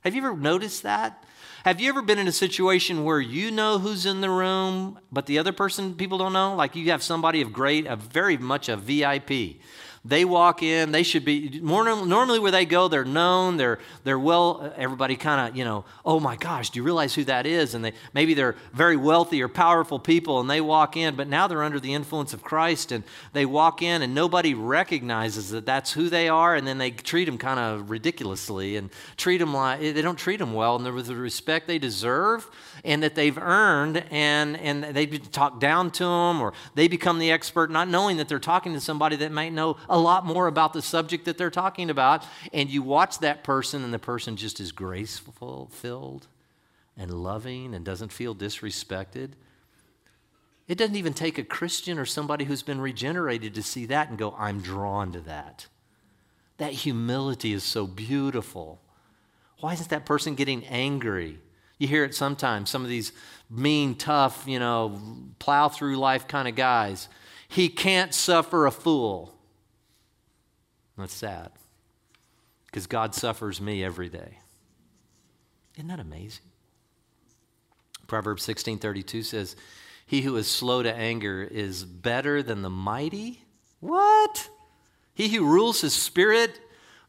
Have 0.03 0.15
you 0.15 0.25
ever 0.25 0.35
noticed 0.35 0.81
that? 0.81 1.23
Have 1.65 1.79
you 1.79 1.87
ever 1.87 2.01
been 2.01 2.17
in 2.17 2.27
a 2.27 2.31
situation 2.31 3.03
where 3.03 3.21
you 3.21 3.51
know 3.51 3.77
who's 3.77 4.07
in 4.07 4.21
the 4.21 4.29
room, 4.31 4.97
but 5.11 5.27
the 5.27 5.37
other 5.37 5.51
person 5.51 5.93
people 5.93 6.17
don't 6.17 6.33
know? 6.33 6.55
Like 6.55 6.75
you 6.75 6.89
have 6.89 7.03
somebody 7.03 7.41
of 7.41 7.53
great, 7.53 7.85
a 7.85 7.95
very 7.95 8.37
much 8.37 8.69
a 8.69 8.75
VIP. 8.75 9.59
They 10.05 10.23
walk 10.23 10.63
in, 10.63 10.91
they 10.91 11.03
should 11.03 11.25
be, 11.25 11.59
more, 11.61 11.83
normally 11.83 12.39
where 12.39 12.51
they 12.51 12.65
go, 12.65 12.87
they're 12.87 13.03
known, 13.03 13.57
they're, 13.57 13.79
they're 14.05 14.19
well, 14.19 14.73
everybody 14.77 15.17
kind 15.17 15.49
of, 15.49 15.57
you 15.57 15.65
know, 15.65 15.83
oh 16.05 16.21
my 16.21 16.37
gosh, 16.37 16.69
do 16.69 16.79
you 16.79 16.83
realize 16.83 17.13
who 17.13 17.25
that 17.25 17.45
is? 17.45 17.73
And 17.73 17.83
they, 17.83 17.91
maybe 18.13 18.33
they're 18.33 18.55
very 18.71 18.95
wealthy 18.95 19.41
or 19.41 19.49
powerful 19.49 19.99
people 19.99 20.39
and 20.39 20.49
they 20.49 20.61
walk 20.61 20.95
in, 20.95 21.15
but 21.15 21.27
now 21.27 21.47
they're 21.47 21.63
under 21.63 21.81
the 21.81 21.93
influence 21.93 22.33
of 22.33 22.43
Christ 22.43 22.93
and 22.93 23.03
they 23.33 23.45
walk 23.45 23.81
in 23.81 24.01
and 24.01 24.15
nobody 24.15 24.53
recognizes 24.53 25.49
that 25.49 25.65
that's 25.65 25.91
who 25.91 26.09
they 26.09 26.29
are 26.29 26.55
and 26.55 26.65
then 26.65 26.77
they 26.77 26.91
treat 26.91 27.25
them 27.25 27.37
kind 27.37 27.59
of 27.59 27.89
ridiculously 27.89 28.77
and 28.77 28.89
treat 29.17 29.39
them 29.39 29.53
like, 29.53 29.81
they 29.81 30.01
don't 30.01 30.17
treat 30.17 30.37
them 30.37 30.53
well 30.53 30.77
and 30.77 30.95
with 30.95 31.07
the 31.07 31.15
respect 31.15 31.67
they 31.67 31.77
deserve 31.77 32.49
and 32.83 33.03
that 33.03 33.15
they've 33.15 33.37
earned 33.37 34.03
and, 34.11 34.57
and 34.57 34.83
they 34.83 35.05
talk 35.05 35.59
down 35.59 35.91
to 35.91 36.03
them 36.03 36.41
or 36.41 36.53
they 36.75 36.87
become 36.87 37.19
the 37.19 37.31
expert 37.31 37.71
not 37.71 37.87
knowing 37.87 38.17
that 38.17 38.27
they're 38.27 38.39
talking 38.39 38.73
to 38.73 38.79
somebody 38.79 39.15
that 39.17 39.31
might 39.31 39.53
know 39.53 39.77
a 39.87 39.99
lot 39.99 40.25
more 40.25 40.47
about 40.47 40.73
the 40.73 40.81
subject 40.81 41.25
that 41.25 41.37
they're 41.37 41.49
talking 41.49 41.89
about. 41.89 42.25
And 42.53 42.69
you 42.69 42.81
watch 42.81 43.19
that 43.19 43.43
person, 43.43 43.83
and 43.83 43.93
the 43.93 43.99
person 43.99 44.35
just 44.35 44.59
is 44.59 44.71
graceful, 44.71 45.69
filled, 45.71 46.27
and 46.97 47.11
loving, 47.11 47.73
and 47.73 47.85
doesn't 47.85 48.11
feel 48.11 48.35
disrespected. 48.35 49.31
It 50.67 50.77
doesn't 50.77 50.95
even 50.95 51.13
take 51.13 51.37
a 51.37 51.43
Christian 51.43 51.97
or 51.97 52.05
somebody 52.05 52.45
who's 52.45 52.61
been 52.61 52.79
regenerated 52.79 53.55
to 53.55 53.63
see 53.63 53.87
that 53.87 54.09
and 54.09 54.17
go, 54.17 54.35
I'm 54.37 54.61
drawn 54.61 55.11
to 55.13 55.19
that. 55.21 55.67
That 56.57 56.73
humility 56.73 57.53
is 57.53 57.63
so 57.63 57.87
beautiful. 57.87 58.79
Why 59.61 59.73
isn't 59.73 59.89
that 59.89 60.05
person 60.05 60.35
getting 60.35 60.65
angry? 60.65 61.39
You 61.79 61.87
hear 61.87 62.03
it 62.03 62.13
sometimes, 62.13 62.69
some 62.69 62.83
of 62.83 62.89
these 62.89 63.13
mean, 63.49 63.95
tough, 63.95 64.43
you 64.45 64.59
know, 64.59 65.01
plow 65.39 65.69
through 65.69 65.95
life 65.97 66.27
kind 66.27 66.47
of 66.47 66.55
guys. 66.55 67.07
He 67.47 67.69
can't 67.69 68.13
suffer 68.13 68.67
a 68.67 68.71
fool. 68.71 69.33
That's 70.97 71.13
sad 71.13 71.51
because 72.65 72.85
God 72.85 73.15
suffers 73.15 73.59
me 73.59 73.83
every 73.83 74.09
day. 74.09 74.39
Isn't 75.77 75.87
that 75.87 76.01
amazing? 76.01 76.43
Proverbs 78.05 78.43
16:32 78.43 79.23
says, 79.23 79.55
"He 80.05 80.21
who 80.21 80.35
is 80.35 80.51
slow 80.51 80.83
to 80.83 80.93
anger 80.93 81.43
is 81.43 81.85
better 81.85 82.43
than 82.43 82.61
the 82.61 82.69
mighty." 82.69 83.45
What? 83.79 84.49
He 85.13 85.29
who 85.29 85.45
rules 85.45 85.81
his 85.81 85.93
spirit 85.93 86.59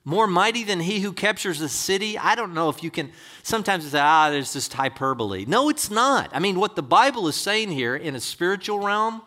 More 0.04 0.26
mighty 0.26 0.64
than 0.64 0.80
he 0.80 1.00
who 1.00 1.12
captures 1.12 1.60
a 1.60 1.68
city? 1.68 2.16
I 2.16 2.34
don't 2.34 2.54
know 2.54 2.70
if 2.70 2.82
you 2.82 2.90
can. 2.90 3.12
Sometimes 3.42 3.84
it's, 3.84 3.94
ah, 3.94 4.30
there's 4.30 4.52
just 4.54 4.72
hyperbole. 4.72 5.44
No, 5.46 5.68
it's 5.68 5.90
not. 5.90 6.30
I 6.32 6.38
mean, 6.38 6.58
what 6.58 6.74
the 6.74 6.82
Bible 6.82 7.28
is 7.28 7.36
saying 7.36 7.70
here 7.70 7.94
in 7.96 8.14
a 8.14 8.20
spiritual 8.20 8.80
realm, 8.80 9.22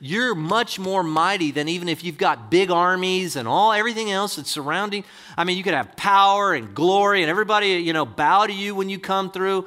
you're 0.00 0.34
much 0.34 0.78
more 0.78 1.02
mighty 1.02 1.50
than 1.50 1.66
even 1.68 1.88
if 1.88 2.04
you've 2.04 2.18
got 2.18 2.50
big 2.50 2.70
armies 2.70 3.36
and 3.36 3.48
all 3.48 3.72
everything 3.72 4.10
else 4.10 4.36
that's 4.36 4.50
surrounding. 4.50 5.04
I 5.36 5.44
mean, 5.44 5.56
you 5.56 5.64
could 5.64 5.74
have 5.74 5.96
power 5.96 6.54
and 6.54 6.74
glory 6.74 7.22
and 7.22 7.30
everybody, 7.30 7.68
you 7.68 7.92
know, 7.92 8.04
bow 8.06 8.46
to 8.46 8.52
you 8.52 8.74
when 8.74 8.88
you 8.90 8.98
come 8.98 9.30
through. 9.30 9.66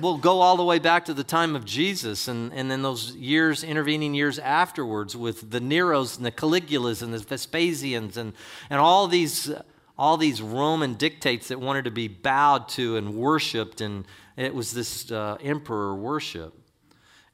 We'll 0.00 0.18
go 0.18 0.40
all 0.40 0.56
the 0.56 0.64
way 0.64 0.78
back 0.78 1.06
to 1.06 1.14
the 1.14 1.24
time 1.24 1.56
of 1.56 1.64
Jesus 1.64 2.28
and, 2.28 2.52
and 2.52 2.70
then 2.70 2.82
those 2.82 3.14
years, 3.16 3.64
intervening 3.64 4.14
years 4.14 4.38
afterwards 4.38 5.16
with 5.16 5.50
the 5.50 5.60
Neros 5.60 6.16
and 6.16 6.24
the 6.24 6.30
Caligulas 6.30 7.02
and 7.02 7.12
the 7.12 7.18
Vespasians 7.18 8.16
and, 8.16 8.32
and 8.70 8.80
all 8.80 9.08
these 9.08 9.50
all 9.98 10.16
these 10.16 10.40
Roman 10.40 10.94
dictates 10.94 11.48
that 11.48 11.60
wanted 11.60 11.84
to 11.84 11.90
be 11.90 12.06
bowed 12.06 12.68
to 12.70 12.96
and 12.96 13.14
worshiped, 13.14 13.80
and 13.80 14.06
it 14.36 14.54
was 14.54 14.72
this 14.72 15.10
uh, 15.10 15.36
emperor 15.40 15.94
worship. 15.94 16.54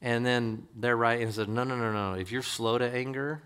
And 0.01 0.25
then 0.25 0.67
they're 0.75 0.97
right 0.97 1.21
and 1.21 1.33
said, 1.33 1.49
No, 1.49 1.65
no, 1.65 1.77
no, 1.77 1.93
no. 1.93 2.15
If 2.19 2.33
you're 2.33 2.43
slow 2.43 2.79
to 2.79 2.91
anger, 2.91 3.43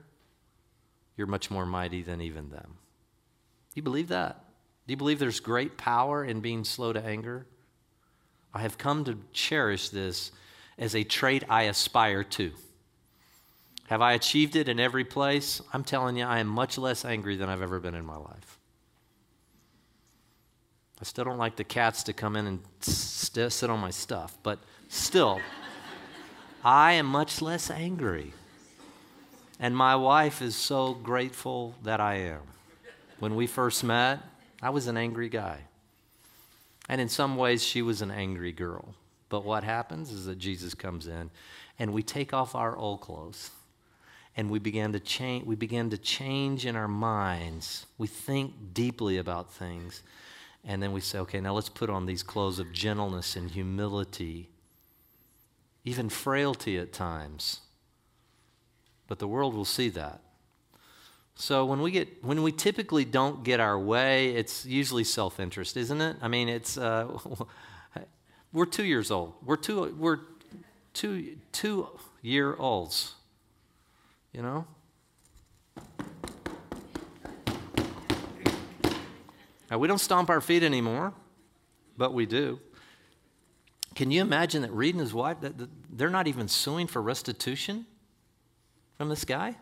you're 1.16 1.26
much 1.26 1.50
more 1.50 1.66
mighty 1.66 2.02
than 2.02 2.20
even 2.20 2.50
them. 2.50 2.78
Do 3.70 3.74
you 3.74 3.82
believe 3.82 4.08
that? 4.08 4.44
Do 4.86 4.92
you 4.92 4.96
believe 4.96 5.18
there's 5.18 5.40
great 5.40 5.76
power 5.76 6.24
in 6.24 6.40
being 6.40 6.64
slow 6.64 6.92
to 6.92 7.04
anger? 7.04 7.46
I 8.54 8.60
have 8.60 8.78
come 8.78 9.04
to 9.04 9.18
cherish 9.32 9.90
this 9.90 10.32
as 10.78 10.94
a 10.94 11.04
trait 11.04 11.44
I 11.48 11.64
aspire 11.64 12.24
to. 12.24 12.52
Have 13.88 14.02
I 14.02 14.12
achieved 14.12 14.54
it 14.54 14.68
in 14.68 14.78
every 14.78 15.04
place? 15.04 15.62
I'm 15.72 15.82
telling 15.84 16.16
you, 16.16 16.24
I 16.24 16.40
am 16.40 16.46
much 16.46 16.76
less 16.76 17.04
angry 17.04 17.36
than 17.36 17.48
I've 17.48 17.62
ever 17.62 17.80
been 17.80 17.94
in 17.94 18.04
my 18.04 18.16
life. 18.16 18.58
I 21.00 21.04
still 21.04 21.24
don't 21.24 21.38
like 21.38 21.56
the 21.56 21.64
cats 21.64 22.02
to 22.04 22.12
come 22.12 22.36
in 22.36 22.46
and 22.46 22.60
st- 22.80 23.52
sit 23.52 23.70
on 23.70 23.78
my 23.78 23.90
stuff, 23.90 24.36
but 24.42 24.58
still. 24.88 25.40
I 26.64 26.92
am 26.92 27.06
much 27.06 27.40
less 27.40 27.70
angry. 27.70 28.32
And 29.60 29.76
my 29.76 29.96
wife 29.96 30.42
is 30.42 30.56
so 30.56 30.94
grateful 30.94 31.74
that 31.82 32.00
I 32.00 32.16
am. 32.16 32.42
When 33.20 33.36
we 33.36 33.46
first 33.46 33.82
met, 33.84 34.20
I 34.60 34.70
was 34.70 34.86
an 34.86 34.96
angry 34.96 35.28
guy. 35.28 35.67
And 36.88 37.00
in 37.00 37.08
some 37.08 37.36
ways, 37.36 37.62
she 37.62 37.82
was 37.82 38.02
an 38.02 38.10
angry 38.10 38.52
girl. 38.52 38.94
But 39.28 39.44
what 39.44 39.64
happens 39.64 40.10
is 40.10 40.24
that 40.26 40.38
Jesus 40.38 40.74
comes 40.74 41.06
in 41.06 41.30
and 41.78 41.92
we 41.92 42.02
take 42.02 42.32
off 42.32 42.54
our 42.54 42.76
old 42.76 43.02
clothes 43.02 43.50
and 44.36 44.50
we 44.50 44.58
begin 44.58 44.92
to 44.92 45.00
change 45.00 45.44
we 45.44 45.54
begin 45.54 45.90
to 45.90 45.98
change 45.98 46.64
in 46.64 46.76
our 46.76 46.88
minds. 46.88 47.84
We 47.98 48.06
think 48.06 48.72
deeply 48.72 49.18
about 49.18 49.52
things. 49.52 50.02
And 50.64 50.82
then 50.82 50.92
we 50.92 51.00
say, 51.00 51.18
okay, 51.20 51.40
now 51.40 51.52
let's 51.54 51.68
put 51.68 51.90
on 51.90 52.06
these 52.06 52.22
clothes 52.22 52.58
of 52.58 52.72
gentleness 52.72 53.36
and 53.36 53.50
humility 53.50 54.48
even 55.88 56.10
frailty 56.10 56.76
at 56.76 56.92
times. 56.92 57.60
But 59.06 59.18
the 59.18 59.26
world 59.26 59.54
will 59.54 59.64
see 59.64 59.88
that. 59.90 60.20
So 61.40 61.64
when 61.64 61.80
we 61.80 61.92
get 61.92 62.24
when 62.24 62.42
we 62.42 62.50
typically 62.50 63.04
don't 63.04 63.44
get 63.44 63.60
our 63.60 63.78
way, 63.78 64.30
it's 64.30 64.66
usually 64.66 65.04
self-interest, 65.04 65.76
isn't 65.76 66.00
it? 66.00 66.16
I 66.20 66.26
mean, 66.26 66.48
it's 66.48 66.76
uh, 66.76 67.16
we're 68.52 68.66
two 68.66 68.84
years 68.84 69.12
old. 69.12 69.34
We're 69.44 69.56
two 69.56 69.94
we're 69.96 70.18
two 70.94 71.36
two 71.52 71.90
year 72.22 72.56
olds. 72.56 73.14
You 74.32 74.42
know. 74.42 74.66
Now 79.70 79.78
we 79.78 79.86
don't 79.86 80.00
stomp 80.00 80.30
our 80.30 80.40
feet 80.40 80.64
anymore, 80.64 81.14
but 81.96 82.12
we 82.12 82.26
do. 82.26 82.58
Can 83.94 84.10
you 84.10 84.22
imagine 84.22 84.62
that 84.62 84.72
Reed 84.72 84.96
and 84.96 85.00
his 85.00 85.14
wife, 85.14 85.36
they're 85.88 86.10
not 86.10 86.26
even 86.26 86.48
suing 86.48 86.88
for 86.88 87.00
restitution 87.00 87.86
from 88.96 89.08
this 89.08 89.24
guy? 89.24 89.54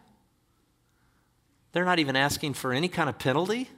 They're 1.76 1.84
not 1.84 1.98
even 1.98 2.16
asking 2.16 2.54
for 2.54 2.72
any 2.72 2.88
kind 2.88 3.06
of 3.06 3.18
penalty. 3.18 3.68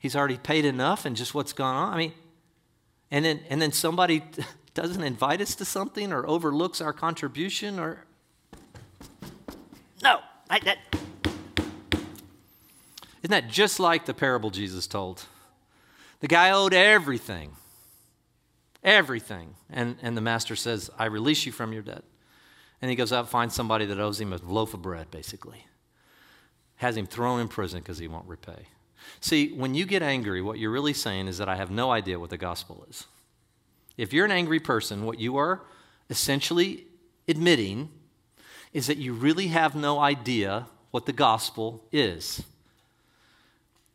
He's 0.00 0.16
already 0.16 0.36
paid 0.36 0.64
enough 0.64 1.06
and 1.06 1.14
just 1.14 1.32
what's 1.32 1.52
gone 1.52 1.76
on. 1.76 1.94
I 1.94 1.96
mean, 1.96 2.12
and 3.08 3.24
then, 3.24 3.38
and 3.48 3.62
then 3.62 3.70
somebody 3.70 4.24
doesn't 4.74 5.04
invite 5.04 5.40
us 5.40 5.54
to 5.54 5.64
something 5.64 6.12
or 6.12 6.26
overlooks 6.26 6.80
our 6.80 6.92
contribution 6.92 7.78
or. 7.78 8.04
No, 10.02 10.18
I, 10.50 10.58
that. 10.58 10.78
Isn't 13.22 13.30
that 13.30 13.46
just 13.46 13.78
like 13.78 14.06
the 14.06 14.14
parable 14.14 14.50
Jesus 14.50 14.88
told? 14.88 15.24
The 16.18 16.26
guy 16.26 16.50
owed 16.50 16.74
everything. 16.74 17.52
Everything. 18.82 19.54
And, 19.70 19.98
and 20.02 20.16
the 20.16 20.20
master 20.20 20.56
says, 20.56 20.90
I 20.98 21.04
release 21.04 21.46
you 21.46 21.52
from 21.52 21.72
your 21.72 21.82
debt. 21.82 22.02
And 22.82 22.90
he 22.90 22.96
goes 22.96 23.12
out 23.12 23.20
and 23.20 23.28
finds 23.28 23.54
somebody 23.54 23.86
that 23.86 24.00
owes 24.00 24.20
him 24.20 24.32
a 24.32 24.38
loaf 24.38 24.74
of 24.74 24.82
bread, 24.82 25.12
basically. 25.12 25.66
Has 26.80 26.96
him 26.96 27.06
thrown 27.06 27.40
in 27.40 27.48
prison 27.48 27.80
because 27.80 27.98
he 27.98 28.08
won't 28.08 28.26
repay. 28.26 28.66
See, 29.20 29.52
when 29.52 29.74
you 29.74 29.86
get 29.86 30.02
angry, 30.02 30.42
what 30.42 30.58
you're 30.58 30.70
really 30.70 30.92
saying 30.92 31.28
is 31.28 31.38
that 31.38 31.48
I 31.48 31.56
have 31.56 31.70
no 31.70 31.90
idea 31.90 32.18
what 32.18 32.30
the 32.30 32.36
gospel 32.36 32.86
is. 32.88 33.06
If 33.96 34.12
you're 34.12 34.24
an 34.24 34.30
angry 34.30 34.60
person, 34.60 35.04
what 35.04 35.18
you 35.18 35.36
are 35.36 35.62
essentially 36.08 36.86
admitting 37.28 37.90
is 38.72 38.86
that 38.86 38.98
you 38.98 39.12
really 39.12 39.48
have 39.48 39.74
no 39.74 39.98
idea 39.98 40.66
what 40.90 41.06
the 41.06 41.12
gospel 41.12 41.84
is 41.92 42.42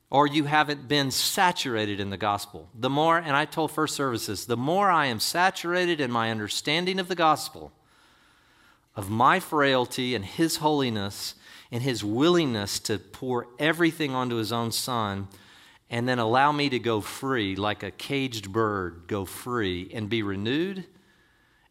or 0.10 0.28
you 0.28 0.46
haven't 0.46 0.88
been 0.88 1.12
saturated 1.12 2.00
in 2.00 2.10
the 2.10 2.18
gospel. 2.18 2.70
The 2.74 2.90
more, 2.90 3.18
and 3.18 3.36
I 3.36 3.46
told 3.46 3.72
first 3.72 3.96
services, 3.96 4.46
the 4.46 4.56
more 4.56 4.90
I 4.90 5.08
am 5.08 5.20
saturated 5.20 6.00
in 6.00 6.12
my 6.12 6.32
understanding 6.32 7.00
of 7.00 7.08
the 7.08 7.16
gospel, 7.16 7.72
of 8.96 9.10
my 9.10 9.40
frailty 9.40 10.16
and 10.16 10.24
His 10.24 10.58
holiness 10.58 11.36
and 11.72 11.84
His 11.84 12.04
willingness 12.04 12.80
to 12.82 12.98
pour 12.98 13.48
everything 13.60 14.14
onto 14.14 14.36
His 14.36 14.52
own 14.52 14.72
Son 14.72 15.28
and 15.90 16.08
then 16.08 16.20
allow 16.20 16.52
me 16.52 16.70
to 16.70 16.80
go 16.80 17.00
free 17.00 17.56
like 17.56 17.84
a 17.84 17.92
caged 17.92 18.52
bird, 18.52 19.04
go 19.08 19.26
free 19.26 19.90
and 19.94 20.10
be 20.10 20.24
renewed 20.24 20.86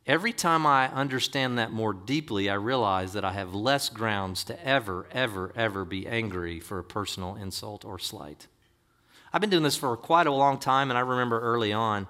Every 0.07 0.34
time 0.34 0.66
I 0.66 0.88
understand 0.88 1.59
that 1.59 1.72
more 1.72 1.95
deeply, 1.95 2.51
I 2.51 2.55
realize 2.55 3.14
that 3.14 3.24
I 3.24 3.32
have 3.32 3.55
less 3.55 3.88
grounds 3.88 4.45
to 4.45 4.66
ever, 4.66 5.07
ever, 5.11 5.51
ever 5.57 5.86
be 5.86 6.07
angry 6.07 6.61
for 6.61 6.78
a 6.78 6.84
personal 6.84 7.36
insult 7.36 7.86
or 7.86 7.99
slight. 7.99 8.47
I've 9.32 9.40
been 9.40 9.49
doing 9.49 9.62
this 9.62 9.76
for 9.76 9.97
quite 9.97 10.26
a 10.26 10.32
long 10.32 10.59
time, 10.59 10.90
and 10.90 10.99
I 10.99 11.01
remember 11.01 11.40
early 11.40 11.72
on, 11.72 12.07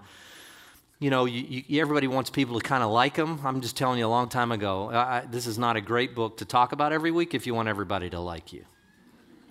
you 0.99 1.11
know, 1.11 1.25
you, 1.25 1.65
you, 1.67 1.81
everybody 1.81 2.07
wants 2.07 2.31
people 2.31 2.59
to 2.59 2.67
kind 2.67 2.83
of 2.83 2.91
like 2.91 3.15
them. 3.15 3.41
I'm 3.45 3.61
just 3.61 3.77
telling 3.77 3.99
you 3.99 4.07
a 4.07 4.09
long 4.09 4.29
time 4.29 4.53
ago, 4.53 4.91
I, 4.91 5.25
this 5.29 5.47
is 5.47 5.59
not 5.59 5.77
a 5.77 5.81
great 5.81 6.15
book 6.15 6.39
to 6.39 6.45
talk 6.45 6.73
about 6.73 6.93
every 6.93 7.11
week 7.11 7.35
if 7.35 7.47
you 7.47 7.55
want 7.55 7.69
everybody 7.69 8.11
to 8.11 8.21
like 8.21 8.53
you. 8.53 8.65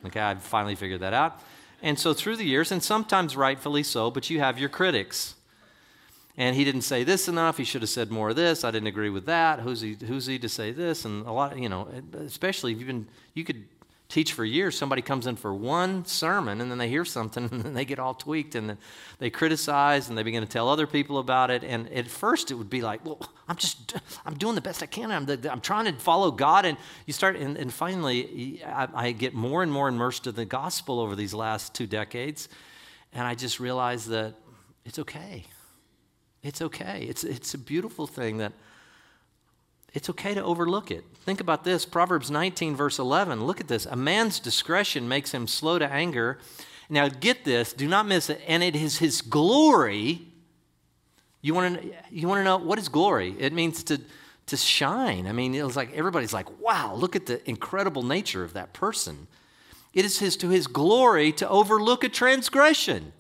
Okay, 0.05 0.19
I've 0.19 0.41
finally 0.41 0.75
figured 0.75 1.01
that 1.01 1.13
out. 1.13 1.41
And 1.81 1.99
so 1.99 2.13
through 2.13 2.37
the 2.37 2.45
years, 2.45 2.71
and 2.71 2.81
sometimes 2.81 3.35
rightfully 3.35 3.83
so, 3.83 4.09
but 4.09 4.29
you 4.29 4.39
have 4.39 4.57
your 4.57 4.69
critics 4.69 5.35
and 6.35 6.55
he 6.55 6.63
didn't 6.63 6.81
say 6.81 7.03
this 7.03 7.27
enough. 7.27 7.57
He 7.57 7.63
should 7.63 7.81
have 7.81 7.89
said 7.89 8.09
more 8.09 8.31
of 8.31 8.35
this. 8.35 8.63
I 8.63 8.71
didn't 8.71 8.87
agree 8.87 9.09
with 9.09 9.25
that. 9.27 9.59
Who's 9.59 9.81
he? 9.81 9.95
Who's 10.07 10.25
he 10.25 10.39
to 10.39 10.49
say 10.49 10.71
this? 10.71 11.05
And 11.05 11.27
a 11.27 11.31
lot, 11.31 11.57
you 11.57 11.69
know, 11.69 11.87
especially 12.17 12.71
if 12.71 12.79
you've 12.79 12.87
been, 12.87 13.07
you 13.35 13.43
could 13.43 13.65
teach 14.13 14.33
for 14.33 14.45
years. 14.45 14.77
Somebody 14.77 15.01
comes 15.01 15.27
in 15.27 15.35
for 15.35 15.53
one 15.53 16.05
sermon, 16.05 16.61
and 16.61 16.69
then 16.69 16.77
they 16.77 16.89
hear 16.89 17.03
something, 17.03 17.43
and 17.51 17.61
then 17.63 17.73
they 17.73 17.85
get 17.85 17.99
all 17.99 18.13
tweaked, 18.13 18.55
and 18.55 18.69
then 18.69 18.77
they 19.19 19.29
criticize, 19.29 20.09
and 20.09 20.17
they 20.17 20.23
begin 20.23 20.43
to 20.43 20.49
tell 20.49 20.69
other 20.69 20.87
people 20.87 21.17
about 21.17 21.51
it. 21.51 21.63
And 21.63 21.91
at 21.91 22.07
first, 22.07 22.51
it 22.51 22.55
would 22.55 22.69
be 22.69 22.81
like, 22.81 23.05
well, 23.05 23.19
I'm 23.47 23.55
just, 23.55 23.95
I'm 24.25 24.35
doing 24.35 24.55
the 24.55 24.61
best 24.61 24.83
I 24.83 24.85
can. 24.85 25.11
I'm, 25.11 25.25
the, 25.25 25.51
I'm 25.51 25.61
trying 25.61 25.85
to 25.85 25.93
follow 25.93 26.31
God, 26.31 26.65
and 26.65 26.77
you 27.05 27.13
start, 27.13 27.35
and, 27.35 27.57
and 27.57 27.73
finally, 27.73 28.63
I, 28.65 28.87
I 28.93 29.11
get 29.11 29.33
more 29.33 29.63
and 29.63 29.71
more 29.71 29.87
immersed 29.87 30.27
in 30.27 30.35
the 30.35 30.45
gospel 30.45 30.99
over 30.99 31.15
these 31.15 31.33
last 31.33 31.73
two 31.73 31.87
decades, 31.87 32.49
and 33.11 33.25
I 33.27 33.35
just 33.35 33.59
realize 33.59 34.05
that 34.07 34.35
it's 34.85 34.99
okay 34.99 35.45
it's 36.43 36.61
okay. 36.61 37.05
It's, 37.09 37.23
it's 37.23 37.53
a 37.53 37.57
beautiful 37.57 38.05
thing 38.05 38.37
that 38.37 38.51
it's 39.93 40.09
okay 40.09 40.33
to 40.33 40.43
overlook 40.43 40.89
it. 40.89 41.03
Think 41.23 41.39
about 41.39 41.63
this 41.63 41.85
Proverbs 41.85 42.31
19, 42.31 42.75
verse 42.75 42.97
11. 42.97 43.45
Look 43.45 43.61
at 43.61 43.67
this. 43.67 43.85
A 43.85 43.95
man's 43.95 44.39
discretion 44.39 45.07
makes 45.07 45.31
him 45.31 45.47
slow 45.47 45.77
to 45.77 45.85
anger. 45.85 46.39
Now, 46.89 47.09
get 47.09 47.45
this, 47.45 47.73
do 47.73 47.87
not 47.87 48.07
miss 48.07 48.29
it. 48.29 48.41
And 48.47 48.63
it 48.63 48.75
is 48.75 48.97
his 48.97 49.21
glory. 49.21 50.21
You 51.41 51.53
want 51.53 51.81
to, 51.81 51.91
you 52.09 52.27
want 52.27 52.39
to 52.39 52.43
know 52.43 52.57
what 52.57 52.79
is 52.79 52.89
glory? 52.89 53.35
It 53.37 53.53
means 53.53 53.83
to, 53.85 54.01
to 54.47 54.57
shine. 54.57 55.27
I 55.27 55.31
mean, 55.31 55.53
it 55.53 55.63
was 55.63 55.75
like 55.75 55.93
everybody's 55.93 56.33
like, 56.33 56.59
wow, 56.59 56.95
look 56.95 57.15
at 57.15 57.27
the 57.27 57.47
incredible 57.47 58.01
nature 58.03 58.43
of 58.43 58.53
that 58.53 58.73
person. 58.73 59.27
It 59.93 60.05
is 60.05 60.17
his, 60.17 60.35
to 60.37 60.49
his 60.49 60.65
glory 60.65 61.31
to 61.33 61.47
overlook 61.47 62.03
a 62.03 62.09
transgression. 62.09 63.13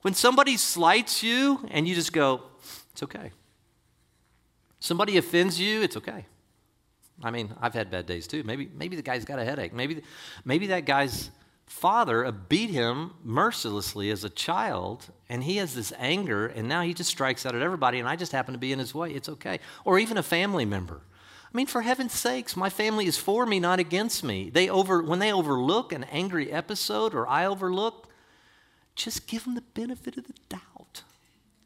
When 0.00 0.14
somebody 0.14 0.56
slights 0.56 1.22
you 1.22 1.64
and 1.70 1.86
you 1.86 1.94
just 1.94 2.12
go, 2.12 2.42
it's 2.90 3.04
okay. 3.04 3.30
Somebody 4.82 5.16
offends 5.16 5.60
you, 5.60 5.80
it's 5.80 5.96
okay. 5.96 6.26
I 7.22 7.30
mean, 7.30 7.54
I've 7.60 7.72
had 7.72 7.88
bad 7.88 8.04
days 8.04 8.26
too. 8.26 8.42
Maybe, 8.42 8.68
maybe 8.74 8.96
the 8.96 9.02
guy's 9.02 9.24
got 9.24 9.38
a 9.38 9.44
headache. 9.44 9.72
Maybe, 9.72 10.02
maybe 10.44 10.66
that 10.66 10.86
guy's 10.86 11.30
father 11.66 12.32
beat 12.32 12.70
him 12.70 13.12
mercilessly 13.22 14.10
as 14.10 14.24
a 14.24 14.28
child, 14.28 15.06
and 15.28 15.44
he 15.44 15.58
has 15.58 15.76
this 15.76 15.92
anger, 16.00 16.48
and 16.48 16.68
now 16.68 16.82
he 16.82 16.94
just 16.94 17.10
strikes 17.10 17.46
out 17.46 17.54
at 17.54 17.62
everybody, 17.62 18.00
and 18.00 18.08
I 18.08 18.16
just 18.16 18.32
happen 18.32 18.54
to 18.54 18.58
be 18.58 18.72
in 18.72 18.80
his 18.80 18.92
way. 18.92 19.12
It's 19.12 19.28
okay. 19.28 19.60
Or 19.84 20.00
even 20.00 20.16
a 20.16 20.22
family 20.22 20.64
member. 20.64 21.02
I 21.44 21.56
mean, 21.56 21.68
for 21.68 21.82
heaven's 21.82 22.14
sakes, 22.14 22.56
my 22.56 22.68
family 22.68 23.06
is 23.06 23.16
for 23.16 23.46
me, 23.46 23.60
not 23.60 23.78
against 23.78 24.24
me. 24.24 24.50
They 24.50 24.68
over, 24.68 25.00
when 25.00 25.20
they 25.20 25.32
overlook 25.32 25.92
an 25.92 26.02
angry 26.10 26.50
episode 26.50 27.14
or 27.14 27.28
I 27.28 27.46
overlook, 27.46 28.08
just 28.96 29.28
give 29.28 29.44
them 29.44 29.54
the 29.54 29.60
benefit 29.60 30.16
of 30.16 30.26
the 30.26 30.34
doubt. 30.48 30.71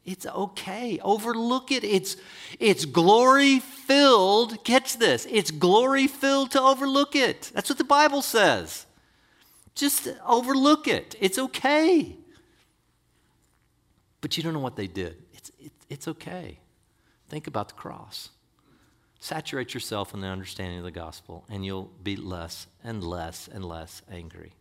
It's 0.07 0.25
okay. 0.25 0.99
Overlook 1.03 1.69
it. 1.69 1.83
It's, 1.83 2.15
it's 2.61 2.85
glory 2.85 3.59
filled. 3.59 4.63
Catch 4.63 4.97
this. 4.97 5.27
It's 5.29 5.51
glory 5.51 6.07
filled 6.07 6.51
to 6.51 6.61
overlook 6.61 7.13
it. 7.13 7.51
That's 7.53 7.69
what 7.69 7.77
the 7.77 7.83
Bible 7.83 8.21
says. 8.21 8.85
Just 9.75 10.07
overlook 10.25 10.87
it. 10.87 11.15
It's 11.19 11.37
okay. 11.37 12.15
But 14.21 14.37
you 14.37 14.43
don't 14.43 14.53
know 14.53 14.61
what 14.61 14.77
they 14.77 14.87
did. 14.87 15.21
It's, 15.33 15.51
it, 15.59 15.73
it's 15.89 16.07
okay. 16.07 16.59
Think 17.27 17.47
about 17.47 17.67
the 17.67 17.75
cross. 17.75 18.29
Saturate 19.19 19.73
yourself 19.73 20.13
in 20.13 20.21
the 20.21 20.27
understanding 20.27 20.77
of 20.77 20.85
the 20.85 20.91
gospel, 20.91 21.43
and 21.49 21.65
you'll 21.65 21.91
be 22.01 22.15
less 22.15 22.67
and 22.81 23.03
less 23.03 23.49
and 23.51 23.65
less 23.65 24.01
angry. 24.09 24.53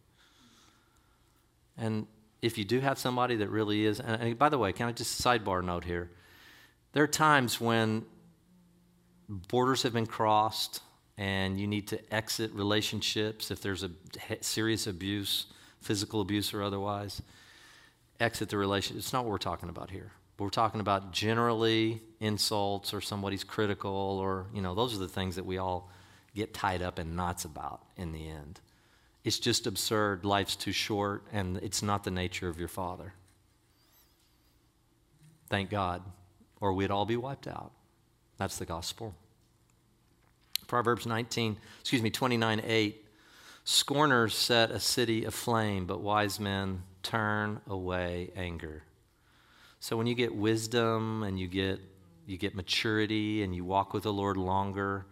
And 1.78 2.08
if 2.42 2.58
you 2.58 2.64
do 2.64 2.80
have 2.80 2.98
somebody 2.98 3.36
that 3.36 3.48
really 3.48 3.84
is, 3.84 4.00
and, 4.00 4.22
and 4.22 4.38
by 4.38 4.48
the 4.48 4.58
way, 4.58 4.72
can 4.72 4.88
I 4.88 4.92
just 4.92 5.20
sidebar 5.22 5.64
note 5.64 5.84
here? 5.84 6.10
There 6.92 7.02
are 7.02 7.08
times 7.08 7.60
when 7.60 8.04
borders 9.28 9.82
have 9.82 9.92
been 9.92 10.06
crossed 10.06 10.80
and 11.18 11.58
you 11.58 11.66
need 11.66 11.88
to 11.88 12.14
exit 12.14 12.52
relationships 12.52 13.50
if 13.50 13.62
there's 13.62 13.82
a 13.82 13.90
serious 14.40 14.86
abuse, 14.86 15.46
physical 15.80 16.20
abuse 16.20 16.52
or 16.52 16.62
otherwise. 16.62 17.22
Exit 18.20 18.48
the 18.48 18.56
relationship. 18.56 18.98
It's 18.98 19.12
not 19.12 19.24
what 19.24 19.32
we're 19.32 19.38
talking 19.38 19.68
about 19.68 19.90
here. 19.90 20.12
We're 20.38 20.50
talking 20.50 20.80
about 20.80 21.12
generally 21.12 22.02
insults 22.20 22.92
or 22.92 23.00
somebody's 23.00 23.44
critical 23.44 23.90
or, 23.90 24.46
you 24.54 24.60
know, 24.60 24.74
those 24.74 24.94
are 24.94 24.98
the 24.98 25.08
things 25.08 25.36
that 25.36 25.46
we 25.46 25.56
all 25.58 25.90
get 26.34 26.52
tied 26.52 26.82
up 26.82 26.98
in 26.98 27.16
knots 27.16 27.46
about 27.46 27.82
in 27.96 28.12
the 28.12 28.28
end. 28.28 28.60
It's 29.26 29.40
just 29.40 29.66
absurd. 29.66 30.24
Life's 30.24 30.54
too 30.54 30.70
short, 30.70 31.24
and 31.32 31.56
it's 31.56 31.82
not 31.82 32.04
the 32.04 32.12
nature 32.12 32.48
of 32.48 32.60
your 32.60 32.68
Father. 32.68 33.12
Thank 35.50 35.68
God, 35.68 36.00
or 36.60 36.72
we'd 36.72 36.92
all 36.92 37.06
be 37.06 37.16
wiped 37.16 37.48
out. 37.48 37.72
That's 38.38 38.56
the 38.56 38.66
gospel. 38.66 39.16
Proverbs 40.68 41.06
19, 41.06 41.56
excuse 41.80 42.02
me, 42.02 42.10
29 42.10 42.62
8. 42.64 43.04
Scorners 43.64 44.32
set 44.32 44.70
a 44.70 44.78
city 44.78 45.24
aflame, 45.24 45.86
but 45.86 46.00
wise 46.00 46.38
men 46.38 46.84
turn 47.02 47.60
away 47.66 48.30
anger. 48.36 48.84
So 49.80 49.96
when 49.96 50.06
you 50.06 50.14
get 50.14 50.36
wisdom 50.36 51.24
and 51.24 51.36
you 51.36 51.48
get 51.48 51.80
you 52.28 52.36
get 52.36 52.54
maturity 52.54 53.42
and 53.42 53.56
you 53.56 53.64
walk 53.64 53.92
with 53.92 54.04
the 54.04 54.12
Lord 54.12 54.36
longer, 54.36 55.04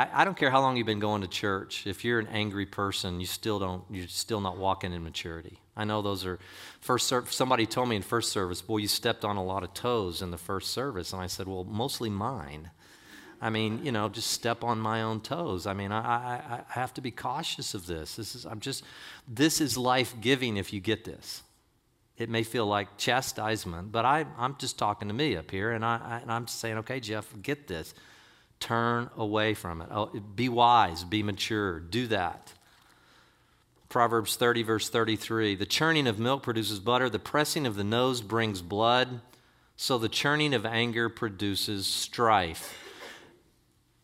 I, 0.00 0.22
I, 0.22 0.24
don't 0.24 0.36
care 0.36 0.50
how 0.50 0.62
long 0.62 0.78
you've 0.78 0.86
been 0.86 0.98
going 0.98 1.20
to 1.20 1.28
church. 1.28 1.86
If 1.86 2.06
you're 2.06 2.20
an 2.20 2.28
angry 2.28 2.64
person, 2.64 3.20
you 3.20 3.26
still 3.26 3.58
don't. 3.58 3.84
You're 3.90 4.08
still 4.08 4.40
not 4.40 4.56
walking 4.56 4.94
in 4.94 5.04
maturity. 5.04 5.58
I 5.76 5.84
know 5.84 6.00
those 6.00 6.24
are 6.24 6.38
first. 6.80 7.06
Service, 7.06 7.34
somebody 7.34 7.66
told 7.66 7.90
me 7.90 7.96
in 7.96 8.02
first 8.02 8.32
service, 8.32 8.62
"Boy, 8.62 8.78
you 8.78 8.88
stepped 8.88 9.26
on 9.26 9.36
a 9.36 9.44
lot 9.44 9.62
of 9.62 9.74
toes 9.74 10.22
in 10.22 10.30
the 10.30 10.38
first 10.38 10.70
service," 10.70 11.12
and 11.12 11.20
I 11.20 11.26
said, 11.26 11.46
"Well, 11.48 11.64
mostly 11.64 12.08
mine." 12.08 12.70
I 13.42 13.50
mean, 13.50 13.84
you 13.84 13.92
know, 13.92 14.08
just 14.08 14.30
step 14.30 14.64
on 14.64 14.78
my 14.78 15.02
own 15.02 15.20
toes. 15.20 15.66
I 15.66 15.74
mean, 15.74 15.92
I, 15.92 16.00
I, 16.00 16.60
I 16.68 16.72
have 16.72 16.94
to 16.94 17.02
be 17.02 17.10
cautious 17.10 17.74
of 17.74 17.86
this. 17.86 18.16
This 18.16 18.34
is. 18.34 18.46
I'm 18.46 18.60
just. 18.60 18.84
This 19.28 19.60
is 19.60 19.76
life 19.76 20.14
giving 20.18 20.56
if 20.56 20.72
you 20.72 20.80
get 20.80 21.04
this. 21.04 21.42
It 22.16 22.30
may 22.30 22.42
feel 22.42 22.66
like 22.66 22.96
chastisement, 22.96 23.92
but 23.92 24.06
I, 24.06 24.24
I'm 24.38 24.56
just 24.58 24.78
talking 24.78 25.08
to 25.08 25.14
me 25.14 25.36
up 25.36 25.50
here, 25.50 25.72
and, 25.72 25.84
I, 25.84 26.00
I 26.02 26.18
and 26.20 26.32
I'm 26.32 26.46
saying, 26.46 26.78
okay, 26.78 27.00
Jeff, 27.00 27.26
get 27.42 27.66
this 27.66 27.94
Turn 28.60 29.10
away 29.16 29.54
from 29.54 29.80
it. 29.80 29.88
Oh, 29.90 30.06
be 30.06 30.48
wise, 30.48 31.02
be 31.02 31.22
mature, 31.22 31.80
do 31.80 32.06
that. 32.08 32.52
Proverbs 33.88 34.36
30, 34.36 34.62
verse 34.62 34.88
33 34.88 35.56
The 35.56 35.66
churning 35.66 36.06
of 36.06 36.18
milk 36.18 36.42
produces 36.42 36.78
butter, 36.78 37.10
the 37.10 37.18
pressing 37.18 37.66
of 37.66 37.74
the 37.74 37.84
nose 37.84 38.20
brings 38.20 38.62
blood, 38.62 39.20
so 39.76 39.98
the 39.98 40.08
churning 40.08 40.54
of 40.54 40.64
anger 40.64 41.08
produces 41.08 41.86
strife. 41.86 42.76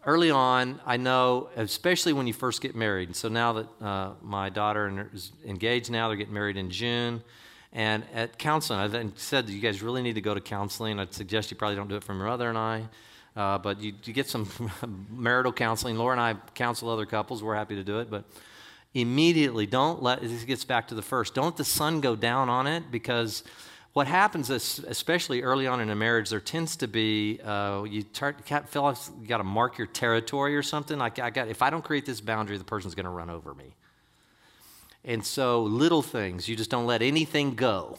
Early 0.05 0.31
on, 0.31 0.81
I 0.87 0.97
know, 0.97 1.51
especially 1.57 2.13
when 2.13 2.27
you 2.27 2.33
first 2.33 2.63
get 2.63 2.75
married. 2.75 3.15
So 3.17 3.29
now 3.29 3.53
that 3.55 3.83
uh, 3.83 4.13
my 4.23 4.49
daughter 4.49 5.11
is 5.13 5.33
engaged 5.45 5.91
now, 5.91 6.09
they're 6.09 6.17
getting 6.17 6.33
married 6.33 6.57
in 6.57 6.71
June. 6.71 7.23
And 7.73 8.05
at 8.15 8.39
counseling, 8.39 8.79
I 8.79 8.87
then 8.87 9.13
said 9.17 9.51
you 9.51 9.61
guys 9.61 9.83
really 9.83 10.03
need 10.03 10.15
to 10.15 10.21
go 10.21 10.33
to 10.33 10.41
counseling. 10.41 10.99
I'd 10.99 11.13
suggest 11.13 11.51
you 11.51 11.57
probably 11.57 11.77
don't 11.77 11.89
do 11.89 11.97
it 11.97 12.05
from 12.05 12.19
your 12.19 12.29
mother 12.29 12.49
and 12.49 12.57
I. 12.57 12.89
Uh, 13.37 13.59
but 13.59 13.81
you, 13.81 13.93
you 14.05 14.13
get 14.13 14.29
some 14.29 14.49
marital 15.11 15.53
counseling. 15.53 15.97
Laura 15.97 16.13
and 16.13 16.21
I 16.21 16.35
counsel 16.55 16.89
other 16.89 17.07
couples. 17.07 17.43
We're 17.43 17.55
happy 17.55 17.77
to 17.77 17.85
do 17.85 18.01
it. 18.01 18.11
But 18.11 18.25
immediately, 18.95 19.67
don't 19.67 20.03
let 20.03 20.23
this 20.23 20.45
gets 20.45 20.65
back 20.65 20.89
to 20.89 20.95
the 20.95 21.03
first. 21.03 21.35
Don't 21.35 21.45
let 21.45 21.57
the 21.57 21.65
sun 21.65 22.01
go 22.01 22.17
down 22.17 22.49
on 22.49 22.67
it 22.67 22.91
because 22.91 23.45
what 23.93 24.07
happens, 24.07 24.51
is, 24.51 24.85
especially 24.87 25.43
early 25.43 25.67
on 25.67 25.81
in 25.81 25.89
a 25.89 25.97
marriage, 25.97 26.29
there 26.29 26.41
tends 26.41 26.77
to 26.77 26.87
be 26.87 27.41
uh, 27.43 27.85
you 27.89 28.05
start, 28.13 28.47
feel 28.69 28.83
like 28.83 28.97
you 29.21 29.27
got 29.27 29.39
to 29.39 29.45
mark 29.45 29.79
your 29.79 29.87
territory 29.87 30.55
or 30.55 30.63
something. 30.63 30.99
Like 30.99 31.19
I 31.19 31.31
got, 31.31 31.49
if 31.49 31.63
I 31.63 31.71
don't 31.71 31.83
create 31.83 32.05
this 32.05 32.21
boundary, 32.21 32.59
the 32.59 32.65
person's 32.65 32.95
going 32.95 33.05
to 33.05 33.11
run 33.11 33.31
over 33.31 33.55
me. 33.55 33.75
And 35.03 35.25
so, 35.25 35.63
little 35.63 36.03
things, 36.03 36.49
you 36.49 36.57
just 36.57 36.69
don't 36.69 36.87
let 36.87 37.01
anything 37.01 37.55
go. 37.55 37.99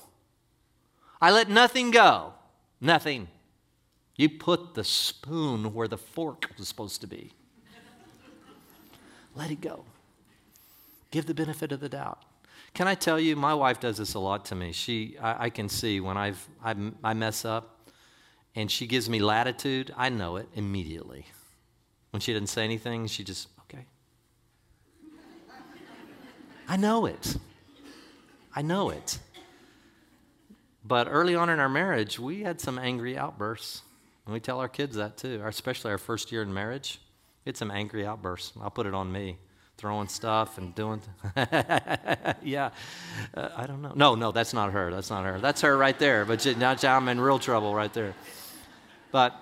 I 1.21 1.31
let 1.31 1.49
nothing 1.49 1.89
go. 1.89 2.33
Nothing. 2.79 3.27
You 4.17 4.29
put 4.29 4.73
the 4.73 4.83
spoon 4.83 5.73
where 5.73 5.87
the 5.87 5.97
fork 5.97 6.49
was 6.57 6.67
supposed 6.67 7.01
to 7.01 7.07
be. 7.07 7.31
Let 9.35 9.51
it 9.51 9.61
go. 9.61 9.85
Give 11.11 11.25
the 11.25 11.35
benefit 11.35 11.71
of 11.71 11.79
the 11.79 11.89
doubt. 11.89 12.23
Can 12.73 12.87
I 12.87 12.95
tell 12.95 13.19
you, 13.19 13.35
my 13.35 13.53
wife 13.53 13.79
does 13.79 13.97
this 13.97 14.15
a 14.15 14.19
lot 14.19 14.45
to 14.45 14.55
me. 14.55 14.71
She, 14.71 15.17
I, 15.19 15.45
I 15.45 15.49
can 15.49 15.69
see 15.69 15.99
when 15.99 16.17
I've, 16.17 16.47
I, 16.63 16.75
I 17.03 17.13
mess 17.13 17.45
up 17.45 17.91
and 18.55 18.71
she 18.71 18.87
gives 18.87 19.07
me 19.07 19.19
latitude, 19.19 19.93
I 19.95 20.09
know 20.09 20.37
it 20.37 20.49
immediately. 20.55 21.27
When 22.09 22.19
she 22.19 22.33
doesn't 22.33 22.47
say 22.47 22.63
anything, 22.63 23.05
she 23.05 23.23
just, 23.23 23.49
okay. 23.61 23.85
I 26.67 26.75
know 26.75 27.05
it. 27.05 27.37
I 28.55 28.63
know 28.63 28.89
it. 28.89 29.19
But 30.83 31.07
early 31.07 31.35
on 31.35 31.49
in 31.51 31.59
our 31.59 31.69
marriage, 31.69 32.17
we 32.17 32.41
had 32.41 32.59
some 32.59 32.79
angry 32.79 33.15
outbursts. 33.15 33.83
And 34.27 34.33
we 34.33 34.41
tell 34.41 34.59
our 34.59 34.67
kids 34.67 34.97
that 34.97 35.15
too, 35.15 35.41
especially 35.45 35.89
our 35.91 35.97
first 35.97 36.33
year 36.33 36.41
in 36.41 36.53
marriage. 36.53 36.99
It's 37.45 37.59
some 37.59 37.71
angry 37.71 38.05
outbursts. 38.05 38.51
I'll 38.61 38.69
put 38.69 38.85
it 38.85 38.93
on 38.93 39.09
me, 39.09 39.37
throwing 39.77 40.09
stuff 40.09 40.57
and 40.57 40.75
doing. 40.75 41.01
yeah, 42.43 42.71
uh, 43.33 43.49
I 43.55 43.65
don't 43.65 43.81
know. 43.81 43.93
No, 43.95 44.15
no, 44.15 44.33
that's 44.33 44.53
not 44.53 44.73
her. 44.73 44.91
That's 44.91 45.09
not 45.09 45.23
her. 45.23 45.39
That's 45.39 45.61
her 45.61 45.77
right 45.77 45.97
there. 45.97 46.25
But 46.25 46.45
now 46.57 46.75
I'm 46.83 47.07
in 47.07 47.21
real 47.21 47.39
trouble 47.39 47.73
right 47.73 47.93
there. 47.93 48.13
But 49.13 49.33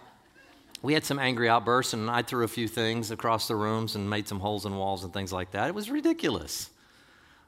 we 0.83 0.93
had 0.93 1.03
some 1.03 1.17
angry 1.17 1.49
outbursts, 1.49 1.93
and 1.93 2.07
I 2.07 2.21
threw 2.21 2.43
a 2.43 2.47
few 2.47 2.67
things 2.67 3.09
across 3.09 3.47
the 3.47 3.55
rooms 3.55 3.95
and 3.95 4.07
made 4.07 4.27
some 4.27 4.39
holes 4.39 4.67
in 4.67 4.75
walls 4.75 5.03
and 5.03 5.11
things 5.11 5.33
like 5.33 5.49
that. 5.51 5.67
It 5.67 5.73
was 5.73 5.89
ridiculous. 5.89 6.69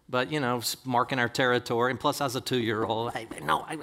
But, 0.10 0.32
you 0.32 0.40
know, 0.40 0.64
marking 0.86 1.20
our 1.20 1.30
territory. 1.30 1.92
And 1.92 2.00
plus, 2.00 2.20
I 2.20 2.24
was 2.24 2.36
a 2.36 2.42
two 2.42 2.58
year 2.58 2.84
old. 2.84 3.14
Hey, 3.14 3.28
no, 3.44 3.60
I, 3.60 3.78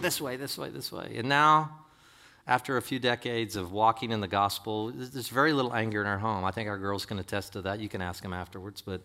this 0.00 0.20
way, 0.20 0.36
this 0.36 0.56
way, 0.56 0.70
this 0.70 0.92
way. 0.92 1.14
And 1.16 1.28
now 1.28 1.79
after 2.46 2.76
a 2.76 2.82
few 2.82 2.98
decades 2.98 3.56
of 3.56 3.72
walking 3.72 4.10
in 4.10 4.20
the 4.20 4.28
gospel, 4.28 4.90
there's 4.94 5.28
very 5.28 5.52
little 5.52 5.74
anger 5.74 6.00
in 6.00 6.06
our 6.06 6.18
home. 6.18 6.44
I 6.44 6.50
think 6.50 6.68
our 6.68 6.78
girls 6.78 7.06
can 7.06 7.18
attest 7.18 7.52
to 7.54 7.62
that. 7.62 7.80
You 7.80 7.88
can 7.88 8.02
ask 8.02 8.22
them 8.22 8.32
afterwards, 8.32 8.80
but 8.80 9.02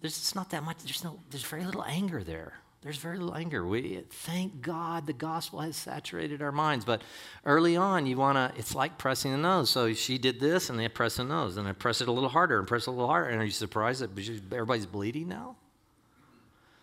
there's 0.00 0.18
just 0.18 0.34
not 0.34 0.50
that 0.50 0.62
much. 0.62 0.78
There's 0.84 1.04
no. 1.04 1.18
There's 1.30 1.44
very 1.44 1.64
little 1.64 1.84
anger 1.84 2.24
there. 2.24 2.54
There's 2.82 2.96
very 2.96 3.18
little 3.18 3.36
anger. 3.36 3.66
We 3.66 4.02
thank 4.08 4.62
God 4.62 5.06
the 5.06 5.12
gospel 5.12 5.60
has 5.60 5.76
saturated 5.76 6.40
our 6.40 6.52
minds. 6.52 6.86
But 6.86 7.02
early 7.44 7.76
on, 7.76 8.06
you 8.06 8.16
want 8.16 8.36
to. 8.36 8.58
It's 8.58 8.74
like 8.74 8.96
pressing 8.96 9.32
the 9.32 9.38
nose. 9.38 9.68
So 9.68 9.92
she 9.92 10.16
did 10.16 10.40
this, 10.40 10.70
and 10.70 10.78
they 10.78 10.88
press 10.88 11.16
the 11.16 11.24
nose, 11.24 11.58
and 11.58 11.68
I 11.68 11.72
press 11.72 12.00
it 12.00 12.08
a 12.08 12.12
little 12.12 12.30
harder, 12.30 12.58
and 12.58 12.66
press 12.66 12.86
it 12.86 12.88
a 12.88 12.92
little 12.92 13.08
harder. 13.08 13.28
And 13.28 13.42
are 13.42 13.44
you 13.44 13.50
surprised 13.50 14.00
that 14.00 14.18
everybody's 14.52 14.86
bleeding 14.86 15.28
now? 15.28 15.56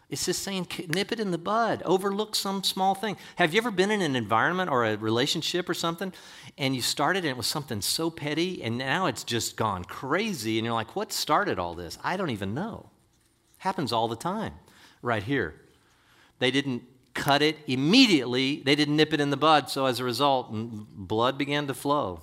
It's 0.09 0.25
just 0.25 0.41
saying, 0.41 0.67
nip 0.87 1.11
it 1.11 1.19
in 1.19 1.31
the 1.31 1.37
bud, 1.37 1.81
overlook 1.83 2.33
some 2.33 2.63
small 2.63 2.95
thing. 2.95 3.17
Have 3.35 3.53
you 3.53 3.57
ever 3.57 3.71
been 3.71 3.91
in 3.91 4.01
an 4.01 4.15
environment 4.15 4.71
or 4.71 4.85
a 4.85 4.95
relationship 4.95 5.67
or 5.67 5.73
something, 5.73 6.13
and 6.57 6.73
you 6.73 6.81
started 6.81 7.25
and 7.25 7.31
it 7.31 7.37
was 7.37 7.47
something 7.47 7.81
so 7.81 8.09
petty, 8.09 8.63
and 8.63 8.77
now 8.77 9.07
it's 9.07 9.25
just 9.25 9.57
gone 9.57 9.83
crazy, 9.83 10.57
and 10.57 10.65
you're 10.65 10.73
like, 10.73 10.95
what 10.95 11.11
started 11.11 11.59
all 11.59 11.75
this? 11.75 11.97
I 12.05 12.15
don't 12.15 12.29
even 12.29 12.53
know. 12.53 12.89
Happens 13.57 13.91
all 13.91 14.07
the 14.07 14.15
time, 14.15 14.53
right 15.01 15.23
here. 15.23 15.55
They 16.39 16.51
didn't 16.51 16.83
cut 17.13 17.41
it 17.41 17.57
immediately, 17.67 18.61
they 18.63 18.75
didn't 18.75 18.95
nip 18.95 19.11
it 19.11 19.19
in 19.19 19.29
the 19.29 19.35
bud, 19.35 19.69
so 19.69 19.87
as 19.87 19.99
a 19.99 20.05
result, 20.05 20.47
blood 20.51 21.37
began 21.37 21.67
to 21.67 21.73
flow. 21.73 22.21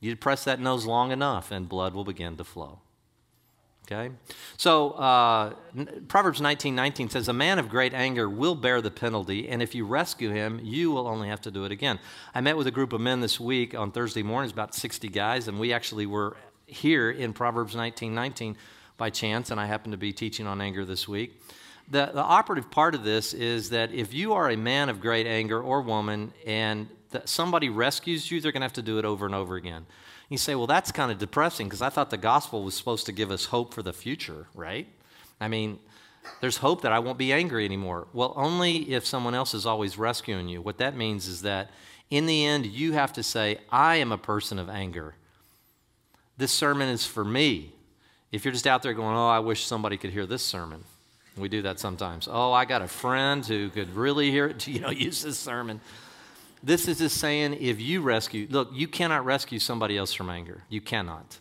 You 0.00 0.14
press 0.16 0.44
that 0.44 0.60
nose 0.60 0.84
long 0.84 1.12
enough, 1.12 1.50
and 1.50 1.66
blood 1.66 1.94
will 1.94 2.04
begin 2.04 2.36
to 2.36 2.44
flow. 2.44 2.80
Okay? 3.90 4.10
So 4.58 4.90
uh, 4.90 5.54
Proverbs 6.08 6.42
19 6.42 6.74
19 6.74 7.08
says, 7.08 7.28
A 7.28 7.32
man 7.32 7.58
of 7.58 7.70
great 7.70 7.94
anger 7.94 8.28
will 8.28 8.54
bear 8.54 8.82
the 8.82 8.90
penalty, 8.90 9.48
and 9.48 9.62
if 9.62 9.74
you 9.74 9.86
rescue 9.86 10.30
him, 10.30 10.60
you 10.62 10.90
will 10.90 11.08
only 11.08 11.28
have 11.28 11.40
to 11.42 11.50
do 11.50 11.64
it 11.64 11.72
again. 11.72 11.98
I 12.34 12.42
met 12.42 12.56
with 12.56 12.66
a 12.66 12.70
group 12.70 12.92
of 12.92 13.00
men 13.00 13.20
this 13.20 13.40
week 13.40 13.74
on 13.74 13.90
Thursday 13.90 14.22
mornings, 14.22 14.52
about 14.52 14.74
60 14.74 15.08
guys, 15.08 15.48
and 15.48 15.58
we 15.58 15.72
actually 15.72 16.04
were 16.04 16.36
here 16.66 17.10
in 17.10 17.32
Proverbs 17.32 17.74
19 17.74 18.14
19 18.14 18.56
by 18.98 19.08
chance, 19.08 19.50
and 19.50 19.58
I 19.58 19.64
happened 19.64 19.92
to 19.92 19.98
be 19.98 20.12
teaching 20.12 20.46
on 20.46 20.60
anger 20.60 20.84
this 20.84 21.08
week. 21.08 21.40
The, 21.90 22.10
the 22.12 22.22
operative 22.22 22.70
part 22.70 22.94
of 22.94 23.04
this 23.04 23.32
is 23.32 23.70
that 23.70 23.92
if 23.92 24.12
you 24.12 24.34
are 24.34 24.50
a 24.50 24.56
man 24.56 24.90
of 24.90 25.00
great 25.00 25.26
anger 25.26 25.62
or 25.62 25.80
woman 25.80 26.34
and 26.46 26.88
somebody 27.24 27.70
rescues 27.70 28.30
you, 28.30 28.42
they're 28.42 28.52
going 28.52 28.60
to 28.60 28.66
have 28.66 28.74
to 28.74 28.82
do 28.82 28.98
it 28.98 29.06
over 29.06 29.24
and 29.24 29.34
over 29.34 29.56
again. 29.56 29.86
You 30.28 30.38
say, 30.38 30.54
well, 30.54 30.66
that's 30.66 30.92
kind 30.92 31.10
of 31.10 31.18
depressing 31.18 31.66
because 31.66 31.82
I 31.82 31.88
thought 31.88 32.10
the 32.10 32.18
gospel 32.18 32.62
was 32.62 32.74
supposed 32.74 33.06
to 33.06 33.12
give 33.12 33.30
us 33.30 33.46
hope 33.46 33.72
for 33.72 33.82
the 33.82 33.92
future, 33.92 34.46
right? 34.54 34.86
I 35.40 35.48
mean, 35.48 35.78
there's 36.40 36.58
hope 36.58 36.82
that 36.82 36.92
I 36.92 36.98
won't 36.98 37.18
be 37.18 37.32
angry 37.32 37.64
anymore. 37.64 38.08
Well, 38.12 38.34
only 38.36 38.92
if 38.92 39.06
someone 39.06 39.34
else 39.34 39.54
is 39.54 39.64
always 39.64 39.96
rescuing 39.96 40.48
you. 40.48 40.60
What 40.60 40.78
that 40.78 40.96
means 40.96 41.26
is 41.28 41.42
that 41.42 41.70
in 42.10 42.26
the 42.26 42.44
end, 42.44 42.66
you 42.66 42.92
have 42.92 43.12
to 43.14 43.22
say, 43.22 43.58
I 43.70 43.96
am 43.96 44.12
a 44.12 44.18
person 44.18 44.58
of 44.58 44.68
anger. 44.68 45.14
This 46.36 46.52
sermon 46.52 46.88
is 46.88 47.06
for 47.06 47.24
me. 47.24 47.72
If 48.30 48.44
you're 48.44 48.52
just 48.52 48.66
out 48.66 48.82
there 48.82 48.94
going, 48.94 49.16
oh, 49.16 49.28
I 49.28 49.38
wish 49.38 49.64
somebody 49.64 49.96
could 49.96 50.10
hear 50.10 50.26
this 50.26 50.42
sermon. 50.42 50.84
We 51.36 51.48
do 51.48 51.62
that 51.62 51.78
sometimes. 51.80 52.28
Oh, 52.30 52.52
I 52.52 52.64
got 52.64 52.82
a 52.82 52.88
friend 52.88 53.44
who 53.44 53.70
could 53.70 53.94
really 53.94 54.30
hear 54.30 54.46
it, 54.46 54.66
you 54.66 54.80
know, 54.80 54.90
use 54.90 55.22
this 55.22 55.38
sermon. 55.38 55.80
This 56.62 56.88
is 56.88 56.98
just 56.98 57.18
saying 57.18 57.58
if 57.60 57.80
you 57.80 58.00
rescue, 58.00 58.46
look, 58.50 58.70
you 58.72 58.88
cannot 58.88 59.24
rescue 59.24 59.58
somebody 59.58 59.96
else 59.96 60.12
from 60.12 60.28
anger. 60.28 60.64
You 60.68 60.80
cannot. 60.80 61.38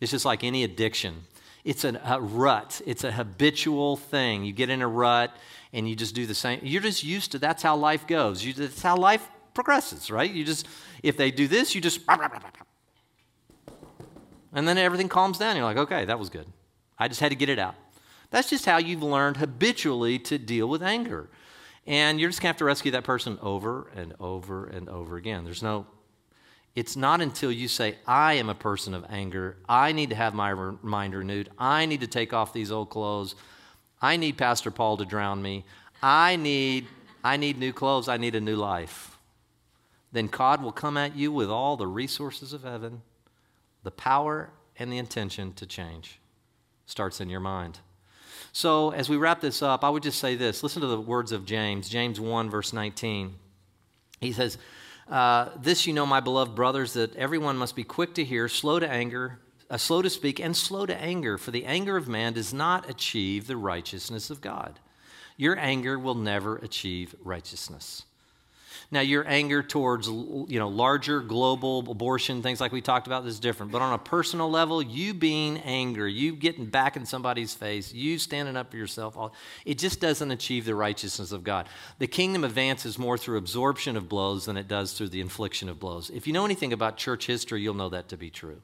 It's 0.00 0.10
just 0.10 0.24
like 0.24 0.42
any 0.42 0.64
addiction. 0.64 1.24
It's 1.64 1.84
a, 1.84 2.00
a 2.04 2.20
rut, 2.20 2.80
it's 2.86 3.04
a 3.04 3.12
habitual 3.12 3.96
thing. 3.96 4.44
You 4.44 4.52
get 4.52 4.70
in 4.70 4.82
a 4.82 4.88
rut 4.88 5.36
and 5.72 5.88
you 5.88 5.94
just 5.94 6.14
do 6.14 6.26
the 6.26 6.34
same. 6.34 6.60
You're 6.62 6.82
just 6.82 7.04
used 7.04 7.32
to 7.32 7.38
that's 7.38 7.62
how 7.62 7.76
life 7.76 8.06
goes. 8.06 8.42
You, 8.44 8.54
that's 8.54 8.82
how 8.82 8.96
life 8.96 9.28
progresses, 9.54 10.10
right? 10.10 10.30
You 10.30 10.44
just, 10.44 10.66
if 11.02 11.16
they 11.16 11.30
do 11.30 11.46
this, 11.46 11.74
you 11.74 11.80
just, 11.80 12.00
and 14.52 14.66
then 14.66 14.78
everything 14.78 15.08
calms 15.08 15.38
down. 15.38 15.56
You're 15.56 15.64
like, 15.64 15.76
okay, 15.76 16.06
that 16.06 16.18
was 16.18 16.30
good. 16.30 16.46
I 16.98 17.08
just 17.08 17.20
had 17.20 17.30
to 17.30 17.36
get 17.36 17.48
it 17.48 17.58
out. 17.58 17.74
That's 18.30 18.48
just 18.48 18.64
how 18.64 18.78
you've 18.78 19.02
learned 19.02 19.36
habitually 19.36 20.18
to 20.20 20.38
deal 20.38 20.68
with 20.68 20.82
anger. 20.82 21.28
And 21.86 22.20
you're 22.20 22.28
just 22.28 22.40
going 22.40 22.48
to 22.48 22.54
have 22.54 22.58
to 22.58 22.64
rescue 22.64 22.92
that 22.92 23.04
person 23.04 23.38
over 23.42 23.90
and 23.96 24.14
over 24.20 24.66
and 24.66 24.88
over 24.88 25.16
again. 25.16 25.44
There's 25.44 25.62
no, 25.62 25.86
it's 26.74 26.94
not 26.96 27.20
until 27.20 27.50
you 27.50 27.68
say, 27.68 27.96
I 28.06 28.34
am 28.34 28.48
a 28.48 28.54
person 28.54 28.94
of 28.94 29.04
anger. 29.08 29.56
I 29.68 29.92
need 29.92 30.10
to 30.10 30.16
have 30.16 30.34
my 30.34 30.52
mind 30.82 31.14
renewed. 31.14 31.48
I 31.58 31.86
need 31.86 32.00
to 32.00 32.06
take 32.06 32.32
off 32.32 32.52
these 32.52 32.70
old 32.70 32.90
clothes. 32.90 33.34
I 34.00 34.16
need 34.16 34.36
Pastor 34.38 34.70
Paul 34.70 34.96
to 34.98 35.04
drown 35.04 35.42
me. 35.42 35.64
I 36.02 36.36
need, 36.36 36.86
I 37.24 37.36
need 37.36 37.58
new 37.58 37.72
clothes. 37.72 38.08
I 38.08 38.16
need 38.16 38.34
a 38.34 38.40
new 38.40 38.56
life. 38.56 39.18
Then 40.12 40.26
God 40.26 40.62
will 40.62 40.72
come 40.72 40.96
at 40.96 41.16
you 41.16 41.32
with 41.32 41.48
all 41.48 41.76
the 41.76 41.86
resources 41.86 42.52
of 42.52 42.62
heaven, 42.62 43.02
the 43.82 43.90
power 43.90 44.50
and 44.78 44.92
the 44.92 44.98
intention 44.98 45.52
to 45.54 45.66
change. 45.66 46.18
Starts 46.86 47.20
in 47.20 47.28
your 47.28 47.40
mind. 47.40 47.78
So, 48.52 48.90
as 48.90 49.08
we 49.08 49.16
wrap 49.16 49.40
this 49.40 49.62
up, 49.62 49.84
I 49.84 49.90
would 49.90 50.02
just 50.02 50.18
say 50.18 50.34
this 50.34 50.62
listen 50.62 50.82
to 50.82 50.88
the 50.88 51.00
words 51.00 51.32
of 51.32 51.44
James, 51.44 51.88
James 51.88 52.20
1, 52.20 52.50
verse 52.50 52.72
19. 52.72 53.34
He 54.20 54.32
says, 54.32 54.58
uh, 55.08 55.50
This 55.60 55.86
you 55.86 55.92
know, 55.92 56.06
my 56.06 56.20
beloved 56.20 56.54
brothers, 56.54 56.94
that 56.94 57.14
everyone 57.16 57.56
must 57.56 57.76
be 57.76 57.84
quick 57.84 58.14
to 58.14 58.24
hear, 58.24 58.48
slow 58.48 58.78
to 58.78 58.88
anger, 58.88 59.38
uh, 59.70 59.76
slow 59.76 60.02
to 60.02 60.10
speak, 60.10 60.40
and 60.40 60.56
slow 60.56 60.84
to 60.86 60.96
anger, 60.96 61.38
for 61.38 61.52
the 61.52 61.64
anger 61.64 61.96
of 61.96 62.08
man 62.08 62.32
does 62.32 62.52
not 62.52 62.90
achieve 62.90 63.46
the 63.46 63.56
righteousness 63.56 64.30
of 64.30 64.40
God. 64.40 64.80
Your 65.36 65.58
anger 65.58 65.98
will 65.98 66.16
never 66.16 66.56
achieve 66.56 67.14
righteousness. 67.22 68.04
Now, 68.90 69.00
your 69.00 69.26
anger 69.26 69.62
towards 69.62 70.08
you 70.08 70.58
know 70.58 70.68
larger 70.68 71.20
global 71.20 71.78
abortion 71.90 72.42
things 72.42 72.60
like 72.60 72.72
we 72.72 72.80
talked 72.80 73.06
about 73.06 73.26
is 73.26 73.38
different. 73.40 73.72
But 73.72 73.82
on 73.82 73.92
a 73.92 73.98
personal 73.98 74.50
level, 74.50 74.82
you 74.82 75.14
being 75.14 75.58
angry, 75.58 76.12
you 76.12 76.34
getting 76.34 76.66
back 76.66 76.96
in 76.96 77.06
somebody's 77.06 77.54
face, 77.54 77.92
you 77.92 78.18
standing 78.18 78.56
up 78.56 78.70
for 78.70 78.76
yourself, 78.76 79.16
it 79.64 79.78
just 79.78 80.00
doesn't 80.00 80.30
achieve 80.30 80.64
the 80.64 80.74
righteousness 80.74 81.32
of 81.32 81.44
God. 81.44 81.68
The 81.98 82.06
kingdom 82.06 82.44
advances 82.44 82.98
more 82.98 83.18
through 83.18 83.38
absorption 83.38 83.96
of 83.96 84.08
blows 84.08 84.46
than 84.46 84.56
it 84.56 84.68
does 84.68 84.92
through 84.92 85.08
the 85.08 85.20
infliction 85.20 85.68
of 85.68 85.78
blows. 85.78 86.10
If 86.10 86.26
you 86.26 86.32
know 86.32 86.44
anything 86.44 86.72
about 86.72 86.96
church 86.96 87.26
history, 87.26 87.62
you'll 87.62 87.74
know 87.74 87.90
that 87.90 88.08
to 88.08 88.16
be 88.16 88.30
true. 88.30 88.62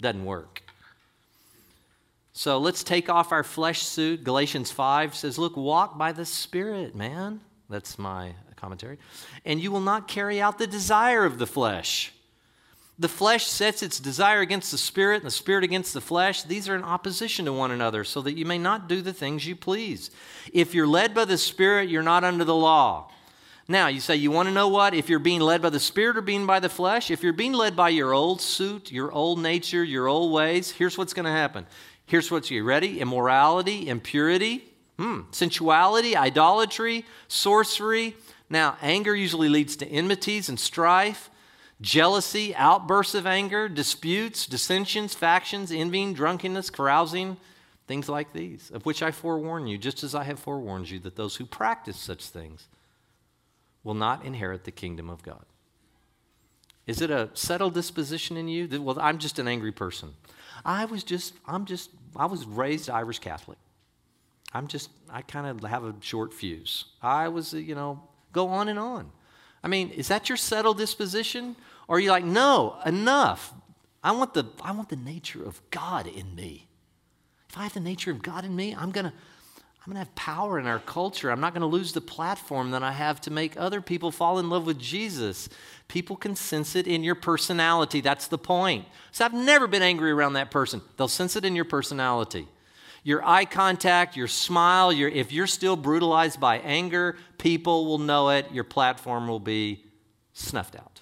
Doesn't 0.00 0.24
work. 0.24 0.62
So 2.32 2.58
let's 2.58 2.84
take 2.84 3.10
off 3.10 3.32
our 3.32 3.42
flesh 3.42 3.82
suit. 3.82 4.22
Galatians 4.22 4.70
5 4.70 5.16
says, 5.16 5.38
Look, 5.38 5.56
walk 5.56 5.98
by 5.98 6.12
the 6.12 6.24
Spirit, 6.24 6.94
man. 6.94 7.40
That's 7.68 7.98
my 7.98 8.34
commentary. 8.60 8.98
And 9.44 9.60
you 9.60 9.70
will 9.70 9.80
not 9.80 10.08
carry 10.08 10.40
out 10.40 10.58
the 10.58 10.66
desire 10.66 11.24
of 11.24 11.38
the 11.38 11.46
flesh. 11.46 12.12
The 12.98 13.08
flesh 13.08 13.46
sets 13.46 13.82
its 13.82 14.00
desire 14.00 14.40
against 14.40 14.72
the 14.72 14.78
spirit, 14.78 15.18
and 15.18 15.26
the 15.26 15.30
spirit 15.30 15.62
against 15.62 15.94
the 15.94 16.00
flesh. 16.00 16.42
These 16.42 16.68
are 16.68 16.74
in 16.74 16.82
opposition 16.82 17.44
to 17.44 17.52
one 17.52 17.70
another, 17.70 18.02
so 18.02 18.20
that 18.22 18.36
you 18.36 18.44
may 18.44 18.58
not 18.58 18.88
do 18.88 19.02
the 19.02 19.12
things 19.12 19.46
you 19.46 19.54
please. 19.54 20.10
If 20.52 20.74
you're 20.74 20.86
led 20.86 21.14
by 21.14 21.24
the 21.24 21.38
spirit, 21.38 21.88
you're 21.88 22.02
not 22.02 22.24
under 22.24 22.44
the 22.44 22.56
law. 22.56 23.10
Now, 23.70 23.88
you 23.88 24.00
say, 24.00 24.16
you 24.16 24.30
want 24.30 24.48
to 24.48 24.54
know 24.54 24.68
what? 24.68 24.94
If 24.94 25.10
you're 25.10 25.18
being 25.18 25.42
led 25.42 25.60
by 25.60 25.68
the 25.68 25.78
Spirit 25.78 26.16
or 26.16 26.22
being 26.22 26.46
by 26.46 26.58
the 26.58 26.70
flesh? 26.70 27.10
If 27.10 27.22
you're 27.22 27.34
being 27.34 27.52
led 27.52 27.76
by 27.76 27.90
your 27.90 28.14
old 28.14 28.40
suit, 28.40 28.90
your 28.90 29.12
old 29.12 29.38
nature, 29.38 29.84
your 29.84 30.08
old 30.08 30.32
ways, 30.32 30.70
here's 30.70 30.96
what's 30.96 31.12
going 31.12 31.26
to 31.26 31.30
happen. 31.30 31.66
Here's 32.06 32.30
what's 32.30 32.50
you 32.50 32.64
ready? 32.64 32.98
Immorality, 32.98 33.90
impurity, 33.90 34.64
hmm, 34.98 35.20
sensuality, 35.32 36.16
idolatry, 36.16 37.04
sorcery, 37.28 38.16
now, 38.50 38.76
anger 38.80 39.14
usually 39.14 39.48
leads 39.48 39.76
to 39.76 39.86
enmities 39.86 40.48
and 40.48 40.58
strife, 40.58 41.30
jealousy, 41.80 42.54
outbursts 42.54 43.14
of 43.14 43.26
anger, 43.26 43.68
disputes, 43.68 44.46
dissensions, 44.46 45.14
factions, 45.14 45.70
envying, 45.70 46.14
drunkenness, 46.14 46.70
carousing, 46.70 47.36
things 47.86 48.08
like 48.08 48.32
these, 48.32 48.70
of 48.70 48.86
which 48.86 49.02
I 49.02 49.10
forewarn 49.10 49.66
you, 49.66 49.78
just 49.78 50.02
as 50.02 50.14
I 50.14 50.24
have 50.24 50.38
forewarned 50.38 50.90
you, 50.90 50.98
that 51.00 51.16
those 51.16 51.36
who 51.36 51.46
practice 51.46 51.98
such 51.98 52.24
things 52.24 52.68
will 53.84 53.94
not 53.94 54.24
inherit 54.24 54.64
the 54.64 54.70
kingdom 54.70 55.08
of 55.08 55.22
God. 55.22 55.44
Is 56.86 57.02
it 57.02 57.10
a 57.10 57.28
settled 57.34 57.74
disposition 57.74 58.36
in 58.36 58.48
you? 58.48 58.82
Well, 58.82 58.98
I'm 58.98 59.18
just 59.18 59.38
an 59.38 59.46
angry 59.46 59.72
person. 59.72 60.14
I 60.64 60.86
was 60.86 61.04
just, 61.04 61.34
I'm 61.46 61.66
just, 61.66 61.90
I 62.16 62.26
was 62.26 62.46
raised 62.46 62.88
Irish 62.88 63.18
Catholic. 63.18 63.58
I'm 64.54 64.66
just, 64.66 64.88
I 65.10 65.20
kind 65.20 65.46
of 65.46 65.68
have 65.68 65.84
a 65.84 65.94
short 66.00 66.32
fuse. 66.32 66.86
I 67.02 67.28
was, 67.28 67.52
you 67.52 67.74
know, 67.74 68.02
Go 68.38 68.50
on 68.50 68.68
and 68.68 68.78
on. 68.78 69.10
I 69.64 69.66
mean, 69.66 69.90
is 69.90 70.06
that 70.06 70.28
your 70.28 70.36
settled 70.36 70.78
disposition? 70.78 71.56
Or 71.88 71.96
are 71.96 72.00
you 72.00 72.12
like, 72.12 72.22
no, 72.22 72.76
enough. 72.86 73.52
I 74.00 74.12
want 74.12 74.32
the, 74.32 74.46
I 74.62 74.70
want 74.70 74.90
the 74.90 74.94
nature 74.94 75.44
of 75.44 75.60
God 75.72 76.06
in 76.06 76.36
me. 76.36 76.68
If 77.48 77.58
I 77.58 77.64
have 77.64 77.74
the 77.74 77.80
nature 77.80 78.12
of 78.12 78.22
God 78.22 78.44
in 78.44 78.54
me, 78.54 78.76
I'm 78.78 78.92
going 78.92 79.06
to 79.06 79.12
I'm 79.12 79.92
going 79.92 80.04
to 80.04 80.08
have 80.08 80.14
power 80.14 80.60
in 80.60 80.66
our 80.66 80.78
culture. 80.78 81.32
I'm 81.32 81.40
not 81.40 81.52
going 81.52 81.62
to 81.62 81.66
lose 81.66 81.92
the 81.92 82.00
platform 82.00 82.70
that 82.70 82.82
I 82.84 82.92
have 82.92 83.20
to 83.22 83.32
make 83.32 83.54
other 83.56 83.80
people 83.80 84.12
fall 84.12 84.38
in 84.38 84.50
love 84.50 84.66
with 84.66 84.78
Jesus. 84.78 85.48
People 85.88 86.14
can 86.14 86.36
sense 86.36 86.76
it 86.76 86.86
in 86.86 87.02
your 87.02 87.14
personality. 87.16 88.00
That's 88.00 88.28
the 88.28 88.38
point. 88.38 88.84
So 89.10 89.24
I've 89.24 89.34
never 89.34 89.66
been 89.66 89.82
angry 89.82 90.12
around 90.12 90.34
that 90.34 90.52
person. 90.52 90.82
They'll 90.96 91.08
sense 91.08 91.34
it 91.34 91.44
in 91.44 91.56
your 91.56 91.64
personality 91.64 92.46
your 93.08 93.26
eye 93.26 93.46
contact, 93.46 94.18
your 94.18 94.28
smile, 94.28 94.92
your, 94.92 95.08
if 95.08 95.32
you're 95.32 95.46
still 95.46 95.76
brutalized 95.76 96.38
by 96.38 96.58
anger, 96.58 97.16
people 97.38 97.86
will 97.86 97.96
know 97.96 98.28
it. 98.28 98.52
Your 98.52 98.64
platform 98.64 99.28
will 99.28 99.40
be 99.40 99.82
snuffed 100.34 100.76
out. 100.76 101.00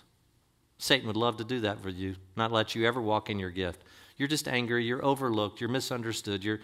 Satan 0.78 1.08
would 1.08 1.16
love 1.16 1.38
to 1.38 1.44
do 1.44 1.58
that 1.62 1.82
for 1.82 1.88
you, 1.88 2.14
not 2.36 2.52
let 2.52 2.76
you 2.76 2.86
ever 2.86 3.02
walk 3.02 3.28
in 3.28 3.40
your 3.40 3.50
gift. 3.50 3.82
You're 4.16 4.28
just 4.28 4.46
angry, 4.46 4.84
you're 4.84 5.04
overlooked, 5.04 5.60
you're 5.60 5.68
misunderstood, 5.68 6.44
you're 6.44 6.60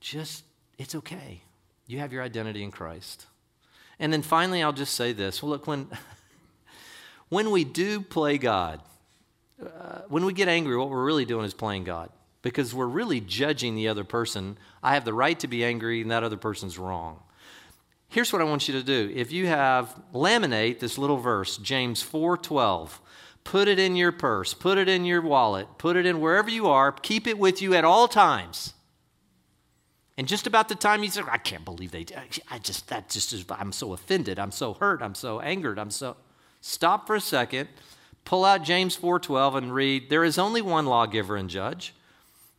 just, 0.00 0.44
it's 0.78 0.94
okay. 0.94 1.40
You 1.88 1.98
have 1.98 2.12
your 2.12 2.22
identity 2.22 2.62
in 2.62 2.70
Christ. 2.70 3.26
And 3.98 4.12
then 4.12 4.22
finally, 4.22 4.62
I'll 4.62 4.72
just 4.72 4.94
say 4.94 5.12
this. 5.12 5.42
Well, 5.42 5.50
look, 5.50 5.66
when, 5.66 5.88
when 7.30 7.50
we 7.50 7.64
do 7.64 8.00
play 8.00 8.38
God, 8.38 8.80
uh, 9.60 10.02
when 10.06 10.24
we 10.24 10.32
get 10.32 10.46
angry, 10.46 10.76
what 10.76 10.88
we're 10.88 11.04
really 11.04 11.24
doing 11.24 11.44
is 11.44 11.52
playing 11.52 11.82
God 11.82 12.10
because 12.44 12.74
we're 12.74 12.86
really 12.86 13.20
judging 13.20 13.74
the 13.74 13.88
other 13.88 14.04
person. 14.04 14.58
I 14.82 14.92
have 14.94 15.06
the 15.06 15.14
right 15.14 15.40
to 15.40 15.48
be 15.48 15.64
angry, 15.64 16.02
and 16.02 16.10
that 16.10 16.22
other 16.22 16.36
person's 16.36 16.78
wrong. 16.78 17.20
Here's 18.08 18.32
what 18.34 18.42
I 18.42 18.44
want 18.44 18.68
you 18.68 18.74
to 18.74 18.82
do. 18.82 19.10
If 19.14 19.32
you 19.32 19.46
have 19.46 19.98
laminate 20.12 20.78
this 20.78 20.98
little 20.98 21.16
verse, 21.16 21.56
James 21.56 22.02
4:12, 22.02 23.00
put 23.44 23.66
it 23.66 23.78
in 23.78 23.96
your 23.96 24.12
purse, 24.12 24.52
put 24.52 24.76
it 24.76 24.90
in 24.90 25.06
your 25.06 25.22
wallet, 25.22 25.66
put 25.78 25.96
it 25.96 26.04
in 26.04 26.20
wherever 26.20 26.50
you 26.50 26.68
are, 26.68 26.92
keep 26.92 27.26
it 27.26 27.38
with 27.38 27.62
you 27.62 27.74
at 27.74 27.84
all 27.84 28.06
times. 28.06 28.74
And 30.18 30.28
just 30.28 30.46
about 30.46 30.68
the 30.68 30.74
time 30.74 31.02
you 31.02 31.10
say, 31.10 31.22
I 31.28 31.38
can't 31.38 31.64
believe 31.64 31.90
they 31.90 32.04
did. 32.04 32.18
I 32.48 32.58
just, 32.58 32.88
that 32.88 33.08
just 33.08 33.32
is, 33.32 33.44
I'm 33.50 33.72
so 33.72 33.94
offended. 33.94 34.38
I'm 34.38 34.52
so 34.52 34.74
hurt. 34.74 35.02
I'm 35.02 35.16
so 35.16 35.40
angered. 35.40 35.78
I'm 35.78 35.90
so. 35.90 36.16
Stop 36.60 37.06
for 37.06 37.16
a 37.16 37.20
second, 37.20 37.70
pull 38.26 38.44
out 38.44 38.62
James 38.62 38.96
4:12 38.98 39.56
and 39.56 39.74
read, 39.74 40.10
There 40.10 40.24
is 40.24 40.38
only 40.38 40.60
one 40.60 40.84
lawgiver 40.84 41.36
and 41.36 41.48
judge 41.48 41.94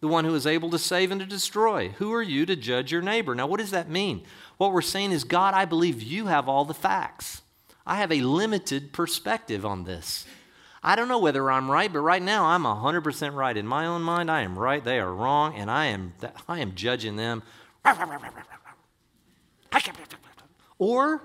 the 0.05 0.11
one 0.11 0.23
who 0.23 0.35
is 0.35 0.45
able 0.45 0.69
to 0.69 0.77
save 0.77 1.09
and 1.09 1.19
to 1.19 1.25
destroy. 1.25 1.89
Who 1.97 2.13
are 2.13 2.21
you 2.21 2.45
to 2.45 2.55
judge 2.55 2.91
your 2.91 3.01
neighbor? 3.01 3.33
Now, 3.33 3.47
what 3.47 3.59
does 3.59 3.71
that 3.71 3.89
mean? 3.89 4.23
What 4.57 4.71
we're 4.71 4.83
saying 4.83 5.11
is, 5.11 5.23
God, 5.23 5.55
I 5.55 5.65
believe 5.65 6.03
you 6.03 6.27
have 6.27 6.47
all 6.47 6.63
the 6.63 6.75
facts. 6.75 7.41
I 7.87 7.95
have 7.95 8.11
a 8.11 8.21
limited 8.21 8.93
perspective 8.93 9.65
on 9.65 9.83
this. 9.83 10.27
I 10.83 10.95
don't 10.95 11.07
know 11.07 11.17
whether 11.17 11.49
I'm 11.49 11.71
right, 11.71 11.91
but 11.91 12.01
right 12.01 12.21
now 12.21 12.45
I'm 12.45 12.63
100% 12.63 13.33
right. 13.33 13.57
In 13.57 13.65
my 13.65 13.87
own 13.87 14.03
mind, 14.03 14.29
I 14.29 14.41
am 14.41 14.57
right. 14.57 14.83
They 14.83 14.99
are 14.99 15.11
wrong, 15.11 15.55
and 15.55 15.71
I 15.71 15.85
am, 15.85 16.13
I 16.47 16.59
am 16.59 16.75
judging 16.75 17.15
them. 17.15 17.41
Or 20.77 21.23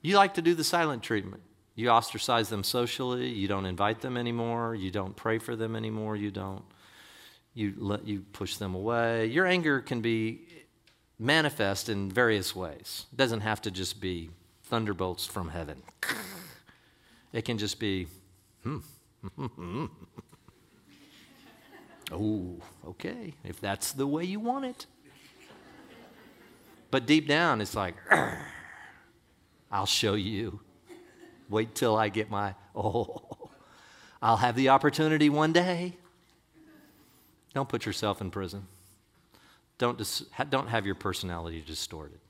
you 0.00 0.16
like 0.16 0.32
to 0.34 0.42
do 0.42 0.54
the 0.54 0.64
silent 0.64 1.02
treatment. 1.02 1.42
You 1.74 1.90
ostracize 1.90 2.48
them 2.48 2.64
socially. 2.64 3.28
You 3.28 3.46
don't 3.46 3.66
invite 3.66 4.00
them 4.00 4.16
anymore. 4.16 4.74
You 4.74 4.90
don't 4.90 5.14
pray 5.14 5.38
for 5.38 5.54
them 5.54 5.76
anymore. 5.76 6.16
You 6.16 6.30
don't. 6.30 6.62
You 7.54 7.74
let 7.76 8.06
you 8.06 8.20
push 8.32 8.56
them 8.56 8.74
away. 8.74 9.26
Your 9.26 9.46
anger 9.46 9.80
can 9.80 10.00
be 10.00 10.42
manifest 11.18 11.88
in 11.88 12.10
various 12.10 12.54
ways. 12.56 13.06
It 13.12 13.16
doesn't 13.16 13.40
have 13.40 13.60
to 13.62 13.70
just 13.70 14.00
be 14.00 14.30
thunderbolts 14.64 15.26
from 15.26 15.48
heaven. 15.50 15.82
It 17.32 17.44
can 17.44 17.58
just 17.58 17.78
be, 17.78 18.08
hmm. 18.64 18.78
oh, 22.12 22.56
okay, 22.86 23.34
if 23.44 23.60
that's 23.60 23.92
the 23.92 24.06
way 24.06 24.24
you 24.24 24.40
want 24.40 24.64
it. 24.64 24.86
But 26.90 27.06
deep 27.06 27.28
down, 27.28 27.60
it's 27.60 27.76
like, 27.76 27.94
I'll 29.70 29.86
show 29.86 30.14
you. 30.14 30.60
Wait 31.48 31.74
till 31.74 31.96
I 31.96 32.08
get 32.08 32.30
my, 32.30 32.54
oh, 32.74 33.50
I'll 34.20 34.38
have 34.38 34.56
the 34.56 34.70
opportunity 34.70 35.28
one 35.28 35.52
day. 35.52 35.96
Don't 37.54 37.68
put 37.68 37.86
yourself 37.86 38.20
in 38.20 38.30
prison. 38.30 38.66
Don't, 39.78 39.98
dis- 39.98 40.24
don't 40.50 40.68
have 40.68 40.86
your 40.86 40.94
personality 40.94 41.62
distorted. 41.66 42.20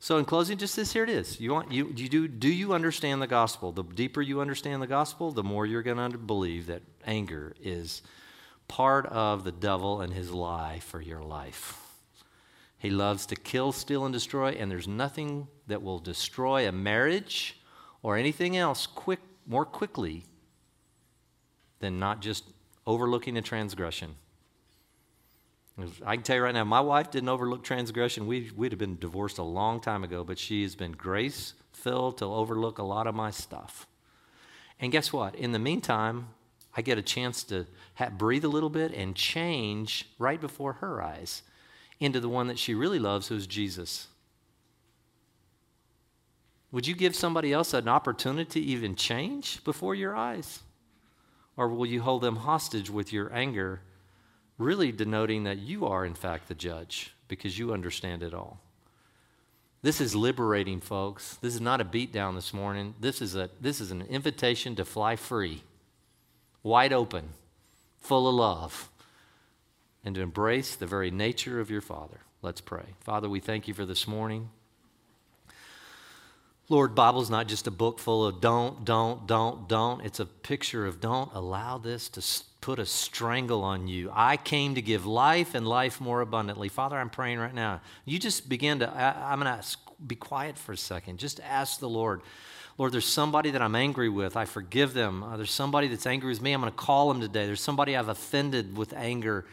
So, 0.00 0.18
in 0.18 0.24
closing, 0.24 0.58
just 0.58 0.76
this 0.76 0.92
here 0.92 1.04
it 1.04 1.10
is. 1.10 1.40
You 1.40 1.52
want 1.52 1.72
you, 1.72 1.90
you 1.96 2.08
do 2.10 2.28
do 2.28 2.48
you 2.48 2.74
understand 2.74 3.22
the 3.22 3.26
gospel? 3.26 3.72
The 3.72 3.82
deeper 3.82 4.20
you 4.20 4.40
understand 4.40 4.82
the 4.82 4.86
gospel, 4.86 5.30
the 5.30 5.42
more 5.42 5.64
you're 5.64 5.82
going 5.82 6.12
to 6.12 6.18
believe 6.18 6.66
that 6.66 6.82
anger 7.06 7.54
is 7.62 8.02
part 8.68 9.06
of 9.06 9.44
the 9.44 9.52
devil 9.52 10.02
and 10.02 10.12
his 10.12 10.30
lie 10.30 10.80
for 10.80 11.00
your 11.00 11.22
life. 11.22 11.80
He 12.76 12.90
loves 12.90 13.24
to 13.26 13.36
kill, 13.36 13.72
steal, 13.72 14.04
and 14.04 14.12
destroy, 14.12 14.50
and 14.50 14.70
there's 14.70 14.86
nothing 14.86 15.48
that 15.68 15.82
will 15.82 15.98
destroy 15.98 16.68
a 16.68 16.72
marriage 16.72 17.58
or 18.02 18.18
anything 18.18 18.58
else 18.58 18.86
quick, 18.86 19.20
more 19.46 19.64
quickly 19.64 20.24
than 21.78 21.98
not 21.98 22.20
just 22.20 22.44
overlooking 22.86 23.38
a 23.38 23.42
transgression. 23.42 24.16
I 26.06 26.14
can 26.14 26.22
tell 26.22 26.36
you 26.36 26.42
right 26.42 26.54
now, 26.54 26.64
my 26.64 26.80
wife 26.80 27.10
didn't 27.10 27.28
overlook 27.28 27.64
transgression. 27.64 28.26
We, 28.28 28.50
would 28.54 28.70
have 28.70 28.78
been 28.78 28.98
divorced 28.98 29.38
a 29.38 29.42
long 29.42 29.80
time 29.80 30.04
ago, 30.04 30.22
but 30.22 30.38
she 30.38 30.62
has 30.62 30.76
been 30.76 30.92
grace 30.92 31.54
filled 31.72 32.18
to 32.18 32.26
overlook 32.26 32.78
a 32.78 32.84
lot 32.84 33.08
of 33.08 33.14
my 33.14 33.30
stuff. 33.30 33.86
And 34.78 34.92
guess 34.92 35.12
what? 35.12 35.34
In 35.34 35.52
the 35.52 35.58
meantime, 35.58 36.28
I 36.76 36.82
get 36.82 36.98
a 36.98 37.02
chance 37.02 37.42
to 37.44 37.66
have, 37.94 38.18
breathe 38.18 38.44
a 38.44 38.48
little 38.48 38.70
bit 38.70 38.92
and 38.92 39.16
change 39.16 40.08
right 40.18 40.40
before 40.40 40.74
her 40.74 41.02
eyes 41.02 41.42
into 41.98 42.20
the 42.20 42.28
one 42.28 42.46
that 42.48 42.58
she 42.58 42.74
really 42.74 42.98
loves, 42.98 43.28
who's 43.28 43.46
Jesus. 43.46 44.08
Would 46.70 46.86
you 46.86 46.94
give 46.94 47.14
somebody 47.14 47.52
else 47.52 47.72
an 47.72 47.88
opportunity 47.88 48.60
to 48.60 48.66
even 48.66 48.96
change 48.96 49.62
before 49.64 49.94
your 49.94 50.16
eyes? 50.16 50.60
Or 51.56 51.68
will 51.68 51.86
you 51.86 52.02
hold 52.02 52.22
them 52.22 52.36
hostage 52.36 52.90
with 52.90 53.12
your 53.12 53.32
anger? 53.32 53.82
Really 54.58 54.92
denoting 54.92 55.44
that 55.44 55.58
you 55.58 55.86
are, 55.86 56.04
in 56.04 56.14
fact, 56.14 56.48
the 56.48 56.54
judge 56.54 57.14
because 57.28 57.58
you 57.58 57.72
understand 57.72 58.22
it 58.22 58.34
all. 58.34 58.60
This 59.82 60.00
is 60.00 60.16
liberating, 60.16 60.80
folks. 60.80 61.36
This 61.42 61.54
is 61.54 61.60
not 61.60 61.80
a 61.80 61.84
beatdown 61.84 62.34
this 62.34 62.54
morning. 62.54 62.94
This 63.00 63.20
is, 63.20 63.36
a, 63.36 63.50
this 63.60 63.80
is 63.80 63.90
an 63.90 64.02
invitation 64.02 64.74
to 64.76 64.84
fly 64.84 65.16
free, 65.16 65.62
wide 66.62 66.92
open, 66.92 67.30
full 67.98 68.26
of 68.28 68.34
love, 68.34 68.90
and 70.04 70.14
to 70.14 70.22
embrace 70.22 70.74
the 70.74 70.86
very 70.86 71.10
nature 71.10 71.60
of 71.60 71.70
your 71.70 71.82
Father. 71.82 72.20
Let's 72.40 72.60
pray. 72.60 72.94
Father, 73.00 73.28
we 73.28 73.40
thank 73.40 73.68
you 73.68 73.74
for 73.74 73.84
this 73.84 74.08
morning. 74.08 74.50
Lord, 76.70 76.94
Bible's 76.94 77.28
not 77.28 77.46
just 77.46 77.66
a 77.66 77.70
book 77.70 77.98
full 77.98 78.26
of 78.26 78.40
don't, 78.40 78.86
don't, 78.86 79.26
don't, 79.26 79.68
don't. 79.68 80.00
It's 80.00 80.18
a 80.18 80.24
picture 80.24 80.86
of 80.86 80.98
don't 80.98 81.30
allow 81.34 81.76
this 81.76 82.08
to 82.10 82.22
put 82.62 82.78
a 82.78 82.86
strangle 82.86 83.62
on 83.62 83.86
you. 83.86 84.10
I 84.14 84.38
came 84.38 84.74
to 84.76 84.80
give 84.80 85.04
life 85.04 85.54
and 85.54 85.68
life 85.68 86.00
more 86.00 86.22
abundantly. 86.22 86.70
Father, 86.70 86.96
I'm 86.96 87.10
praying 87.10 87.38
right 87.38 87.54
now. 87.54 87.82
You 88.06 88.18
just 88.18 88.48
begin 88.48 88.78
to, 88.78 88.90
I, 88.90 89.34
am 89.34 89.40
going 89.40 89.60
to 89.60 89.76
be 90.06 90.14
quiet 90.14 90.56
for 90.56 90.72
a 90.72 90.76
second. 90.76 91.18
Just 91.18 91.38
ask 91.40 91.80
the 91.80 91.88
Lord. 91.88 92.22
Lord, 92.78 92.92
there's 92.92 93.04
somebody 93.04 93.50
that 93.50 93.60
I'm 93.60 93.74
angry 93.74 94.08
with. 94.08 94.34
I 94.34 94.46
forgive 94.46 94.94
them. 94.94 95.22
Uh, 95.22 95.36
there's 95.36 95.50
somebody 95.50 95.88
that's 95.88 96.06
angry 96.06 96.30
with 96.30 96.40
me. 96.40 96.54
I'm 96.54 96.62
going 96.62 96.72
to 96.72 96.76
call 96.76 97.08
them 97.08 97.20
today. 97.20 97.44
There's 97.44 97.60
somebody 97.60 97.94
I've 97.94 98.08
offended 98.08 98.74
with 98.74 98.94
anger 98.94 99.44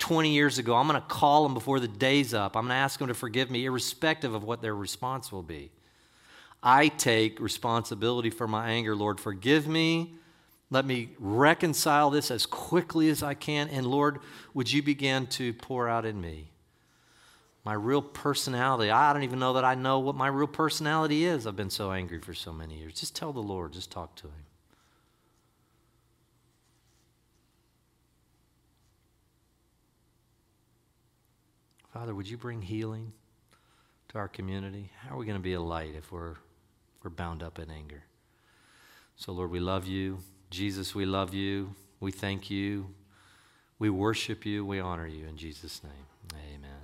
20 0.00 0.34
years 0.34 0.58
ago. 0.58 0.76
I'm 0.76 0.86
going 0.86 1.00
to 1.00 1.08
call 1.08 1.44
them 1.44 1.54
before 1.54 1.80
the 1.80 1.88
day's 1.88 2.34
up. 2.34 2.58
I'm 2.58 2.64
going 2.64 2.70
to 2.72 2.74
ask 2.74 2.98
them 2.98 3.08
to 3.08 3.14
forgive 3.14 3.50
me, 3.50 3.64
irrespective 3.64 4.34
of 4.34 4.44
what 4.44 4.60
their 4.60 4.76
response 4.76 5.32
will 5.32 5.42
be. 5.42 5.70
I 6.62 6.88
take 6.88 7.40
responsibility 7.40 8.30
for 8.30 8.48
my 8.48 8.70
anger. 8.70 8.96
Lord, 8.96 9.20
forgive 9.20 9.68
me. 9.68 10.14
Let 10.70 10.84
me 10.84 11.10
reconcile 11.18 12.10
this 12.10 12.30
as 12.30 12.44
quickly 12.44 13.08
as 13.08 13.22
I 13.22 13.34
can. 13.34 13.68
And 13.68 13.86
Lord, 13.86 14.18
would 14.54 14.70
you 14.70 14.82
begin 14.82 15.26
to 15.28 15.52
pour 15.54 15.88
out 15.88 16.04
in 16.04 16.20
me 16.20 16.50
my 17.64 17.72
real 17.72 18.02
personality? 18.02 18.90
I 18.90 19.12
don't 19.12 19.22
even 19.22 19.38
know 19.38 19.54
that 19.54 19.64
I 19.64 19.74
know 19.74 19.98
what 20.00 20.14
my 20.14 20.26
real 20.26 20.46
personality 20.46 21.24
is. 21.24 21.46
I've 21.46 21.56
been 21.56 21.70
so 21.70 21.92
angry 21.92 22.20
for 22.20 22.34
so 22.34 22.52
many 22.52 22.78
years. 22.78 22.94
Just 22.94 23.16
tell 23.16 23.32
the 23.32 23.40
Lord, 23.40 23.72
just 23.72 23.90
talk 23.90 24.14
to 24.16 24.26
Him. 24.26 24.44
Father, 31.94 32.14
would 32.14 32.28
you 32.28 32.36
bring 32.36 32.62
healing 32.62 33.12
to 34.10 34.18
our 34.18 34.28
community? 34.28 34.92
How 35.00 35.14
are 35.14 35.18
we 35.18 35.26
going 35.26 35.38
to 35.38 35.42
be 35.42 35.54
a 35.54 35.60
light 35.60 35.94
if 35.96 36.12
we're, 36.12 36.36
we're 37.02 37.10
bound 37.10 37.42
up 37.42 37.58
in 37.58 37.70
anger? 37.70 38.04
So, 39.16 39.32
Lord, 39.32 39.50
we 39.50 39.60
love 39.60 39.86
you. 39.86 40.18
Jesus, 40.50 40.94
we 40.94 41.04
love 41.04 41.34
you. 41.34 41.74
We 42.00 42.12
thank 42.12 42.50
you. 42.50 42.86
We 43.78 43.90
worship 43.90 44.46
you. 44.46 44.64
We 44.64 44.80
honor 44.80 45.06
you 45.06 45.26
in 45.26 45.36
Jesus' 45.36 45.82
name. 45.82 46.40
Amen. 46.54 46.77